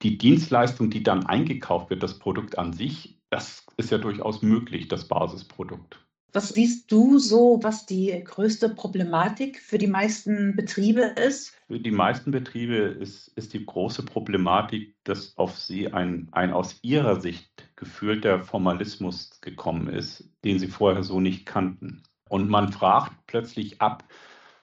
Die 0.03 0.17
Dienstleistung, 0.17 0.89
die 0.89 1.03
dann 1.03 1.25
eingekauft 1.25 1.89
wird, 1.89 2.01
das 2.01 2.17
Produkt 2.17 2.57
an 2.57 2.71
sich, 2.71 3.19
das 3.29 3.65
ist 3.75 3.91
ja 3.91 3.97
durchaus 3.97 4.41
möglich, 4.41 4.87
das 4.87 5.09
Basisprodukt. 5.09 5.99
Was 6.31 6.49
siehst 6.49 6.91
du 6.91 7.17
so, 7.17 7.59
was 7.63 7.87
die 7.87 8.23
größte 8.23 8.69
Problematik 8.69 9.59
für 9.59 9.79
die 9.79 9.87
meisten 9.87 10.55
Betriebe 10.55 11.01
ist? 11.01 11.55
Für 11.67 11.79
die 11.79 11.91
meisten 11.91 12.29
Betriebe 12.29 12.75
ist, 12.75 13.29
ist 13.29 13.53
die 13.53 13.65
große 13.65 14.03
Problematik, 14.03 14.95
dass 15.05 15.35
auf 15.37 15.57
sie 15.57 15.91
ein, 15.91 16.27
ein 16.31 16.53
aus 16.53 16.77
ihrer 16.83 17.19
Sicht 17.19 17.48
gefühlter 17.79 18.41
Formalismus 18.41 19.39
gekommen 19.41 19.87
ist, 19.87 20.29
den 20.43 20.59
sie 20.59 20.67
vorher 20.67 21.03
so 21.03 21.19
nicht 21.19 21.45
kannten. 21.45 22.03
Und 22.27 22.49
man 22.49 22.71
fragt 22.71 23.13
plötzlich 23.25 23.81
ab, 23.81 24.03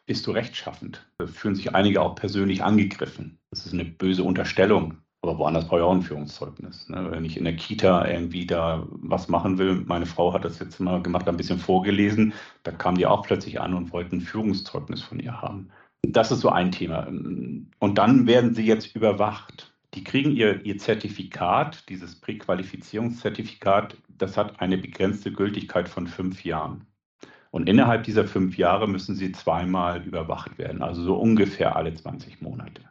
bist 0.04 0.26
du 0.26 0.30
rechtschaffend? 0.30 1.04
Da 1.18 1.26
fühlen 1.26 1.56
sich 1.56 1.74
einige 1.74 2.02
auch 2.02 2.14
persönlich 2.14 2.62
angegriffen. 2.62 3.38
Das 3.50 3.66
ist 3.66 3.72
eine 3.72 3.84
böse 3.84 4.22
Unterstellung. 4.22 4.98
Aber 5.22 5.38
woanders 5.38 5.66
brauche 5.66 5.80
ich 5.80 5.84
auch 5.84 5.92
ein 5.92 6.02
Führungszeugnis. 6.02 6.88
Ne? 6.88 7.10
Wenn 7.10 7.24
ich 7.24 7.36
in 7.36 7.44
der 7.44 7.56
Kita 7.56 8.06
irgendwie 8.06 8.46
da 8.46 8.86
was 8.90 9.28
machen 9.28 9.58
will, 9.58 9.82
meine 9.86 10.06
Frau 10.06 10.32
hat 10.32 10.44
das 10.44 10.60
jetzt 10.60 10.78
mal 10.78 11.02
gemacht, 11.02 11.26
ein 11.26 11.36
bisschen 11.36 11.58
vorgelesen, 11.58 12.32
da 12.62 12.70
kamen 12.70 12.98
die 12.98 13.06
auch 13.06 13.22
plötzlich 13.22 13.60
an 13.60 13.74
und 13.74 13.92
wollten 13.92 14.18
ein 14.18 14.20
Führungszeugnis 14.20 15.02
von 15.02 15.18
ihr 15.18 15.40
haben. 15.40 15.70
Das 16.06 16.30
ist 16.30 16.40
so 16.40 16.50
ein 16.50 16.70
Thema. 16.70 17.08
Und 17.08 17.94
dann 17.96 18.28
werden 18.28 18.54
sie 18.54 18.64
jetzt 18.64 18.94
überwacht. 18.94 19.75
Die 19.96 20.04
kriegen 20.04 20.30
ihr, 20.30 20.64
ihr 20.66 20.76
Zertifikat, 20.76 21.88
dieses 21.88 22.20
Präqualifizierungszertifikat, 22.20 23.96
das 24.08 24.36
hat 24.36 24.60
eine 24.60 24.76
begrenzte 24.76 25.32
Gültigkeit 25.32 25.88
von 25.88 26.06
fünf 26.06 26.44
Jahren. 26.44 26.86
Und 27.50 27.66
innerhalb 27.66 28.04
dieser 28.04 28.26
fünf 28.26 28.58
Jahre 28.58 28.86
müssen 28.86 29.14
sie 29.14 29.32
zweimal 29.32 30.04
überwacht 30.04 30.58
werden, 30.58 30.82
also 30.82 31.02
so 31.02 31.16
ungefähr 31.16 31.76
alle 31.76 31.94
20 31.94 32.42
Monate. 32.42 32.82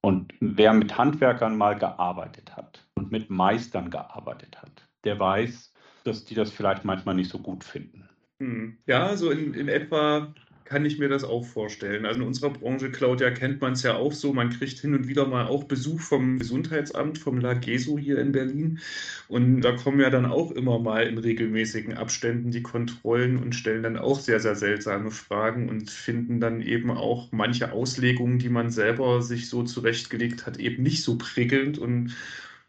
Und 0.00 0.32
wer 0.40 0.72
mit 0.72 0.96
Handwerkern 0.96 1.58
mal 1.58 1.78
gearbeitet 1.78 2.56
hat 2.56 2.86
und 2.94 3.12
mit 3.12 3.28
Meistern 3.28 3.90
gearbeitet 3.90 4.62
hat, 4.62 4.88
der 5.04 5.20
weiß, 5.20 5.74
dass 6.04 6.24
die 6.24 6.34
das 6.34 6.50
vielleicht 6.50 6.86
manchmal 6.86 7.14
nicht 7.14 7.30
so 7.30 7.38
gut 7.40 7.62
finden. 7.62 8.08
Hm. 8.40 8.78
Ja, 8.86 9.16
so 9.16 9.30
in, 9.30 9.52
in 9.52 9.68
etwa 9.68 10.34
kann 10.64 10.86
ich 10.86 10.98
mir 10.98 11.08
das 11.08 11.24
auch 11.24 11.44
vorstellen. 11.44 12.06
Also 12.06 12.20
in 12.20 12.26
unserer 12.26 12.50
Branche, 12.50 12.90
Claudia, 12.90 13.30
kennt 13.30 13.60
man 13.60 13.74
es 13.74 13.82
ja 13.82 13.96
auch 13.96 14.12
so. 14.12 14.32
Man 14.32 14.50
kriegt 14.50 14.78
hin 14.78 14.94
und 14.94 15.08
wieder 15.08 15.26
mal 15.26 15.46
auch 15.46 15.64
Besuch 15.64 16.00
vom 16.00 16.38
Gesundheitsamt, 16.38 17.18
vom 17.18 17.38
LAGESO 17.38 17.98
hier 17.98 18.18
in 18.18 18.32
Berlin. 18.32 18.80
Und 19.28 19.60
da 19.60 19.72
kommen 19.72 20.00
ja 20.00 20.08
dann 20.08 20.24
auch 20.26 20.50
immer 20.52 20.78
mal 20.78 21.06
in 21.06 21.18
regelmäßigen 21.18 21.94
Abständen 21.94 22.50
die 22.50 22.62
Kontrollen 22.62 23.38
und 23.38 23.54
stellen 23.54 23.82
dann 23.82 23.98
auch 23.98 24.18
sehr, 24.18 24.40
sehr 24.40 24.54
seltsame 24.54 25.10
Fragen 25.10 25.68
und 25.68 25.90
finden 25.90 26.40
dann 26.40 26.62
eben 26.62 26.90
auch 26.90 27.30
manche 27.30 27.72
Auslegungen, 27.72 28.38
die 28.38 28.48
man 28.48 28.70
selber 28.70 29.20
sich 29.20 29.48
so 29.48 29.64
zurechtgelegt 29.64 30.46
hat, 30.46 30.58
eben 30.58 30.82
nicht 30.82 31.02
so 31.02 31.18
prickelnd 31.18 31.78
und 31.78 32.16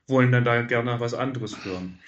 wollen 0.08 0.32
dann 0.32 0.44
da 0.44 0.62
gerne 0.64 1.00
was 1.00 1.14
anderes 1.14 1.64
hören. 1.64 2.00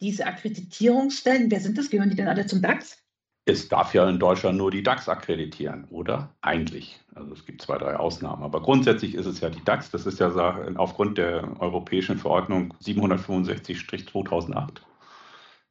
Diese 0.00 0.26
Akkreditierungsstellen, 0.26 1.50
wer 1.50 1.60
sind 1.60 1.78
das? 1.78 1.90
Gehören 1.90 2.10
die 2.10 2.16
denn 2.16 2.28
alle 2.28 2.46
zum 2.46 2.60
DAX? 2.60 3.05
Es 3.48 3.68
darf 3.68 3.94
ja 3.94 4.08
in 4.08 4.18
Deutschland 4.18 4.58
nur 4.58 4.72
die 4.72 4.82
DAX 4.82 5.08
akkreditieren, 5.08 5.84
oder? 5.90 6.34
Eigentlich. 6.40 7.00
Also 7.14 7.32
es 7.32 7.46
gibt 7.46 7.62
zwei, 7.62 7.78
drei 7.78 7.94
Ausnahmen. 7.94 8.42
Aber 8.42 8.60
grundsätzlich 8.60 9.14
ist 9.14 9.26
es 9.26 9.40
ja 9.40 9.50
die 9.50 9.62
DAX. 9.64 9.88
Das 9.92 10.04
ist 10.04 10.18
ja 10.18 10.34
aufgrund 10.74 11.16
der 11.16 11.48
europäischen 11.60 12.18
Verordnung 12.18 12.74
765-2008 12.82 14.80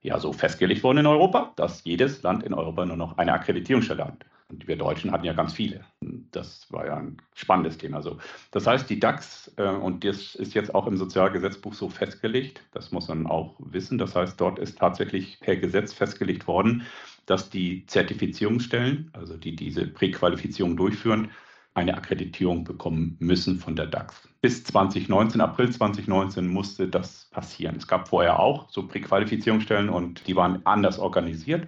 ja 0.02 0.18
so 0.20 0.32
festgelegt 0.32 0.84
worden 0.84 1.00
in 1.00 1.06
Europa, 1.06 1.52
dass 1.58 1.84
jedes 1.84 2.24
Land 2.24 2.44
in 2.44 2.54
Europa 2.54 2.86
nur 2.86 2.96
noch 2.96 3.18
eine 3.18 3.34
Akkreditierungsstelle 3.34 4.06
hat. 4.06 4.26
Und 4.48 4.68
wir 4.68 4.78
Deutschen 4.78 5.12
hatten 5.12 5.26
ja 5.26 5.34
ganz 5.34 5.54
viele. 5.54 5.84
Das 6.32 6.72
war 6.72 6.86
ja 6.86 6.98
ein 6.98 7.18
spannendes 7.34 7.78
Thema. 7.78 8.02
So. 8.04 8.20
Das 8.52 8.68
heißt, 8.68 8.90
die 8.90 9.00
DAX, 9.00 9.52
äh, 9.58 9.68
und 9.68 10.04
das 10.06 10.36
ist 10.36 10.54
jetzt 10.54 10.74
auch 10.74 10.86
im 10.86 10.96
Sozialgesetzbuch 10.96 11.74
so 11.74 11.90
festgelegt, 11.90 12.62
das 12.72 12.92
muss 12.92 13.08
man 13.08 13.26
auch 13.26 13.56
wissen. 13.60 13.98
Das 13.98 14.16
heißt, 14.16 14.40
dort 14.40 14.60
ist 14.60 14.78
tatsächlich 14.78 15.40
per 15.40 15.56
Gesetz 15.58 15.94
festgelegt 15.94 16.48
worden, 16.48 16.86
dass 17.26 17.50
die 17.50 17.86
Zertifizierungsstellen, 17.86 19.10
also 19.14 19.38
die 19.38 19.56
diese 19.56 19.88
Präqualifizierung 19.88 20.78
durchführen, 20.78 21.30
eine 21.76 21.96
Akkreditierung 21.96 22.64
bekommen 22.64 23.18
müssen 23.20 23.60
von 23.60 23.76
der 23.76 23.88
DAX. 23.88 24.28
Bis 24.42 24.64
2019, 24.64 25.42
April 25.42 25.70
2019 25.72 26.48
musste 26.48 26.88
das 26.88 27.26
passieren. 27.32 27.76
Es 27.76 27.88
gab 27.88 28.08
vorher 28.08 28.40
auch 28.40 28.70
so 28.70 28.88
Präqualifizierungsstellen 28.88 29.90
und 29.90 30.26
die 30.28 30.36
waren 30.36 30.66
anders 30.66 30.98
organisiert. 30.98 31.68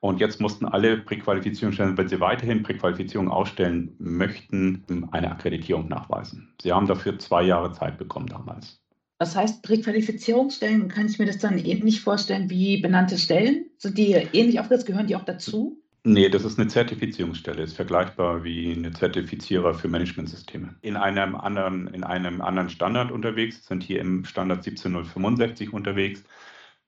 Und 0.00 0.18
jetzt 0.18 0.40
mussten 0.40 0.66
alle 0.66 0.96
Präqualifizierungsstellen, 0.96 1.96
wenn 1.96 2.08
sie 2.08 2.18
weiterhin 2.18 2.64
Präqualifizierung 2.64 3.30
ausstellen 3.30 3.94
möchten, 4.00 5.08
eine 5.12 5.30
Akkreditierung 5.30 5.88
nachweisen. 5.88 6.52
Sie 6.60 6.72
haben 6.72 6.88
dafür 6.88 7.20
zwei 7.20 7.44
Jahre 7.44 7.70
Zeit 7.70 7.98
bekommen 7.98 8.26
damals. 8.26 8.81
Das 9.22 9.36
heißt, 9.36 9.62
Präqualifizierungsstellen, 9.62 10.88
kann 10.88 11.06
ich 11.06 11.20
mir 11.20 11.26
das 11.26 11.38
dann 11.38 11.56
ähnlich 11.56 12.00
vorstellen 12.00 12.50
wie 12.50 12.80
benannte 12.80 13.16
Stellen? 13.16 13.66
Sind 13.78 13.96
die 13.96 14.10
ähnlich 14.10 14.58
aufgesetzt? 14.58 14.84
Gehören 14.84 15.06
die 15.06 15.14
auch 15.14 15.24
dazu? 15.24 15.80
Nee, 16.02 16.28
das 16.28 16.44
ist 16.44 16.58
eine 16.58 16.66
Zertifizierungsstelle, 16.66 17.62
ist 17.62 17.76
vergleichbar 17.76 18.42
wie 18.42 18.72
eine 18.72 18.90
Zertifizierer 18.90 19.74
für 19.74 19.86
Managementsysteme. 19.86 20.74
In 20.80 20.96
einem 20.96 21.36
anderen, 21.36 21.86
in 21.94 22.02
einem 22.02 22.40
anderen 22.40 22.68
Standard 22.68 23.12
unterwegs, 23.12 23.64
sind 23.64 23.84
hier 23.84 24.00
im 24.00 24.24
Standard 24.24 24.64
17065 24.64 25.72
unterwegs, 25.72 26.24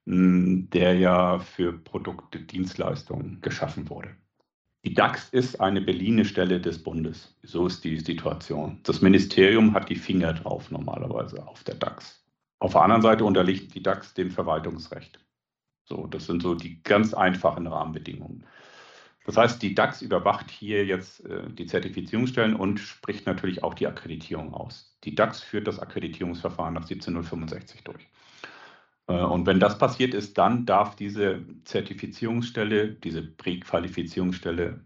hm, 0.05 0.71
der 0.71 0.95
ja 0.97 1.39
für 1.39 1.73
Produkte, 1.73 2.41
Dienstleistungen 2.41 3.43
geschaffen 3.43 3.89
wurde. 3.89 4.09
Die 4.85 4.93
DAX 4.93 5.31
ist 5.31 5.61
eine 5.61 5.81
Berliner 5.81 6.25
Stelle 6.25 6.61
des 6.61 6.83
Bundes. 6.83 7.35
So 7.43 7.69
ist 7.69 7.85
die 7.85 8.01
Situation. 8.01 8.81
Das 8.83 9.01
Ministerium 9.01 9.73
hat 9.73 9.89
die 9.89 9.97
Finger 9.97 10.35
drauf 10.35 10.71
normalerweise 10.71 11.47
auf 11.47 11.65
der 11.65 11.77
DAX. 11.77 12.24
Auf 12.65 12.73
der 12.73 12.81
anderen 12.81 13.03
Seite 13.03 13.27
unterliegt 13.27 13.75
die 13.75 13.83
DAX 13.83 14.15
dem 14.15 14.31
Verwaltungsrecht. 14.31 15.23
So, 15.85 16.07
das 16.07 16.25
sind 16.25 16.41
so 16.41 16.55
die 16.55 16.83
ganz 16.83 17.13
einfachen 17.13 17.67
Rahmenbedingungen. 17.67 18.47
Das 19.27 19.37
heißt, 19.37 19.61
die 19.61 19.75
DAX 19.75 20.01
überwacht 20.01 20.51
hier 20.51 20.87
jetzt 20.87 21.27
äh, 21.27 21.43
die 21.51 21.67
Zertifizierungsstellen 21.67 22.57
und 22.57 22.81
spricht 22.81 23.27
natürlich 23.27 23.63
auch 23.63 23.75
die 23.75 23.87
Akkreditierung 23.87 24.55
aus. 24.55 24.97
Die 25.05 25.15
DAX 25.15 25.43
führt 25.43 25.67
das 25.67 25.79
Akkreditierungsverfahren 25.79 26.73
nach 26.73 26.87
17065 26.87 27.85
durch. 27.85 28.09
Äh, 29.09 29.13
und 29.13 29.45
wenn 29.45 29.61
das 29.61 29.77
passiert 29.77 30.15
ist, 30.15 30.39
dann 30.39 30.65
darf 30.65 30.97
diese 30.97 31.45
Zertifizierungsstelle, 31.65 32.95
diese 32.95 33.21
Präqualifizierungsstelle, 33.25 34.83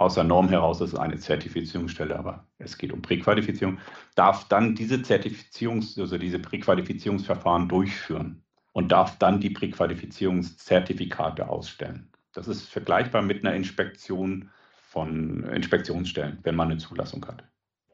aus 0.00 0.14
der 0.14 0.24
Norm 0.24 0.48
heraus 0.48 0.78
das 0.78 0.94
ist 0.94 0.98
eine 0.98 1.18
Zertifizierungsstelle, 1.18 2.18
aber 2.18 2.46
es 2.58 2.78
geht 2.78 2.90
um 2.92 3.02
Präqualifizierung, 3.02 3.78
darf 4.14 4.48
dann 4.48 4.74
diese 4.74 5.02
Zertifizierungs-, 5.02 6.00
also 6.00 6.16
diese 6.16 6.38
Präqualifizierungsverfahren 6.38 7.68
durchführen 7.68 8.42
und 8.72 8.90
darf 8.92 9.18
dann 9.18 9.40
die 9.40 9.50
Präqualifizierungszertifikate 9.50 11.46
ausstellen. 11.48 12.08
Das 12.32 12.48
ist 12.48 12.62
vergleichbar 12.62 13.20
mit 13.20 13.44
einer 13.44 13.54
Inspektion 13.54 14.48
von 14.80 15.44
Inspektionsstellen, 15.44 16.38
wenn 16.44 16.56
man 16.56 16.70
eine 16.70 16.78
Zulassung 16.78 17.26
hat. 17.26 17.44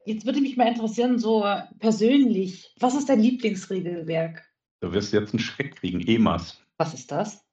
Jetzt 0.04 0.26
würde 0.26 0.40
mich 0.40 0.56
mal 0.56 0.68
interessieren, 0.68 1.18
so 1.18 1.44
persönlich, 1.80 2.72
was 2.78 2.94
ist 2.94 3.08
dein 3.08 3.18
Lieblingsregelwerk? 3.18 4.44
Du 4.80 4.92
wirst 4.92 5.12
jetzt 5.12 5.32
einen 5.32 5.40
Schreck 5.40 5.74
kriegen, 5.74 6.00
EMAS. 6.00 6.62
Was 6.76 6.94
ist 6.94 7.10
das? 7.10 7.44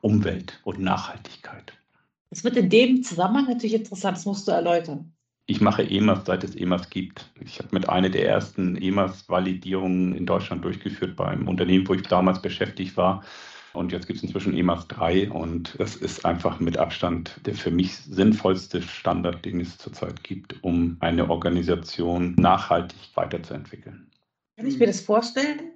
Umwelt 0.00 0.60
und 0.64 0.80
Nachhaltigkeit. 0.80 1.74
Das 2.32 2.44
wird 2.44 2.56
in 2.56 2.70
dem 2.70 3.02
Zusammenhang 3.02 3.46
natürlich 3.46 3.74
interessant, 3.74 4.16
das 4.16 4.24
musst 4.24 4.48
du 4.48 4.52
erläutern. 4.52 5.12
Ich 5.44 5.60
mache 5.60 5.82
EMAS, 5.82 6.24
seit 6.24 6.42
es 6.44 6.56
EMAS 6.56 6.88
gibt. 6.88 7.30
Ich 7.44 7.58
habe 7.58 7.68
mit 7.72 7.90
einer 7.90 8.08
der 8.08 8.26
ersten 8.26 8.74
EMAS-Validierungen 8.74 10.14
in 10.14 10.24
Deutschland 10.24 10.64
durchgeführt 10.64 11.14
beim 11.14 11.46
Unternehmen, 11.46 11.86
wo 11.86 11.92
ich 11.92 12.04
damals 12.04 12.40
beschäftigt 12.40 12.96
war. 12.96 13.22
Und 13.74 13.92
jetzt 13.92 14.06
gibt 14.06 14.16
es 14.16 14.22
inzwischen 14.22 14.56
EMAS 14.56 14.88
3 14.88 15.30
und 15.30 15.74
das 15.78 15.94
ist 15.94 16.24
einfach 16.24 16.58
mit 16.58 16.78
Abstand 16.78 17.38
der 17.44 17.54
für 17.54 17.70
mich 17.70 17.98
sinnvollste 17.98 18.80
Standard, 18.80 19.44
den 19.44 19.60
es 19.60 19.76
zurzeit 19.76 20.24
gibt, 20.24 20.64
um 20.64 20.96
eine 21.00 21.28
Organisation 21.28 22.34
nachhaltig 22.36 23.10
weiterzuentwickeln. 23.14 24.10
Kann 24.56 24.66
ich 24.66 24.78
mir 24.78 24.86
das 24.86 25.02
vorstellen? 25.02 25.72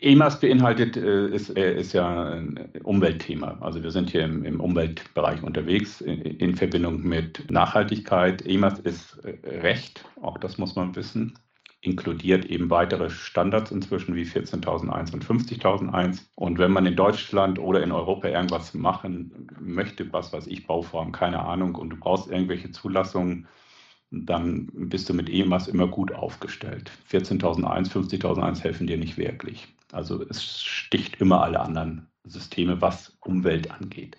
EMAS 0.00 0.40
beinhaltet, 0.40 0.96
äh, 0.96 1.28
ist, 1.28 1.56
äh, 1.56 1.78
ist 1.78 1.92
ja 1.92 2.30
ein 2.30 2.70
Umweltthema. 2.84 3.58
Also 3.60 3.82
wir 3.82 3.90
sind 3.90 4.10
hier 4.10 4.24
im, 4.24 4.44
im 4.44 4.60
Umweltbereich 4.60 5.42
unterwegs 5.42 6.00
in, 6.00 6.20
in, 6.22 6.56
Verbindung 6.56 7.02
mit 7.02 7.50
Nachhaltigkeit. 7.50 8.46
EMAS 8.46 8.78
ist 8.80 9.18
äh, 9.24 9.60
Recht, 9.60 10.04
auch 10.22 10.38
das 10.38 10.58
muss 10.58 10.76
man 10.76 10.94
wissen 10.94 11.34
inkludiert 11.80 12.44
eben 12.46 12.70
weitere 12.70 13.08
Standards 13.08 13.70
inzwischen 13.70 14.14
wie 14.16 14.24
14.001 14.24 15.14
und 15.14 15.24
50.001. 15.24 16.22
Und 16.34 16.58
wenn 16.58 16.72
man 16.72 16.86
in 16.86 16.96
Deutschland 16.96 17.58
oder 17.58 17.82
in 17.82 17.92
Europa 17.92 18.28
irgendwas 18.28 18.74
machen 18.74 19.48
möchte, 19.60 20.12
was 20.12 20.32
weiß 20.32 20.48
ich, 20.48 20.66
Bauform, 20.66 21.12
keine 21.12 21.40
Ahnung, 21.40 21.76
und 21.76 21.90
du 21.90 21.96
brauchst 21.96 22.30
irgendwelche 22.30 22.72
Zulassungen, 22.72 23.46
dann 24.10 24.68
bist 24.72 25.08
du 25.08 25.14
mit 25.14 25.28
EMAS 25.28 25.68
immer 25.68 25.86
gut 25.86 26.12
aufgestellt. 26.12 26.90
14.001, 27.10 27.90
50.001 27.90 28.62
helfen 28.62 28.86
dir 28.86 28.96
nicht 28.96 29.18
wirklich. 29.18 29.68
Also 29.92 30.22
es 30.28 30.62
sticht 30.64 31.20
immer 31.20 31.42
alle 31.42 31.60
anderen 31.60 32.08
Systeme, 32.24 32.80
was 32.80 33.16
Umwelt 33.20 33.70
angeht 33.70 34.16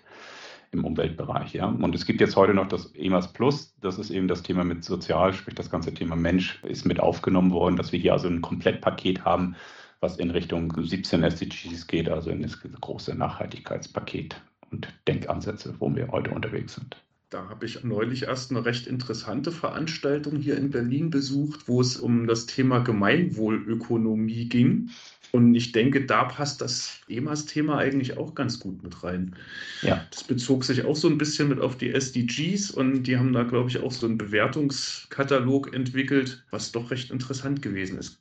im 0.72 0.84
Umweltbereich. 0.84 1.54
Ja? 1.54 1.66
Und 1.66 1.94
es 1.94 2.06
gibt 2.06 2.20
jetzt 2.20 2.36
heute 2.36 2.54
noch 2.54 2.68
das 2.68 2.94
EMAS 2.94 3.32
Plus, 3.32 3.74
das 3.80 3.98
ist 3.98 4.10
eben 4.10 4.28
das 4.28 4.42
Thema 4.42 4.64
mit 4.64 4.84
Sozial, 4.84 5.32
sprich 5.32 5.54
das 5.54 5.70
ganze 5.70 5.92
Thema 5.92 6.16
Mensch 6.16 6.62
ist 6.62 6.86
mit 6.86 7.00
aufgenommen 7.00 7.50
worden, 7.50 7.76
dass 7.76 7.92
wir 7.92 7.98
hier 7.98 8.12
also 8.12 8.28
ein 8.28 8.40
Komplettpaket 8.40 9.24
haben, 9.24 9.56
was 10.00 10.18
in 10.18 10.30
Richtung 10.30 10.72
17 10.80 11.22
SDGs 11.24 11.86
geht, 11.86 12.08
also 12.08 12.30
in 12.30 12.42
das 12.42 12.60
große 12.60 13.14
Nachhaltigkeitspaket 13.14 14.40
und 14.70 14.88
Denkansätze, 15.08 15.74
wo 15.78 15.94
wir 15.94 16.08
heute 16.08 16.30
unterwegs 16.30 16.74
sind. 16.74 16.96
Da 17.30 17.48
habe 17.48 17.64
ich 17.64 17.84
neulich 17.84 18.24
erst 18.24 18.50
eine 18.50 18.64
recht 18.64 18.88
interessante 18.88 19.52
Veranstaltung 19.52 20.36
hier 20.36 20.56
in 20.56 20.70
Berlin 20.70 21.10
besucht, 21.10 21.68
wo 21.68 21.80
es 21.80 21.96
um 21.96 22.26
das 22.26 22.46
Thema 22.46 22.80
Gemeinwohlökonomie 22.80 24.48
ging. 24.48 24.90
Und 25.30 25.54
ich 25.54 25.70
denke, 25.70 26.06
da 26.06 26.24
passt 26.24 26.60
das 26.60 26.98
EMAS-Thema 27.08 27.78
eigentlich 27.78 28.16
auch 28.16 28.34
ganz 28.34 28.58
gut 28.58 28.82
mit 28.82 29.04
rein. 29.04 29.36
Ja. 29.82 30.04
Das 30.10 30.24
bezog 30.24 30.64
sich 30.64 30.84
auch 30.84 30.96
so 30.96 31.08
ein 31.08 31.18
bisschen 31.18 31.48
mit 31.48 31.60
auf 31.60 31.78
die 31.78 31.90
SDGs 31.90 32.72
und 32.72 33.04
die 33.04 33.16
haben 33.16 33.32
da, 33.32 33.44
glaube 33.44 33.70
ich, 33.70 33.78
auch 33.78 33.92
so 33.92 34.06
einen 34.06 34.18
Bewertungskatalog 34.18 35.72
entwickelt, 35.72 36.44
was 36.50 36.72
doch 36.72 36.90
recht 36.90 37.12
interessant 37.12 37.62
gewesen 37.62 37.96
ist. 37.96 38.20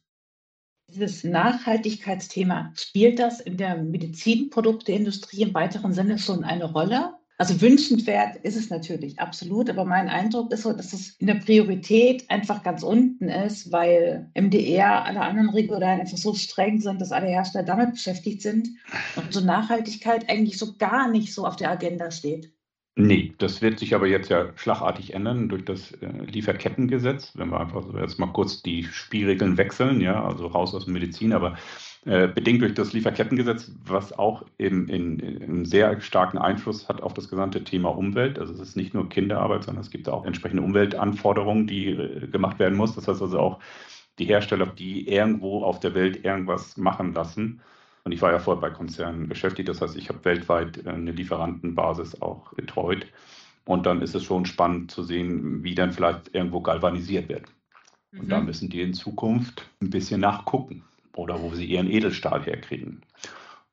Dieses 0.91 1.24
Nachhaltigkeitsthema, 1.24 2.74
spielt 2.76 3.17
das 3.17 3.41
in 3.41 3.58
der 3.58 3.78
Medizinprodukteindustrie 3.78 5.41
im 5.41 5.54
weiteren 5.56 5.93
Sinne 5.93 6.19
schon 6.19 6.43
eine 6.43 6.65
Rolle? 6.65 7.18
Also 7.39 7.62
wünschenswert 7.62 8.36
ist 8.43 8.58
es 8.58 8.69
natürlich, 8.69 9.17
absolut. 9.17 9.69
Aber 9.69 9.86
mein 9.86 10.10
Eindruck 10.10 10.52
ist 10.52 10.63
so, 10.63 10.73
dass 10.73 10.91
es 10.91 11.12
in 11.19 11.28
der 11.28 11.36
Priorität 11.36 12.30
einfach 12.30 12.63
ganz 12.63 12.84
unten 12.84 13.30
ist, 13.30 13.71
weil 13.71 14.30
MDR, 14.36 15.06
alle 15.06 15.21
anderen 15.21 15.49
Regularien 15.49 16.02
einfach 16.02 16.17
so 16.17 16.34
streng 16.34 16.82
sind, 16.82 16.99
dass 16.99 17.13
alle 17.13 17.28
Hersteller 17.28 17.63
damit 17.63 17.91
beschäftigt 17.91 18.41
sind 18.41 18.67
und 19.15 19.34
so 19.34 19.39
Nachhaltigkeit 19.39 20.30
eigentlich 20.30 20.58
so 20.58 20.75
gar 20.78 21.10
nicht 21.10 21.34
so 21.34 21.45
auf 21.45 21.56
der 21.56 21.71
Agenda 21.71 22.12
steht. 22.12 22.52
Nee, 23.01 23.33
das 23.38 23.62
wird 23.62 23.79
sich 23.79 23.95
aber 23.95 24.07
jetzt 24.07 24.29
ja 24.29 24.49
schlagartig 24.57 25.13
ändern 25.13 25.47
durch 25.47 25.63
das 25.63 25.93
äh, 25.93 26.09
Lieferkettengesetz. 26.25 27.31
Wenn 27.33 27.49
wir 27.49 27.62
einfach 27.62 27.85
jetzt 27.97 28.19
mal 28.19 28.27
kurz 28.33 28.62
die 28.62 28.83
Spielregeln 28.83 29.57
wechseln, 29.57 30.01
ja, 30.01 30.21
also 30.21 30.47
raus 30.47 30.75
aus 30.75 30.83
der 30.83 30.93
Medizin, 30.93 31.31
aber 31.31 31.55
äh, 32.03 32.27
bedingt 32.27 32.62
durch 32.62 32.73
das 32.73 32.91
Lieferkettengesetz, 32.91 33.71
was 33.85 34.12
auch 34.19 34.43
in, 34.57 34.89
in 34.89 35.63
sehr 35.63 36.01
starken 36.01 36.38
Einfluss 36.38 36.89
hat 36.89 37.01
auf 37.01 37.13
das 37.13 37.29
gesamte 37.29 37.63
Thema 37.63 37.88
Umwelt. 37.88 38.38
Also 38.38 38.53
es 38.53 38.59
ist 38.59 38.75
nicht 38.75 38.93
nur 38.93 39.07
Kinderarbeit, 39.07 39.63
sondern 39.63 39.81
es 39.81 39.91
gibt 39.91 40.09
auch 40.09 40.25
entsprechende 40.25 40.63
Umweltanforderungen, 40.63 41.67
die 41.67 41.91
äh, 41.91 42.27
gemacht 42.27 42.59
werden 42.59 42.77
muss. 42.77 42.95
Das 42.95 43.07
heißt 43.07 43.21
also 43.21 43.39
auch 43.39 43.59
die 44.17 44.25
Hersteller, 44.25 44.65
die 44.65 45.07
irgendwo 45.07 45.63
auf 45.63 45.79
der 45.79 45.95
Welt 45.95 46.25
irgendwas 46.25 46.75
machen 46.75 47.13
lassen, 47.13 47.62
und 48.10 48.13
ich 48.13 48.24
war 48.24 48.32
ja 48.32 48.39
vorher 48.39 48.60
bei 48.60 48.72
Konzernen 48.72 49.30
beschäftigt, 49.30 49.69
das 49.69 49.82
heißt, 49.82 49.95
ich 49.95 50.10
habe 50.10 50.26
weltweit 50.26 50.84
äh, 50.84 50.89
eine 50.89 51.12
Lieferantenbasis 51.12 52.24
auch 52.24 52.52
betreut. 52.54 53.06
Und 53.65 53.86
dann 53.86 54.02
ist 54.02 54.15
es 54.15 54.24
schon 54.24 54.48
spannend 54.48 54.89
zu 54.89 55.04
sehen, 55.04 55.63
wie 55.63 55.76
dann 55.76 55.93
vielleicht 55.93 56.34
irgendwo 56.34 56.60
galvanisiert 56.60 57.30
wird. 57.30 57.43
Und 58.12 58.24
mhm. 58.24 58.30
da 58.30 58.41
müssen 58.41 58.67
die 58.67 58.82
in 58.82 58.95
Zukunft 58.95 59.69
ein 59.80 59.91
bisschen 59.91 60.22
nachgucken 60.22 60.84
oder 61.15 61.39
wo 61.39 61.54
sie 61.54 61.65
ihren 61.65 61.88
Edelstahl 61.88 62.43
herkriegen. 62.43 63.04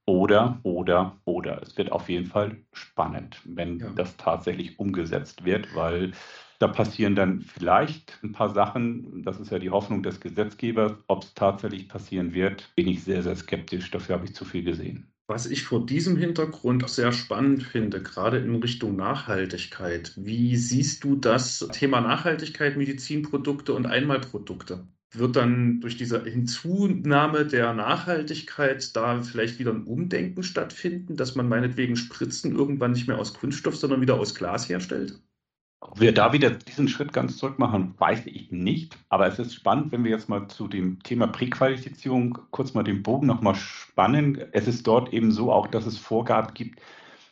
Oder, 0.05 0.61
oder, 0.65 1.17
oder. 1.25 1.63
Es 1.63 1.79
wird 1.79 1.91
auf 1.91 2.11
jeden 2.11 2.27
Fall 2.27 2.59
spannend, 2.75 3.41
wenn 3.47 3.79
ja. 3.79 3.89
das 3.97 4.19
tatsächlich 4.19 4.79
umgesetzt 4.79 5.47
wird, 5.47 5.75
weil 5.75 6.13
da 6.59 6.69
passieren 6.69 7.15
dann 7.15 7.43
vielleicht 7.43 8.19
ein 8.23 8.33
paar 8.33 8.53
Sachen. 8.55 9.23
Das 9.23 9.39
ist 9.41 9.51
ja 9.51 9.59
die 9.59 9.71
Hoffnung 9.71 10.03
des 10.03 10.21
Gesetzgebers. 10.21 10.93
Ob 11.07 11.25
es 11.25 11.35
tatsächlich 11.35 11.89
passieren 11.89 12.35
wird, 12.35 12.73
bin 12.75 12.89
ich 12.89 13.05
sehr, 13.05 13.23
sehr 13.23 13.37
skeptisch. 13.37 13.91
Dafür 13.91 14.17
habe 14.17 14.27
ich 14.27 14.35
zu 14.35 14.45
viel 14.45 14.65
gesehen. 14.65 15.13
Was 15.29 15.47
ich 15.47 15.65
vor 15.65 15.85
diesem 15.85 16.17
Hintergrund 16.17 16.89
sehr 16.89 17.11
spannend 17.11 17.65
finde, 17.65 18.01
gerade 18.01 18.39
in 18.39 18.55
Richtung 18.55 18.95
Nachhaltigkeit. 18.95 20.13
Wie 20.17 20.57
siehst 20.57 21.03
du 21.03 21.17
das 21.17 21.67
Thema 21.73 22.01
Nachhaltigkeit, 22.01 22.77
Medizinprodukte 22.77 23.75
und 23.75 23.87
Einmalprodukte? 23.87 24.87
Wird 25.13 25.35
dann 25.35 25.81
durch 25.81 25.97
diese 25.97 26.23
Hinzunahme 26.23 27.45
der 27.45 27.75
Nachhaltigkeit 27.75 28.95
da 28.95 29.21
vielleicht 29.23 29.59
wieder 29.59 29.73
ein 29.73 29.85
Umdenken 29.85 30.45
stattfinden, 30.45 31.17
dass 31.17 31.35
man 31.35 31.49
meinetwegen 31.49 31.97
Spritzen 31.97 32.55
irgendwann 32.55 32.93
nicht 32.93 33.09
mehr 33.09 33.19
aus 33.19 33.35
Kunststoff, 33.35 33.77
sondern 33.77 34.01
wieder 34.01 34.21
aus 34.21 34.35
Glas 34.35 34.69
herstellt? 34.69 35.21
Ob 35.81 36.01
wir 36.01 36.13
da 36.13 36.33
wieder 36.33 36.51
diesen 36.51 36.89
Schritt 36.89 37.13
ganz 37.13 37.37
zurück 37.37 37.59
machen, 37.59 37.95
weiß 37.99 38.27
ich 38.27 38.51
nicht. 38.51 38.99
Aber 39.09 39.27
es 39.27 39.39
ist 39.39 39.55
spannend, 39.55 39.93
wenn 39.93 40.05
wir 40.05 40.11
jetzt 40.11 40.29
mal 40.29 40.49
zu 40.49 40.69
dem 40.69 41.03
Thema 41.03 41.27
Präqualifizierung 41.27 42.39
kurz 42.51 42.75
mal 42.75 42.83
den 42.83 43.03
Bogen 43.03 43.27
nochmal 43.27 43.55
spannen. 43.55 44.37
Es 44.53 44.67
ist 44.67 44.87
dort 44.87 45.13
eben 45.13 45.31
so 45.31 45.53
auch, 45.53 45.67
dass 45.67 45.87
es 45.87 45.99
Vorgaben 45.99 46.55
gibt, 46.55 46.81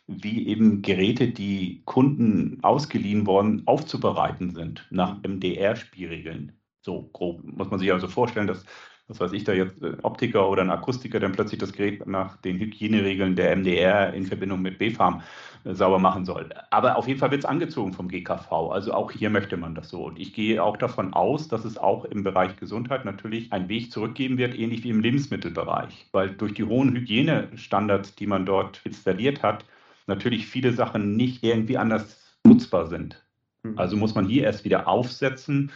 wie 0.07 0.47
eben 0.49 0.83
Geräte, 0.83 1.29
die 1.29 1.83
Kunden 1.85 2.59
ausgeliehen 2.63 3.27
worden, 3.27 3.63
aufzubereiten 3.67 4.55
sind 4.55 4.87
nach 4.91 5.23
MDR-Spielregeln. 5.23 6.53
So 6.83 7.09
grob 7.13 7.43
muss 7.45 7.71
man 7.71 7.81
sich 7.81 7.91
also 7.91 8.09
vorstellen, 8.09 8.47
dass 8.47 8.65
was 9.09 9.21
weiß 9.21 9.33
ich 9.33 9.45
da 9.45 9.53
jetzt, 9.53 9.83
äh, 9.83 9.97
Optiker 10.03 10.49
oder 10.49 10.63
ein 10.63 10.71
Akustiker 10.71 11.21
dann 11.21 11.33
plötzlich 11.33 11.61
das 11.61 11.73
Gerät 11.73 12.07
nach 12.07 12.37
den 12.39 12.59
Hygieneregeln 12.59 13.37
der 13.37 13.55
MDR 13.55 14.15
in 14.15 14.25
Verbindung 14.25 14.63
mit 14.63 14.79
BFARM 14.79 15.23
äh, 15.65 15.75
sauber 15.75 15.99
machen 15.99 16.25
soll. 16.25 16.49
Aber 16.71 16.97
auf 16.97 17.07
jeden 17.07 17.21
Fall 17.21 17.31
wird 17.31 17.41
es 17.41 17.45
angezogen 17.45 17.93
vom 17.93 18.09
GKV. 18.09 18.51
Also 18.71 18.95
auch 18.95 19.11
hier 19.11 19.29
möchte 19.29 19.57
man 19.57 19.75
das 19.75 19.91
so. 19.91 20.05
Und 20.05 20.19
ich 20.19 20.33
gehe 20.33 20.63
auch 20.63 20.79
davon 20.79 21.13
aus, 21.13 21.49
dass 21.49 21.65
es 21.65 21.77
auch 21.77 22.07
im 22.07 22.25
Bereich 22.25 22.57
Gesundheit 22.57 23.05
natürlich 23.05 23.53
einen 23.53 23.69
Weg 23.69 23.93
zurückgeben 23.93 24.39
wird, 24.39 24.59
ähnlich 24.59 24.85
wie 24.85 24.91
im 24.91 25.01
Lebensmittelbereich. 25.01 26.07
Weil 26.13 26.31
durch 26.31 26.55
die 26.55 26.65
hohen 26.65 26.95
Hygienestandards, 26.95 28.15
die 28.15 28.27
man 28.27 28.47
dort 28.47 28.81
installiert 28.85 29.43
hat, 29.43 29.67
natürlich 30.07 30.47
viele 30.47 30.73
Sachen 30.73 31.17
nicht 31.17 31.45
irgendwie 31.45 31.77
anders 31.77 32.39
nutzbar 32.43 32.87
sind. 32.87 33.23
Hm. 33.65 33.79
Also 33.79 33.97
muss 33.97 34.15
man 34.15 34.27
hier 34.27 34.45
erst 34.45 34.65
wieder 34.65 34.89
aufsetzen 34.89 35.73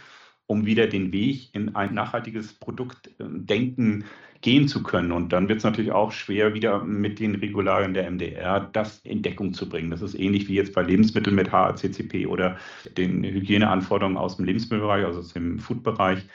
um 0.49 0.65
wieder 0.65 0.87
den 0.87 1.11
Weg 1.13 1.53
in 1.53 1.75
ein 1.75 1.93
nachhaltiges 1.93 2.53
Produktdenken 2.53 4.05
gehen 4.41 4.67
zu 4.67 4.81
können. 4.81 5.11
Und 5.11 5.31
dann 5.31 5.47
wird 5.47 5.59
es 5.59 5.63
natürlich 5.63 5.91
auch 5.91 6.11
schwer, 6.11 6.55
wieder 6.55 6.83
mit 6.83 7.19
den 7.19 7.35
Regularien 7.35 7.93
der 7.93 8.09
MDR 8.09 8.59
das 8.59 8.97
in 8.99 9.21
Deckung 9.21 9.53
zu 9.53 9.69
bringen. 9.69 9.91
Das 9.91 10.01
ist 10.01 10.15
ähnlich 10.15 10.47
wie 10.47 10.55
jetzt 10.55 10.73
bei 10.73 10.81
Lebensmitteln 10.81 11.35
mit 11.35 11.51
HACCP 11.51 12.25
oder 12.25 12.57
den 12.97 13.23
Hygieneanforderungen 13.23 14.17
aus 14.17 14.37
dem 14.37 14.45
Lebensmittelbereich, 14.45 15.05
also 15.05 15.19
aus 15.19 15.33
dem 15.33 15.59
Foodbereich. 15.59 16.25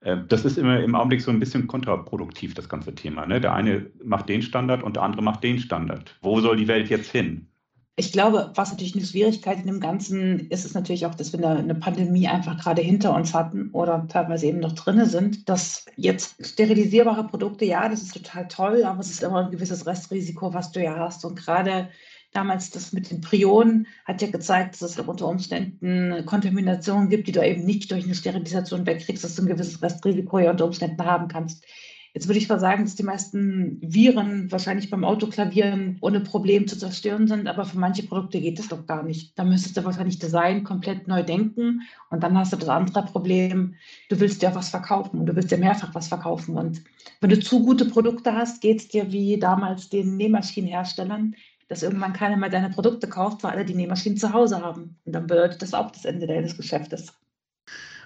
Äh, 0.00 0.18
das 0.28 0.44
ist 0.44 0.58
immer 0.58 0.80
im 0.80 0.94
Augenblick 0.94 1.22
so 1.22 1.30
ein 1.30 1.40
bisschen 1.40 1.66
kontraproduktiv, 1.66 2.52
das 2.52 2.68
ganze 2.68 2.94
Thema. 2.94 3.24
Ne? 3.24 3.40
Der 3.40 3.54
eine 3.54 3.90
macht 4.04 4.28
den 4.28 4.42
Standard 4.42 4.82
und 4.82 4.96
der 4.96 5.04
andere 5.04 5.22
macht 5.22 5.42
den 5.42 5.58
Standard. 5.58 6.18
Wo 6.20 6.38
soll 6.40 6.58
die 6.58 6.68
Welt 6.68 6.90
jetzt 6.90 7.10
hin? 7.10 7.48
Ich 7.96 8.10
glaube, 8.10 8.50
was 8.56 8.72
natürlich 8.72 8.96
eine 8.96 9.04
Schwierigkeit 9.04 9.60
in 9.60 9.66
dem 9.66 9.78
Ganzen 9.78 10.48
ist, 10.50 10.64
ist 10.64 10.74
natürlich 10.74 11.06
auch, 11.06 11.14
dass 11.14 11.32
wir 11.32 11.48
eine, 11.48 11.76
Pandemie 11.76 12.26
einfach 12.26 12.58
gerade 12.58 12.82
hinter 12.82 13.14
uns 13.14 13.34
hatten 13.34 13.70
oder 13.70 14.06
teilweise 14.08 14.46
eben 14.46 14.58
noch 14.58 14.72
drinne 14.72 15.06
sind, 15.06 15.48
dass 15.48 15.86
jetzt 15.96 16.44
sterilisierbare 16.44 17.28
Produkte, 17.28 17.64
ja, 17.64 17.88
das 17.88 18.02
ist 18.02 18.14
total 18.14 18.48
toll, 18.48 18.84
aber 18.84 18.98
es 18.98 19.10
ist 19.10 19.22
immer 19.22 19.44
ein 19.44 19.52
gewisses 19.52 19.86
Restrisiko, 19.86 20.52
was 20.52 20.72
du 20.72 20.82
ja 20.82 20.96
hast. 20.96 21.24
Und 21.24 21.36
gerade 21.36 21.88
damals 22.32 22.70
das 22.70 22.92
mit 22.92 23.12
den 23.12 23.20
Prionen 23.20 23.86
hat 24.04 24.20
ja 24.22 24.28
gezeigt, 24.28 24.74
dass 24.74 24.98
es 24.98 24.98
unter 24.98 25.28
Umständen 25.28 26.26
Kontaminationen 26.26 27.08
gibt, 27.08 27.28
die 27.28 27.32
du 27.32 27.46
eben 27.46 27.64
nicht 27.64 27.92
durch 27.92 28.04
eine 28.04 28.16
Sterilisation 28.16 28.86
wegkriegst, 28.86 29.22
dass 29.22 29.36
du 29.36 29.42
ein 29.42 29.48
gewisses 29.48 29.80
Restrisiko 29.80 30.40
ja 30.40 30.50
unter 30.50 30.64
Umständen 30.64 31.04
haben 31.04 31.28
kannst. 31.28 31.64
Jetzt 32.14 32.28
würde 32.28 32.38
ich 32.38 32.48
mal 32.48 32.60
sagen, 32.60 32.84
dass 32.84 32.94
die 32.94 33.02
meisten 33.02 33.78
Viren 33.82 34.50
wahrscheinlich 34.52 34.88
beim 34.88 35.02
Autoklavieren 35.02 35.98
ohne 36.00 36.20
Problem 36.20 36.68
zu 36.68 36.78
zerstören 36.78 37.26
sind, 37.26 37.48
aber 37.48 37.64
für 37.64 37.76
manche 37.76 38.04
Produkte 38.04 38.40
geht 38.40 38.60
das 38.60 38.68
doch 38.68 38.86
gar 38.86 39.02
nicht. 39.02 39.36
Da 39.36 39.42
müsstest 39.42 39.76
du 39.76 39.84
wahrscheinlich 39.84 40.20
Design 40.20 40.62
komplett 40.62 41.08
neu 41.08 41.24
denken 41.24 41.82
und 42.10 42.22
dann 42.22 42.38
hast 42.38 42.52
du 42.52 42.56
das 42.56 42.68
andere 42.68 43.02
Problem, 43.02 43.74
du 44.10 44.20
willst 44.20 44.42
ja 44.42 44.54
was 44.54 44.68
verkaufen 44.68 45.18
und 45.18 45.26
du 45.26 45.34
willst 45.34 45.50
ja 45.50 45.56
mehrfach 45.56 45.92
was 45.92 46.06
verkaufen. 46.06 46.56
Und 46.56 46.82
wenn 47.20 47.30
du 47.30 47.40
zu 47.40 47.64
gute 47.64 47.84
Produkte 47.84 48.32
hast, 48.32 48.60
geht 48.60 48.78
es 48.78 48.88
dir 48.88 49.10
wie 49.10 49.36
damals 49.36 49.88
den 49.88 50.16
Nähmaschinenherstellern, 50.16 51.34
dass 51.66 51.82
irgendwann 51.82 52.12
keiner 52.12 52.36
mehr 52.36 52.48
deine 52.48 52.70
Produkte 52.70 53.08
kauft, 53.08 53.42
weil 53.42 53.50
alle 53.50 53.64
die 53.64 53.74
Nähmaschinen 53.74 54.18
zu 54.18 54.32
Hause 54.32 54.62
haben. 54.62 55.00
Und 55.04 55.14
dann 55.14 55.26
bedeutet 55.26 55.62
das 55.62 55.74
auch 55.74 55.90
das 55.90 56.04
Ende 56.04 56.28
deines 56.28 56.56
Geschäftes. 56.56 57.12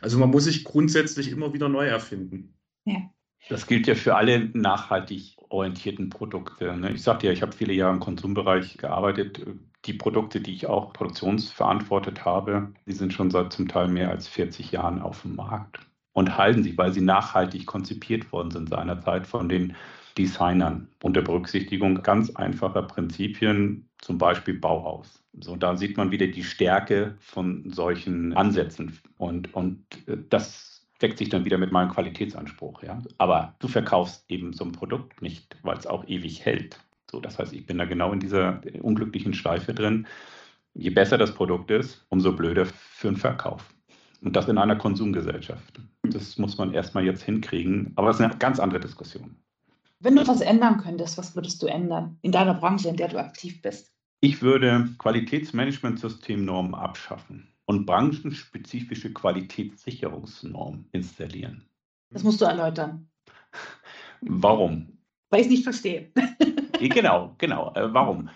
Also 0.01 0.19
man 0.19 0.31
muss 0.31 0.45
sich 0.45 0.65
grundsätzlich 0.65 1.31
immer 1.31 1.53
wieder 1.53 1.69
neu 1.69 1.87
erfinden. 1.87 2.55
Ja. 2.87 3.11
Das 3.49 3.67
gilt 3.67 3.87
ja 3.87 3.95
für 3.95 4.17
alle 4.17 4.51
nachhaltig 4.53 5.37
orientierten 5.49 6.11
Produkte. 6.11 6.77
Ne? 6.77 6.93
Ich 6.93 7.03
sagte 7.03 7.27
ja, 7.27 7.33
ich 7.33 7.43
habe 7.43 7.53
viele 7.53 7.73
Jahre 7.73 7.95
im 7.95 8.01
Konsumbereich 8.01 8.77
gearbeitet. 8.77 9.47
Die 9.85 9.95
Produkte, 9.95 10.41
die 10.41 10.53
ich 10.53 10.67
auch 10.67 10.93
produktionsverantwortet 10.93 12.25
habe, 12.25 12.73
die 12.87 12.93
sind 12.93 13.13
schon 13.13 13.31
seit 13.31 13.53
zum 13.53 13.69
Teil 13.69 13.89
mehr 13.89 14.11
als 14.11 14.29
40 14.29 14.73
Jahren 14.73 15.01
auf 15.01 15.23
dem 15.23 15.37
Markt 15.37 15.81
und 16.13 16.37
halten 16.37 16.63
sich, 16.63 16.77
weil 16.77 16.93
sie 16.93 17.01
nachhaltig 17.01 17.65
konzipiert 17.67 18.31
worden 18.33 18.51
sind 18.51 18.69
seinerzeit 18.69 19.27
von 19.27 19.49
den 19.49 19.77
Designern 20.19 20.89
unter 21.03 21.23
Berücksichtigung 21.23 22.03
ganz 22.03 22.35
einfacher 22.35 22.83
Prinzipien, 22.83 23.89
zum 23.99 24.19
Beispiel 24.19 24.55
Bauhaus. 24.55 25.23
So, 25.41 25.55
da 25.55 25.77
sieht 25.77 25.97
man 25.97 26.11
wieder 26.11 26.27
die 26.27 26.43
Stärke 26.43 27.15
von 27.21 27.71
solchen 27.71 28.33
Ansätzen. 28.33 28.99
Und, 29.17 29.55
und 29.55 29.85
äh, 30.09 30.17
das 30.29 30.68
deckt 31.01 31.19
sich 31.19 31.29
dann 31.29 31.45
wieder 31.45 31.59
mit 31.59 31.73
meinem 31.73 31.91
Qualitätsanspruch. 31.91 32.83
Ja? 32.83 33.01
Aber 33.19 33.55
du 33.59 33.69
verkaufst 33.69 34.25
eben 34.29 34.53
so 34.53 34.65
ein 34.65 34.73
Produkt 34.73 35.23
nicht, 35.23 35.57
weil 35.63 35.77
es 35.77 35.87
auch 35.87 36.07
ewig 36.07 36.45
hält. 36.45 36.79
So, 37.11 37.21
das 37.21 37.39
heißt, 37.39 37.53
ich 37.53 37.67
bin 37.67 37.79
da 37.79 37.85
genau 37.85 38.13
in 38.13 38.21
dieser 38.21 38.61
unglücklichen 38.83 39.33
Schleife 39.33 39.73
drin. 39.73 40.07
Je 40.75 40.91
besser 40.91 41.19
das 41.19 41.35
Produkt 41.35 41.71
ist, 41.71 42.05
umso 42.09 42.33
blöder 42.33 42.67
für 42.67 43.09
den 43.09 43.17
Verkauf. 43.17 43.75
Und 44.21 44.37
das 44.37 44.49
in 44.49 44.59
einer 44.59 44.77
Konsumgesellschaft. 44.77 45.81
Das 46.03 46.39
muss 46.39 46.59
man 46.59 46.75
erstmal 46.75 47.05
jetzt 47.05 47.23
hinkriegen. 47.23 47.93
Aber 47.97 48.09
das 48.09 48.19
ist 48.19 48.25
eine 48.25 48.37
ganz 48.37 48.59
andere 48.59 48.81
Diskussion. 48.81 49.37
Wenn 50.01 50.17
du 50.17 50.27
was 50.27 50.41
ändern 50.41 50.79
könntest, 50.79 51.19
was 51.19 51.35
würdest 51.35 51.63
du 51.63 51.67
ändern 51.67 52.19
in 52.23 52.33
deiner 52.33 52.55
Branche, 52.55 52.89
in 52.89 52.97
der 52.97 53.09
du 53.09 53.19
aktiv 53.19 53.63
bist? 53.63 53.93
Ich 54.21 54.43
würde 54.43 54.89
Qualitätsmanagementsystemnormen 54.99 56.75
abschaffen 56.75 57.49
und 57.69 57.85
branchenspezifische 57.85 59.13
Qualitätssicherungsnormen 59.13 60.89
installieren. 60.93 61.69
Das 62.11 62.25
musst 62.25 62.41
du 62.41 62.47
erläutern. 62.47 63.11
Warum? 64.23 64.99
Weil 65.29 65.41
ich 65.41 65.47
es 65.47 65.53
nicht 65.53 65.65
verstehe. 65.65 66.11
genau, 66.81 67.35
genau. 67.37 67.75
Äh, 67.75 67.93
warum? 67.93 68.31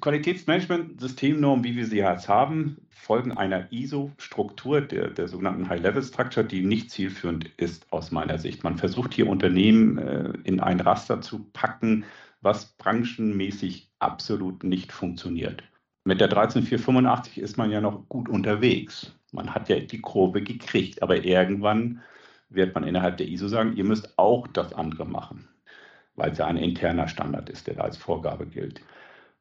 Qualitätsmanagement-Systemnormen, 0.00 1.62
wie 1.62 1.76
wir 1.76 1.86
sie 1.86 1.98
jetzt 1.98 2.30
haben, 2.30 2.78
folgen 2.88 3.32
einer 3.32 3.70
ISO-Struktur, 3.70 4.80
der, 4.80 5.10
der 5.10 5.28
sogenannten 5.28 5.68
High-Level-Structure, 5.68 6.46
die 6.46 6.62
nicht 6.62 6.90
zielführend 6.90 7.50
ist 7.58 7.92
aus 7.92 8.10
meiner 8.10 8.38
Sicht. 8.38 8.64
Man 8.64 8.78
versucht 8.78 9.12
hier 9.12 9.28
Unternehmen 9.28 9.98
äh, 9.98 10.32
in 10.44 10.58
ein 10.58 10.80
Raster 10.80 11.20
zu 11.20 11.50
packen, 11.52 12.04
was 12.40 12.72
branchenmäßig 12.78 13.90
absolut 13.98 14.64
nicht 14.64 14.90
funktioniert. 14.90 15.64
Mit 16.04 16.20
der 16.20 16.28
13485 16.28 17.38
ist 17.38 17.58
man 17.58 17.70
ja 17.70 17.80
noch 17.80 18.08
gut 18.08 18.28
unterwegs. 18.28 19.14
Man 19.32 19.54
hat 19.54 19.68
ja 19.68 19.78
die 19.80 20.00
Kurve 20.00 20.42
gekriegt, 20.42 21.02
aber 21.02 21.24
irgendwann 21.24 22.02
wird 22.48 22.74
man 22.74 22.84
innerhalb 22.84 23.18
der 23.18 23.28
ISO 23.28 23.48
sagen, 23.48 23.76
ihr 23.76 23.84
müsst 23.84 24.18
auch 24.18 24.46
das 24.48 24.72
andere 24.72 25.06
machen, 25.06 25.48
weil 26.16 26.32
es 26.32 26.38
ja 26.38 26.46
ein 26.46 26.56
interner 26.56 27.06
Standard 27.06 27.48
ist, 27.50 27.66
der 27.66 27.74
da 27.74 27.82
als 27.82 27.96
Vorgabe 27.96 28.46
gilt. 28.46 28.80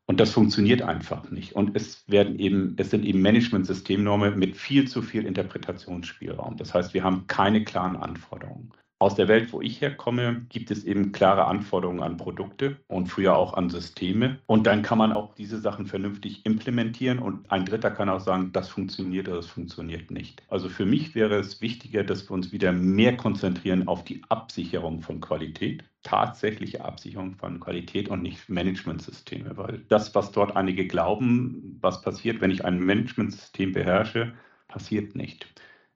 Und 0.06 0.19
das 0.19 0.32
funktioniert 0.32 0.82
einfach 0.82 1.30
nicht. 1.30 1.54
Und 1.54 1.76
es 1.76 2.04
werden 2.10 2.39
eben, 2.39 2.76
es 2.78 2.89
sind 2.89 3.06
eben 3.06 3.22
Management-Systemnormen 3.22 4.38
mit 4.39 4.58
viel 4.58 4.88
zu 4.88 5.02
viel 5.02 5.26
Interpretationsspielraum. 5.26 6.58
Das 6.58 6.74
heißt, 6.74 6.93
wir 6.93 7.04
haben 7.04 7.28
keine 7.28 7.63
klaren 7.63 7.95
Anforderungen. 7.95 8.72
Aus 9.01 9.15
der 9.15 9.29
Welt, 9.29 9.53
wo 9.53 9.62
ich 9.62 9.79
herkomme, 9.79 10.45
gibt 10.49 10.71
es 10.71 10.83
eben 10.83 11.13
klare 11.13 11.45
Anforderungen 11.45 12.03
an 12.03 12.17
Produkte 12.17 12.75
und 12.89 13.07
früher 13.07 13.38
auch 13.38 13.53
an 13.53 13.69
Systeme. 13.69 14.39
Und 14.45 14.67
dann 14.67 14.81
kann 14.81 14.97
man 14.97 15.13
auch 15.13 15.33
diese 15.35 15.57
Sachen 15.57 15.85
vernünftig 15.85 16.45
implementieren. 16.45 17.19
Und 17.19 17.49
ein 17.49 17.63
Dritter 17.63 17.91
kann 17.91 18.09
auch 18.09 18.19
sagen, 18.19 18.51
das 18.51 18.67
funktioniert 18.67 19.29
oder 19.29 19.38
das 19.38 19.47
funktioniert 19.47 20.12
nicht. 20.12 20.43
Also 20.49 20.67
für 20.67 20.85
mich 20.85 21.15
wäre 21.15 21.39
es 21.39 21.62
wichtiger, 21.62 22.03
dass 22.03 22.29
wir 22.29 22.33
uns 22.33 22.51
wieder 22.51 22.73
mehr 22.73 23.15
konzentrieren 23.15 23.88
auf 23.88 24.03
die 24.03 24.21
Absicherung 24.27 25.01
von 25.01 25.21
Qualität, 25.21 25.85
tatsächliche 26.03 26.83
Absicherung 26.83 27.35
von 27.35 27.62
Qualität 27.62 28.09
und 28.09 28.21
nicht 28.21 28.49
Managementsysteme. 28.49 29.55
Weil 29.55 29.79
das, 29.88 30.13
was 30.13 30.33
dort 30.33 30.57
einige 30.57 30.85
glauben, 30.88 31.77
was 31.79 32.01
passiert, 32.01 32.41
wenn 32.41 32.51
ich 32.51 32.65
ein 32.65 32.81
Managementsystem 32.81 33.71
beherrsche, 33.71 34.33
passiert 34.67 35.15
nicht. 35.15 35.47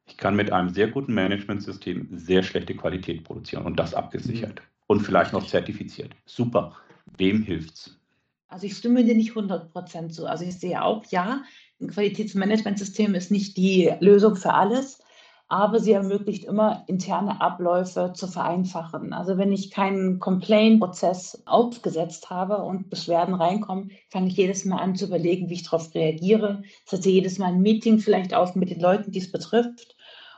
Ich 0.05 0.17
kann 0.17 0.35
mit 0.35 0.51
einem 0.51 0.69
sehr 0.69 0.87
guten 0.87 1.13
Managementsystem 1.13 2.07
sehr 2.11 2.43
schlechte 2.43 2.75
Qualität 2.75 3.23
produzieren 3.23 3.65
und 3.65 3.77
das 3.77 3.93
abgesichert 3.93 4.59
mhm. 4.59 4.83
und 4.87 4.99
vielleicht 5.01 5.33
noch 5.33 5.45
zertifiziert. 5.47 6.11
Super. 6.25 6.75
Wem 7.17 7.43
hilft's? 7.43 7.99
Also 8.47 8.67
ich 8.67 8.77
stimme 8.77 9.03
dir 9.03 9.15
nicht 9.15 9.31
100% 9.33 10.09
zu. 10.09 10.27
Also 10.27 10.45
ich 10.45 10.59
sehe 10.59 10.83
auch, 10.83 11.05
ja, 11.09 11.43
ein 11.81 11.87
Qualitätsmanagementsystem 11.87 13.15
ist 13.15 13.31
nicht 13.31 13.57
die 13.57 13.91
Lösung 13.99 14.35
für 14.35 14.53
alles. 14.53 14.99
aber 15.53 15.79
sie 15.79 15.91
ermöglicht 15.91 16.45
immer 16.45 16.83
interne 16.87 17.39
Abläufe 17.39 18.13
zu 18.15 18.27
vereinfachen. 18.27 19.13
Also 19.13 19.37
wenn 19.37 19.51
ich 19.51 19.69
keinen 19.69 20.17
Complaint-Prozess 20.19 21.43
aufgesetzt 21.45 22.31
habe 22.31 22.57
und 22.63 22.89
Beschwerden 22.89 23.35
reinkommen, 23.35 23.91
fange 24.09 24.29
ich 24.29 24.37
jedes 24.37 24.65
Mal 24.65 24.79
an 24.79 24.95
zu 24.95 25.05
überlegen, 25.05 25.49
wie 25.49 25.53
ich 25.53 25.63
darauf 25.63 25.93
reagiere. 25.93 26.63
Setze 26.85 27.09
jedes 27.11 27.37
Mal 27.37 27.49
ein 27.49 27.61
Meeting 27.61 27.99
vielleicht 27.99 28.33
auf 28.33 28.55
mit 28.55 28.71
den 28.71 28.79
Leuten, 28.79 29.11
die 29.11 29.19
es 29.19 29.31
betrifft 29.31 29.92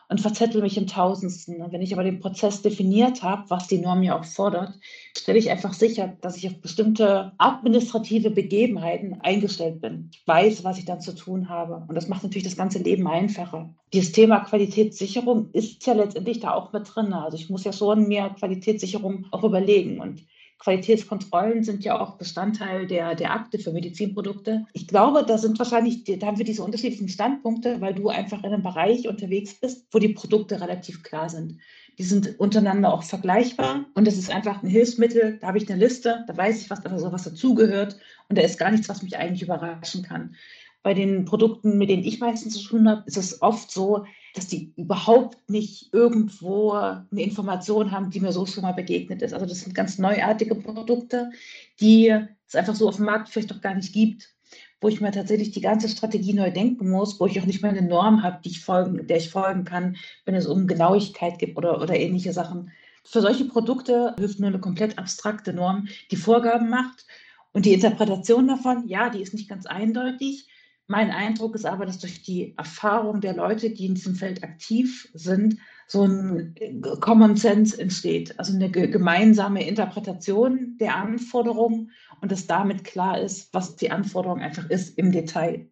und 0.10 0.22
verzettel 0.22 0.62
mich 0.62 0.78
im 0.78 0.88
Tausendsten. 0.88 1.64
Wenn 1.72 1.82
ich 1.82 1.94
aber 1.94 2.04
den 2.04 2.20
Prozess 2.20 2.62
definiert 2.62 3.24
habe, 3.24 3.50
was 3.50 3.68
die 3.68 3.80
Norm 3.80 4.04
ja 4.04 4.20
auch 4.20 4.26
fordert, 4.26 4.74
stelle 5.18 5.40
ich 5.40 5.50
einfach 5.50 5.74
sicher, 5.74 6.16
dass 6.22 6.38
ich 6.38 6.48
auf 6.48 6.62
bestimmte 6.62 7.32
administrative 7.38 8.30
Begebenheiten 8.30 9.20
eingestellt 9.22 9.82
bin. 9.82 10.10
Ich 10.14 10.28
weiß, 10.28 10.64
was 10.64 10.78
ich 10.78 10.86
dann 10.86 11.02
zu 11.02 11.14
tun 11.14 11.50
habe. 11.50 11.86
Und 11.88 11.96
das 11.96 12.08
macht 12.08 12.24
natürlich 12.24 12.44
das 12.44 12.58
ganze 12.58 12.80
Leben 12.80 13.08
einfacher. 13.08 13.74
Dieses 13.94 14.12
Thema 14.12 14.40
Qualitätssicherung 14.42 15.50
ist 15.54 15.86
ja 15.86 15.94
letztendlich 15.94 16.40
da 16.40 16.54
auch 16.54 16.74
mit 16.74 16.84
drin. 16.94 17.14
Also 17.14 17.38
ich 17.38 17.50
muss 17.50 17.64
ja 17.64 17.74
schon 17.74 18.08
mir 18.08 18.30
Qualitätssicherung 18.38 19.26
auch 19.32 19.44
überlegen. 19.44 20.00
Und 20.00 20.24
Qualitätskontrollen 20.60 21.64
sind 21.64 21.84
ja 21.84 22.00
auch 22.00 22.18
Bestandteil 22.18 22.88
der, 22.88 23.14
der 23.16 23.34
Akte 23.34 23.60
für 23.60 23.72
Medizinprodukte. 23.72 24.66
Ich 24.74 24.88
glaube, 24.88 25.24
da 25.28 25.38
sind 25.38 25.60
wahrscheinlich, 25.60 26.04
da 26.06 26.28
haben 26.28 26.38
wir 26.38 26.46
diese 26.46 26.64
unterschiedlichen 26.64 27.10
Standpunkte, 27.10 27.82
weil 27.82 27.94
du 27.94 28.10
einfach 28.10 28.40
in 28.40 28.54
einem 28.54 28.64
Bereich 28.64 29.08
unterwegs 29.08 29.54
bist, 29.56 29.88
wo 29.92 30.00
die 30.00 30.14
Produkte 30.14 30.62
relativ 30.62 31.04
klar 31.04 31.30
sind. 31.30 31.60
Die 31.98 32.04
sind 32.04 32.40
untereinander 32.40 32.94
auch 32.94 33.04
vergleichbar 33.04 33.86
und 33.94 34.08
das 34.08 34.18
ist 34.18 34.32
einfach 34.32 34.64
ein 34.64 34.70
Hilfsmittel. 34.70 35.38
Da 35.40 35.48
habe 35.48 35.58
ich 35.58 35.70
eine 35.70 35.80
Liste, 35.80 36.24
da 36.28 36.36
weiß 36.36 36.62
ich, 36.62 36.70
was, 36.70 36.86
also 36.86 37.12
was 37.12 37.24
dazugehört 37.24 37.98
und 38.30 38.38
da 38.38 38.42
ist 38.42 38.58
gar 38.58 38.72
nichts, 38.72 38.90
was 38.90 39.04
mich 39.04 39.18
eigentlich 39.18 39.44
überraschen 39.44 40.04
kann. 40.04 40.36
Bei 40.84 40.94
den 40.94 41.26
Produkten, 41.26 41.78
mit 41.78 41.90
denen 41.90 42.04
ich 42.04 42.20
meistens 42.20 42.54
zu 42.54 42.68
tun 42.70 42.90
habe, 42.90 43.04
ist 43.06 43.18
es 43.18 43.42
oft 43.42 43.72
so, 43.72 44.06
dass 44.36 44.48
die 44.48 44.74
überhaupt 44.76 45.50
nicht 45.50 45.94
irgendwo 45.94 46.74
eine 46.74 47.22
Information 47.22 47.92
haben, 47.92 48.10
die 48.10 48.20
mir 48.20 48.34
so 48.34 48.46
schon 48.46 48.64
mal 48.64 48.74
begegnet 48.74 49.22
ist. 49.22 49.34
Also 49.34 49.46
das 49.46 49.62
sind 49.62 49.74
ganz 49.74 49.98
neuartige 49.98 50.56
Produkte, 50.56 51.32
die 51.80 52.14
es 52.48 52.56
einfach 52.56 52.76
so 52.76 52.90
auf 52.90 52.98
dem 52.98 53.06
Markt 53.06 53.30
vielleicht 53.30 53.50
noch 53.50 53.62
gar 53.62 53.74
nicht 53.74 53.94
gibt, 53.94 54.36
wo 54.82 54.90
ich 54.90 55.00
mir 55.00 55.12
tatsächlich 55.12 55.52
die 55.52 55.62
ganze 55.62 55.88
Strategie 55.88 56.34
neu 56.34 56.52
denken 56.52 56.90
muss, 56.90 57.20
wo 57.20 57.28
ich 57.28 57.40
auch 57.40 57.46
nicht 57.46 57.62
mehr 57.62 57.72
eine 57.72 57.82
Norm 57.82 58.24
habe, 58.24 58.42
die 58.44 58.50
ich 58.50 58.60
folgen, 58.60 59.08
der 59.08 59.18
ich 59.18 59.30
folgen 59.30 59.64
kann, 59.64 59.96
wenn 60.26 60.36
es 60.36 60.48
um 60.48 60.68
Genauigkeit 60.68 61.40
geht 61.40 61.56
oder, 61.56 61.82
oder 61.82 61.96
ähnliche 61.96 62.34
Sachen. 62.34 62.72
Für 63.06 63.22
solche 63.22 63.46
Produkte 63.46 64.16
hilft 64.18 64.40
nur 64.40 64.50
eine 64.50 64.60
komplett 64.60 64.98
abstrakte 64.98 65.54
Norm, 65.54 65.88
die 66.12 66.18
Vorgaben 66.18 66.70
macht. 66.70 67.06
Und 67.54 67.66
die 67.66 67.74
Interpretation 67.74 68.50
davon, 68.50 68.86
ja, 68.88 69.10
die 69.10 69.22
ist 69.22 69.34
nicht 69.34 69.48
ganz 69.48 69.66
eindeutig, 69.66 70.50
mein 70.88 71.12
Eindruck 71.12 71.56
ist 71.56 71.66
aber, 71.66 71.86
dass 71.86 72.00
durch 72.00 72.22
die 72.22 72.56
Erfahrung 72.58 73.22
der 73.22 73.36
Leute, 73.36 73.72
die 73.72 73.88
in 73.88 73.96
diesem 73.96 74.16
Feld 74.16 74.44
aktiv 74.44 75.10
sind, 75.14 75.58
so 75.88 76.04
ein 76.04 76.56
äh, 76.58 76.74
Common 77.00 77.36
Sense 77.36 77.80
entsteht, 77.80 78.38
also 78.40 78.56
eine 78.56 78.70
gemeinsame 78.70 79.68
Interpretation 79.68 80.78
der 80.80 80.96
Anforderungen 80.96 81.92
und 82.22 82.32
dass 82.32 82.48
damit 82.48 82.84
klar 82.84 83.20
ist, 83.20 83.54
was 83.54 83.76
die 83.76 83.92
Anforderung 83.92 84.40
einfach 84.40 84.70
ist 84.70 84.98
im 84.98 85.12
Detail. 85.12 85.68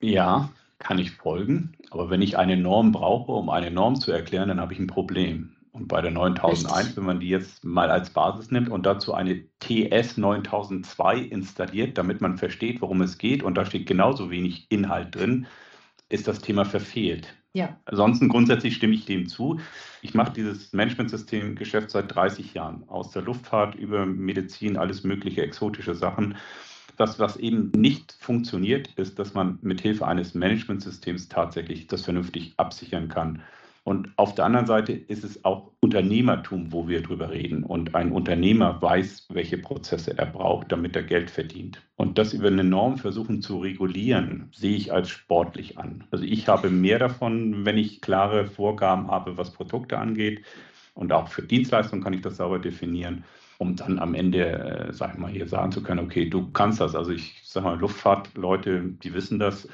Ja, 0.00 0.50
kann 0.78 0.98
ich 0.98 1.10
folgen. 1.10 1.72
Aber 1.90 2.10
wenn 2.10 2.22
ich 2.22 2.38
eine 2.38 2.56
Norm 2.56 2.92
brauche, 2.92 3.32
um 3.32 3.50
eine 3.50 3.70
Norm 3.70 3.96
zu 3.96 4.12
erklären, 4.12 4.48
dann 4.48 4.60
habe 4.60 4.72
ich 4.72 4.78
ein 4.78 4.86
Problem. 4.86 5.56
Und 5.72 5.86
bei 5.86 6.00
der 6.00 6.10
9001, 6.10 6.78
Richtig. 6.78 6.96
wenn 6.96 7.04
man 7.04 7.20
die 7.20 7.28
jetzt 7.28 7.64
mal 7.64 7.90
als 7.90 8.10
Basis 8.10 8.50
nimmt 8.50 8.68
und 8.70 8.86
dazu 8.86 9.14
eine 9.14 9.44
TS 9.60 10.16
9002 10.16 11.18
installiert, 11.18 11.96
damit 11.96 12.20
man 12.20 12.38
versteht, 12.38 12.80
worum 12.80 13.02
es 13.02 13.18
geht, 13.18 13.42
und 13.42 13.54
da 13.54 13.64
steht 13.64 13.86
genauso 13.86 14.30
wenig 14.30 14.66
Inhalt 14.70 15.14
drin, 15.14 15.46
ist 16.08 16.26
das 16.26 16.40
Thema 16.40 16.64
verfehlt. 16.64 17.34
Ja. 17.52 17.76
Ansonsten 17.84 18.28
grundsätzlich 18.28 18.76
stimme 18.76 18.94
ich 18.94 19.06
dem 19.06 19.26
zu. 19.26 19.60
Ich 20.02 20.14
mache 20.14 20.32
dieses 20.32 20.72
Managementsystem-Geschäft 20.72 21.90
seit 21.90 22.14
30 22.14 22.54
Jahren. 22.54 22.88
Aus 22.88 23.10
der 23.10 23.22
Luftfahrt 23.22 23.74
über 23.74 24.06
Medizin, 24.06 24.76
alles 24.76 25.02
mögliche 25.02 25.42
exotische 25.42 25.94
Sachen. 25.94 26.36
Das, 26.96 27.18
was 27.18 27.36
eben 27.36 27.70
nicht 27.74 28.16
funktioniert, 28.20 28.88
ist, 28.96 29.18
dass 29.18 29.34
man 29.34 29.58
mit 29.62 29.80
Hilfe 29.80 30.06
eines 30.06 30.34
Managementsystems 30.34 31.28
tatsächlich 31.28 31.86
das 31.86 32.02
vernünftig 32.02 32.54
absichern 32.56 33.08
kann. 33.08 33.42
Und 33.82 34.10
auf 34.16 34.34
der 34.34 34.44
anderen 34.44 34.66
Seite 34.66 34.92
ist 34.92 35.24
es 35.24 35.44
auch 35.44 35.72
Unternehmertum, 35.80 36.70
wo 36.70 36.86
wir 36.86 37.02
drüber 37.02 37.30
reden. 37.30 37.64
Und 37.64 37.94
ein 37.94 38.12
Unternehmer 38.12 38.80
weiß, 38.80 39.28
welche 39.30 39.58
Prozesse 39.58 40.16
er 40.16 40.26
braucht, 40.26 40.70
damit 40.70 40.94
er 40.94 41.02
Geld 41.02 41.30
verdient. 41.30 41.82
Und 41.96 42.18
das 42.18 42.34
über 42.34 42.48
eine 42.48 42.64
Norm 42.64 42.98
versuchen 42.98 43.40
zu 43.40 43.58
regulieren, 43.58 44.48
sehe 44.52 44.76
ich 44.76 44.92
als 44.92 45.08
sportlich 45.08 45.78
an. 45.78 46.04
Also 46.10 46.24
ich 46.24 46.46
habe 46.46 46.70
mehr 46.70 46.98
davon, 46.98 47.64
wenn 47.64 47.78
ich 47.78 48.00
klare 48.00 48.46
Vorgaben 48.46 49.10
habe, 49.10 49.38
was 49.38 49.52
Produkte 49.52 49.98
angeht. 49.98 50.44
Und 50.94 51.12
auch 51.12 51.28
für 51.28 51.42
Dienstleistungen 51.42 52.04
kann 52.04 52.12
ich 52.12 52.20
das 52.20 52.36
sauber 52.36 52.58
definieren 52.58 53.24
um 53.60 53.76
dann 53.76 53.98
am 53.98 54.14
Ende, 54.14 54.46
äh, 54.46 54.92
sag 54.92 55.12
ich 55.12 55.18
mal, 55.18 55.30
hier 55.30 55.46
sagen 55.46 55.70
zu 55.70 55.82
können, 55.82 56.06
okay, 56.06 56.30
du 56.30 56.50
kannst 56.50 56.80
das. 56.80 56.94
Also 56.94 57.10
ich 57.12 57.42
sage 57.44 57.66
mal, 57.66 57.78
Luftfahrtleute, 57.78 58.80
die 59.02 59.12
wissen 59.12 59.38
das 59.38 59.68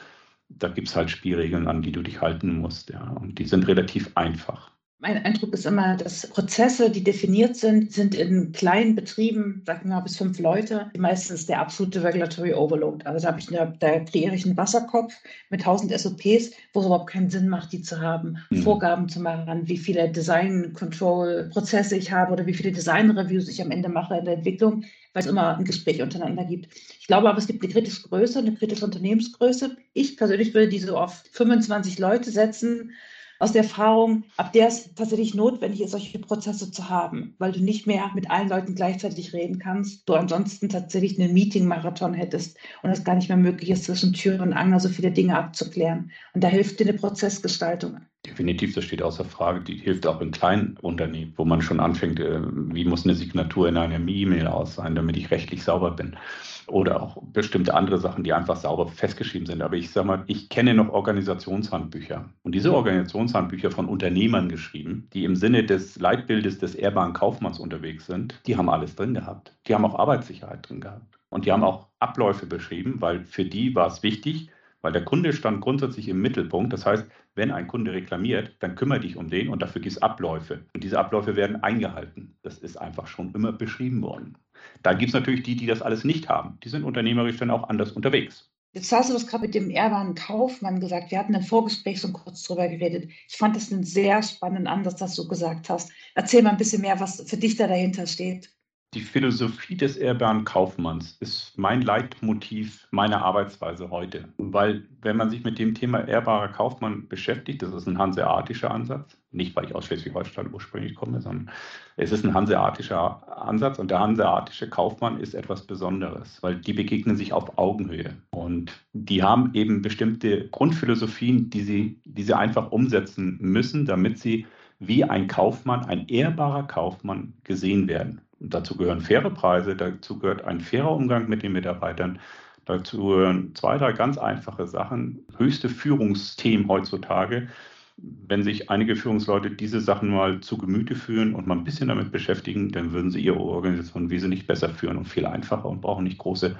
da 0.48 0.68
gibt 0.68 0.88
es 0.88 0.96
halt 0.96 1.10
Spielregeln, 1.10 1.68
an 1.68 1.82
die 1.82 1.92
du 1.92 2.02
dich 2.02 2.20
halten 2.20 2.58
musst. 2.58 2.90
Ja. 2.90 3.10
Und 3.10 3.38
die 3.38 3.46
sind 3.46 3.66
relativ 3.66 4.10
einfach. 4.16 4.70
Mein 4.98 5.22
Eindruck 5.24 5.52
ist 5.52 5.66
immer, 5.66 5.94
dass 5.96 6.26
Prozesse, 6.26 6.88
die 6.88 7.04
definiert 7.04 7.54
sind, 7.54 7.92
sind 7.92 8.14
in 8.14 8.52
kleinen 8.52 8.94
Betrieben, 8.94 9.62
sagen 9.66 9.90
wir 9.90 9.96
mal 9.96 10.00
bis 10.00 10.16
fünf 10.16 10.38
Leute, 10.38 10.90
meistens 10.96 11.44
der 11.44 11.60
absolute 11.60 12.02
Regulatory 12.02 12.54
Overload. 12.54 13.04
Also 13.04 13.26
da, 13.26 13.36
ich 13.36 13.48
eine, 13.48 13.76
da 13.78 14.00
kreiere 14.00 14.34
ich 14.34 14.46
einen 14.46 14.56
Wasserkopf 14.56 15.12
mit 15.50 15.62
tausend 15.62 15.92
SOPs, 15.92 16.52
wo 16.72 16.80
es 16.80 16.86
überhaupt 16.86 17.10
keinen 17.10 17.28
Sinn 17.28 17.50
macht, 17.50 17.72
die 17.72 17.82
zu 17.82 18.00
haben, 18.00 18.38
mhm. 18.48 18.62
Vorgaben 18.62 19.08
zu 19.10 19.20
machen, 19.20 19.68
wie 19.68 19.76
viele 19.76 20.10
Design-Control-Prozesse 20.10 21.96
ich 21.96 22.10
habe 22.10 22.32
oder 22.32 22.46
wie 22.46 22.54
viele 22.54 22.72
Design-Reviews 22.72 23.48
ich 23.48 23.60
am 23.60 23.70
Ende 23.70 23.90
mache 23.90 24.16
in 24.16 24.24
der 24.24 24.34
Entwicklung 24.34 24.84
weil 25.16 25.22
es 25.22 25.30
immer 25.30 25.56
ein 25.56 25.64
Gespräch 25.64 26.02
untereinander 26.02 26.44
gibt. 26.44 26.74
Ich 27.00 27.06
glaube 27.06 27.30
aber, 27.30 27.38
es 27.38 27.46
gibt 27.46 27.64
eine 27.64 27.72
kritische 27.72 28.06
Größe, 28.06 28.38
eine 28.38 28.52
kritische 28.52 28.84
Unternehmensgröße. 28.84 29.74
Ich 29.94 30.18
persönlich 30.18 30.52
würde 30.52 30.68
diese 30.68 30.94
auf 30.94 31.24
25 31.32 31.98
Leute 31.98 32.30
setzen, 32.30 32.92
aus 33.38 33.52
der 33.52 33.62
Erfahrung, 33.62 34.24
ab 34.36 34.52
der 34.52 34.68
es 34.68 34.94
tatsächlich 34.94 35.34
notwendig 35.34 35.82
ist, 35.82 35.90
solche 35.90 36.18
Prozesse 36.18 36.70
zu 36.70 36.88
haben, 36.88 37.34
weil 37.38 37.52
du 37.52 37.60
nicht 37.60 37.86
mehr 37.86 38.10
mit 38.14 38.30
allen 38.30 38.48
Leuten 38.48 38.74
gleichzeitig 38.74 39.32
reden 39.32 39.58
kannst, 39.58 40.08
du 40.08 40.14
ansonsten 40.14 40.68
tatsächlich 40.68 41.20
einen 41.20 41.34
Meeting-Marathon 41.34 42.14
hättest 42.14 42.58
und 42.82 42.90
es 42.90 43.04
gar 43.04 43.14
nicht 43.14 43.28
mehr 43.28 43.36
möglich 43.36 43.70
ist, 43.70 43.84
zwischen 43.84 44.12
Tür 44.12 44.40
und 44.40 44.52
Angel 44.52 44.80
so 44.80 44.88
viele 44.88 45.10
Dinge 45.10 45.36
abzuklären. 45.36 46.10
Und 46.34 46.44
da 46.44 46.48
hilft 46.48 46.80
dir 46.80 46.88
eine 46.88 46.98
Prozessgestaltung. 46.98 48.00
Definitiv, 48.36 48.74
das 48.74 48.84
steht 48.84 49.00
außer 49.00 49.24
Frage. 49.24 49.62
Die 49.62 49.76
hilft 49.76 50.06
auch 50.06 50.20
in 50.20 50.30
kleinen 50.30 50.76
Unternehmen, 50.82 51.32
wo 51.36 51.46
man 51.46 51.62
schon 51.62 51.80
anfängt, 51.80 52.20
äh, 52.20 52.38
wie 52.44 52.84
muss 52.84 53.06
eine 53.06 53.14
Signatur 53.14 53.66
in 53.66 53.78
einer 53.78 53.98
E-Mail 54.06 54.46
aus 54.46 54.74
sein, 54.74 54.94
damit 54.94 55.16
ich 55.16 55.30
rechtlich 55.30 55.62
sauber 55.62 55.92
bin. 55.92 56.18
Oder 56.66 57.00
auch 57.00 57.16
bestimmte 57.32 57.72
andere 57.72 57.96
Sachen, 57.96 58.24
die 58.24 58.34
einfach 58.34 58.56
sauber 58.56 58.88
festgeschrieben 58.88 59.46
sind. 59.46 59.62
Aber 59.62 59.76
ich 59.76 59.90
sage 59.90 60.06
mal, 60.06 60.24
ich 60.26 60.50
kenne 60.50 60.74
noch 60.74 60.90
Organisationshandbücher. 60.90 62.28
Und 62.42 62.54
diese 62.54 62.74
Organisationshandbücher 62.74 63.70
von 63.70 63.86
Unternehmern 63.86 64.50
geschrieben, 64.50 65.08
die 65.14 65.24
im 65.24 65.34
Sinne 65.34 65.64
des 65.64 65.98
Leitbildes 65.98 66.58
des 66.58 66.74
ehrbaren 66.74 67.14
Kaufmanns 67.14 67.58
unterwegs 67.58 68.04
sind, 68.04 68.38
die 68.46 68.58
haben 68.58 68.68
alles 68.68 68.96
drin 68.96 69.14
gehabt. 69.14 69.56
Die 69.66 69.74
haben 69.74 69.86
auch 69.86 69.98
Arbeitssicherheit 69.98 70.68
drin 70.68 70.82
gehabt. 70.82 71.18
Und 71.30 71.46
die 71.46 71.52
haben 71.52 71.64
auch 71.64 71.86
Abläufe 72.00 72.44
beschrieben, 72.44 72.96
weil 72.98 73.24
für 73.24 73.46
die 73.46 73.74
war 73.74 73.86
es 73.86 74.02
wichtig, 74.02 74.50
weil 74.82 74.92
der 74.92 75.04
Kunde 75.04 75.32
stand 75.32 75.62
grundsätzlich 75.62 76.08
im 76.08 76.20
Mittelpunkt. 76.20 76.74
Das 76.74 76.84
heißt, 76.84 77.06
wenn 77.36 77.52
ein 77.52 77.68
Kunde 77.68 77.92
reklamiert, 77.92 78.56
dann 78.60 78.74
kümmere 78.74 79.00
dich 79.00 79.16
um 79.16 79.30
den 79.30 79.48
und 79.48 79.62
dafür 79.62 79.80
gibt 79.80 79.94
es 79.94 80.02
Abläufe. 80.02 80.64
Und 80.74 80.82
diese 80.82 80.98
Abläufe 80.98 81.36
werden 81.36 81.62
eingehalten. 81.62 82.36
Das 82.42 82.58
ist 82.58 82.76
einfach 82.76 83.06
schon 83.06 83.32
immer 83.34 83.52
beschrieben 83.52 84.02
worden. 84.02 84.36
Da 84.82 84.94
gibt 84.94 85.10
es 85.10 85.14
natürlich 85.14 85.42
die, 85.42 85.56
die 85.56 85.66
das 85.66 85.82
alles 85.82 86.02
nicht 86.02 86.28
haben. 86.28 86.58
Die 86.64 86.68
sind 86.68 86.82
unternehmerisch 86.82 87.36
dann 87.36 87.50
auch 87.50 87.68
anders 87.68 87.92
unterwegs. 87.92 88.50
Jetzt 88.72 88.92
hast 88.92 89.08
du 89.08 89.14
das 89.14 89.26
gerade 89.26 89.44
mit 89.44 89.54
dem 89.54 89.70
ehrbaren 89.70 90.14
Kaufmann 90.14 90.80
gesagt. 90.80 91.10
Wir 91.10 91.18
hatten 91.18 91.34
im 91.34 91.42
Vorgespräch 91.42 92.00
so 92.00 92.12
kurz 92.12 92.42
drüber 92.42 92.68
geredet. 92.68 93.10
Ich 93.28 93.36
fand 93.36 93.56
das 93.56 93.72
einen 93.72 93.84
sehr 93.84 94.22
spannenden 94.22 94.66
Ansatz, 94.66 94.98
dass 94.98 95.14
du 95.14 95.26
gesagt 95.28 95.70
hast. 95.70 95.90
Erzähl 96.14 96.42
mal 96.42 96.50
ein 96.50 96.58
bisschen 96.58 96.82
mehr, 96.82 97.00
was 97.00 97.22
für 97.26 97.38
dich 97.38 97.56
da 97.56 97.68
dahinter 97.68 98.06
steht. 98.06 98.55
Die 98.94 99.02
Philosophie 99.02 99.76
des 99.76 99.96
ehrbaren 99.96 100.44
Kaufmanns 100.44 101.18
ist 101.20 101.58
mein 101.58 101.82
Leitmotiv 101.82 102.88
meiner 102.92 103.22
Arbeitsweise 103.22 103.90
heute. 103.90 104.28
Weil, 104.38 104.88
wenn 105.02 105.18
man 105.18 105.28
sich 105.28 105.44
mit 105.44 105.58
dem 105.58 105.74
Thema 105.74 106.06
ehrbarer 106.06 106.48
Kaufmann 106.48 107.06
beschäftigt, 107.06 107.62
das 107.62 107.74
ist 107.74 107.86
ein 107.86 107.98
hanseatischer 107.98 108.70
Ansatz, 108.70 109.18
nicht 109.32 109.54
weil 109.54 109.66
ich 109.66 109.74
aus 109.74 109.86
Schleswig-Holstein 109.86 110.52
ursprünglich 110.52 110.94
komme, 110.94 111.20
sondern 111.20 111.50
es 111.96 112.10
ist 112.10 112.24
ein 112.24 112.32
hanseatischer 112.32 113.38
Ansatz 113.38 113.78
und 113.78 113.90
der 113.90 114.00
hanseatische 114.00 114.70
Kaufmann 114.70 115.20
ist 115.20 115.34
etwas 115.34 115.66
Besonderes, 115.66 116.42
weil 116.42 116.56
die 116.56 116.72
begegnen 116.72 117.16
sich 117.16 117.32
auf 117.32 117.58
Augenhöhe 117.58 118.16
und 118.30 118.72
die 118.94 119.22
haben 119.22 119.50
eben 119.52 119.82
bestimmte 119.82 120.48
Grundphilosophien, 120.48 121.50
die 121.50 121.62
sie, 121.62 122.00
die 122.04 122.22
sie 122.22 122.36
einfach 122.36 122.70
umsetzen 122.70 123.36
müssen, 123.40 123.84
damit 123.84 124.18
sie 124.18 124.46
wie 124.78 125.04
ein 125.04 125.26
Kaufmann, 125.26 125.84
ein 125.86 126.06
ehrbarer 126.08 126.66
Kaufmann 126.66 127.34
gesehen 127.44 127.88
werden. 127.88 128.20
Und 128.40 128.54
dazu 128.54 128.76
gehören 128.76 129.00
faire 129.00 129.30
Preise, 129.30 129.76
dazu 129.76 130.18
gehört 130.18 130.44
ein 130.44 130.60
fairer 130.60 130.92
Umgang 130.92 131.28
mit 131.28 131.42
den 131.42 131.52
Mitarbeitern, 131.52 132.18
dazu 132.64 132.98
gehören 133.08 133.54
zwei, 133.54 133.78
drei 133.78 133.92
ganz 133.92 134.18
einfache 134.18 134.66
Sachen, 134.66 135.24
höchste 135.38 135.68
Führungsthemen 135.68 136.68
heutzutage, 136.68 137.48
wenn 137.96 138.42
sich 138.42 138.68
einige 138.68 138.94
Führungsleute 138.94 139.50
diese 139.50 139.80
Sachen 139.80 140.10
mal 140.10 140.40
zu 140.40 140.58
Gemüte 140.58 140.94
führen 140.94 141.34
und 141.34 141.46
mal 141.46 141.56
ein 141.56 141.64
bisschen 141.64 141.88
damit 141.88 142.12
beschäftigen, 142.12 142.70
dann 142.70 142.92
würden 142.92 143.10
sie 143.10 143.20
ihre 143.20 143.40
Organisation 143.40 144.10
wesentlich 144.10 144.46
besser 144.46 144.68
führen 144.68 144.98
und 144.98 145.06
viel 145.06 145.24
einfacher 145.26 145.66
und 145.66 145.80
brauchen 145.80 146.04
nicht 146.04 146.18
große 146.18 146.56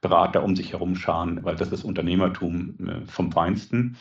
Berater 0.00 0.42
um 0.42 0.56
sich 0.56 0.72
herum 0.72 0.96
scharen, 0.96 1.44
weil 1.44 1.56
das 1.56 1.70
ist 1.72 1.84
Unternehmertum 1.84 2.76
äh, 2.88 3.06
vom 3.06 3.30
Feinsten. 3.32 3.96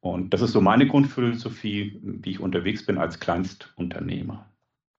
Und 0.00 0.34
das 0.34 0.42
ist 0.42 0.52
so 0.52 0.60
meine 0.60 0.86
Grundphilosophie, 0.86 2.00
wie 2.02 2.30
ich 2.30 2.40
unterwegs 2.40 2.84
bin 2.84 2.98
als 2.98 3.20
Kleinstunternehmer. 3.20 4.49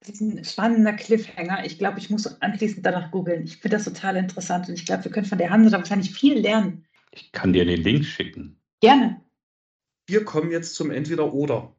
Das 0.01 0.09
ist 0.09 0.21
ein 0.21 0.43
spannender 0.43 0.93
Cliffhanger. 0.93 1.63
Ich 1.63 1.77
glaube, 1.77 1.99
ich 1.99 2.09
muss 2.09 2.41
anschließend 2.41 2.83
danach 2.83 3.11
googeln. 3.11 3.43
Ich 3.43 3.57
finde 3.57 3.77
das 3.77 3.85
total 3.85 4.15
interessant 4.15 4.67
und 4.67 4.73
ich 4.73 4.85
glaube, 4.85 5.05
wir 5.05 5.11
können 5.11 5.27
von 5.27 5.37
der 5.37 5.51
Hanse 5.51 5.69
da 5.69 5.77
wahrscheinlich 5.77 6.11
viel 6.11 6.39
lernen. 6.39 6.85
Ich 7.11 7.31
kann 7.31 7.53
dir 7.53 7.65
den 7.65 7.83
Link 7.83 8.05
schicken. 8.05 8.59
Gerne. 8.79 9.21
Wir 10.07 10.25
kommen 10.25 10.49
jetzt 10.49 10.73
zum 10.73 10.89
Entweder-Oder. 10.89 11.75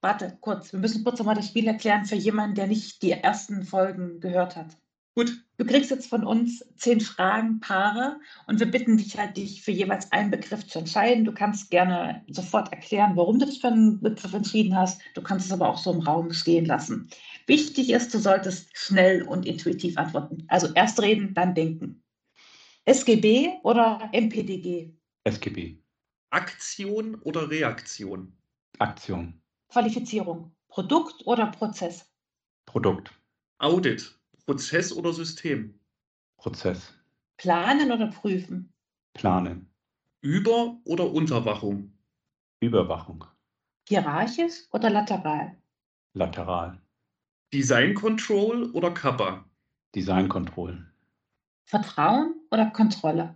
Warte, 0.00 0.38
kurz. 0.40 0.72
Wir 0.72 0.78
müssen 0.78 1.02
kurz 1.02 1.18
nochmal 1.18 1.34
das 1.34 1.48
Spiel 1.48 1.66
erklären 1.66 2.04
für 2.04 2.14
jemanden, 2.14 2.54
der 2.54 2.68
nicht 2.68 3.02
die 3.02 3.10
ersten 3.10 3.64
Folgen 3.64 4.20
gehört 4.20 4.54
hat. 4.54 4.76
Gut. 5.16 5.32
Du 5.56 5.64
kriegst 5.64 5.90
jetzt 5.90 6.08
von 6.08 6.24
uns 6.24 6.62
zehn 6.76 7.00
Fragen, 7.00 7.60
Paare, 7.60 8.20
und 8.46 8.60
wir 8.60 8.70
bitten 8.70 8.98
dich 8.98 9.16
halt, 9.16 9.38
dich 9.38 9.62
für 9.62 9.70
jeweils 9.70 10.12
einen 10.12 10.30
Begriff 10.30 10.66
zu 10.66 10.78
entscheiden. 10.78 11.24
Du 11.24 11.32
kannst 11.32 11.70
gerne 11.70 12.22
sofort 12.28 12.70
erklären, 12.70 13.16
warum 13.16 13.38
du 13.38 13.46
dich 13.46 13.62
für 13.62 13.68
einen 13.68 14.02
Begriff 14.02 14.34
entschieden 14.34 14.76
hast. 14.76 15.00
Du 15.14 15.22
kannst 15.22 15.46
es 15.46 15.52
aber 15.52 15.70
auch 15.70 15.78
so 15.78 15.90
im 15.94 16.00
Raum 16.00 16.34
stehen 16.34 16.66
lassen. 16.66 17.08
Wichtig 17.46 17.88
ist, 17.88 18.12
du 18.12 18.18
solltest 18.18 18.68
schnell 18.76 19.22
und 19.22 19.46
intuitiv 19.46 19.96
antworten. 19.96 20.44
Also 20.48 20.68
erst 20.74 21.00
reden, 21.00 21.32
dann 21.32 21.54
denken. 21.54 22.02
SGB 22.84 23.54
oder 23.62 24.10
MPDG? 24.12 24.92
SGB. 25.24 25.78
Aktion 26.28 27.14
oder 27.22 27.48
Reaktion? 27.48 28.36
Aktion. 28.78 29.40
Qualifizierung. 29.68 30.54
Produkt 30.68 31.26
oder 31.26 31.46
Prozess? 31.46 32.06
Produkt. 32.66 33.10
Audit. 33.56 34.14
Prozess 34.46 34.92
oder 34.92 35.12
System? 35.12 35.74
Prozess. 36.36 36.94
Planen 37.36 37.90
oder 37.90 38.06
prüfen? 38.06 38.72
Planen. 39.12 39.68
Über- 40.20 40.78
oder 40.84 41.10
Unterwachung? 41.10 41.92
Überwachung. 42.60 43.24
Hierarchisch 43.88 44.68
oder 44.70 44.88
lateral? 44.88 45.56
Lateral. 46.14 46.80
Design 47.52 47.94
Control 47.94 48.70
oder 48.70 48.92
Kappa? 48.92 49.44
Design 49.96 50.28
Control. 50.28 50.86
Vertrauen 51.64 52.36
oder 52.52 52.66
Kontrolle? 52.70 53.34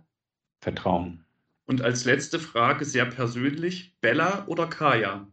Vertrauen. 0.61 1.25
Und 1.65 1.81
als 1.81 2.05
letzte 2.05 2.39
Frage 2.39 2.85
sehr 2.85 3.05
persönlich, 3.05 3.97
Bella 3.99 4.45
oder 4.47 4.67
Kaya? 4.67 5.27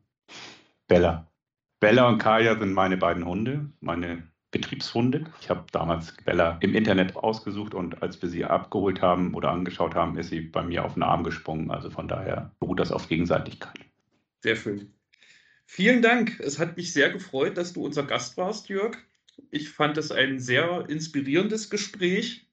Bella. 0.89 1.31
Bella 1.79 2.09
und 2.09 2.19
Kaya 2.19 2.59
sind 2.59 2.73
meine 2.73 2.97
beiden 2.97 3.25
Hunde, 3.25 3.71
meine 3.81 4.29
Betriebshunde. 4.51 5.25
Ich 5.41 5.51
habe 5.51 5.65
damals 5.73 6.17
Bella 6.25 6.59
im 6.61 6.75
Internet 6.75 7.17
ausgesucht 7.17 7.75
und 7.75 8.03
als 8.03 8.21
wir 8.23 8.29
sie 8.29 8.45
abgeholt 8.45 9.03
haben 9.03 9.35
oder 9.35 9.51
angeschaut 9.51 9.95
haben, 9.95 10.17
ist 10.17 10.31
sie 10.31 10.41
bei 10.41 10.63
mir 10.63 10.85
auf 10.85 10.95
den 10.95 11.03
Arm 11.03 11.23
gesprungen. 11.23 11.71
Also 11.71 11.91
von 11.91 12.09
daher 12.09 12.55
beruht 12.59 12.81
das 12.81 12.93
auf 12.93 13.09
Gegenseitigkeit. 13.09 13.79
Sehr 14.41 14.57
schön. 14.57 14.93
Vielen 15.67 16.01
Dank. 16.01 16.41
Es 16.41 16.59
hat 16.59 16.79
mich 16.79 16.95
sehr 16.95 17.11
gefreut, 17.11 17.59
dass 17.59 17.75
du 17.75 17.85
unser 17.85 18.05
Gast 18.05 18.39
warst, 18.39 18.71
Jörg. 18.71 18.97
Ich 19.51 19.69
fand 19.69 19.99
es 19.99 20.11
ein 20.11 20.41
sehr 20.41 20.89
inspirierendes 20.89 21.69
Gespräch. 21.69 22.47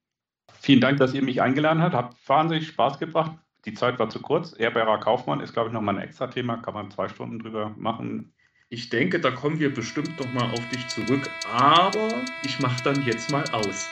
Vielen 0.59 0.81
Dank, 0.81 0.97
dass 0.97 1.13
ihr 1.13 1.23
mich 1.23 1.41
eingeladen 1.41 1.81
habt. 1.81 1.95
Hat 1.95 2.15
wahnsinnig 2.27 2.67
Spaß 2.67 2.99
gebracht. 2.99 3.37
Die 3.65 3.73
Zeit 3.73 3.99
war 3.99 4.09
zu 4.09 4.21
kurz. 4.21 4.53
Ehrbarer 4.57 4.99
Kaufmann 4.99 5.39
ist, 5.39 5.53
glaube 5.53 5.69
ich, 5.69 5.73
nochmal 5.73 5.95
ein 5.95 6.03
extra 6.03 6.27
Thema. 6.27 6.57
Kann 6.57 6.73
man 6.73 6.91
zwei 6.91 7.07
Stunden 7.07 7.39
drüber 7.39 7.73
machen. 7.77 8.33
Ich 8.69 8.89
denke, 8.89 9.19
da 9.19 9.29
kommen 9.29 9.59
wir 9.59 9.71
bestimmt 9.71 10.19
noch 10.19 10.33
mal 10.33 10.49
auf 10.49 10.69
dich 10.69 10.87
zurück, 10.87 11.29
aber 11.51 12.25
ich 12.43 12.59
mache 12.59 12.83
dann 12.83 13.05
jetzt 13.05 13.29
mal 13.29 13.43
aus. 13.51 13.85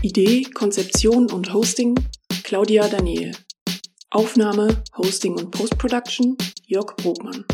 Idee, 0.00 0.44
Konzeption 0.44 1.30
und 1.30 1.52
Hosting 1.52 1.94
Claudia 2.42 2.88
Daniel. 2.88 3.32
Aufnahme, 4.08 4.82
Hosting 4.96 5.34
und 5.34 5.50
Postproduction 5.50 6.38
Jörg 6.64 6.96
Brogmann. 6.96 7.44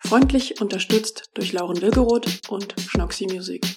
Freundlich 0.00 0.60
unterstützt 0.60 1.30
durch 1.34 1.52
Lauren 1.52 1.80
Wilgeroth 1.80 2.26
und 2.48 2.74
Schnoxy 2.88 3.26
Music. 3.26 3.75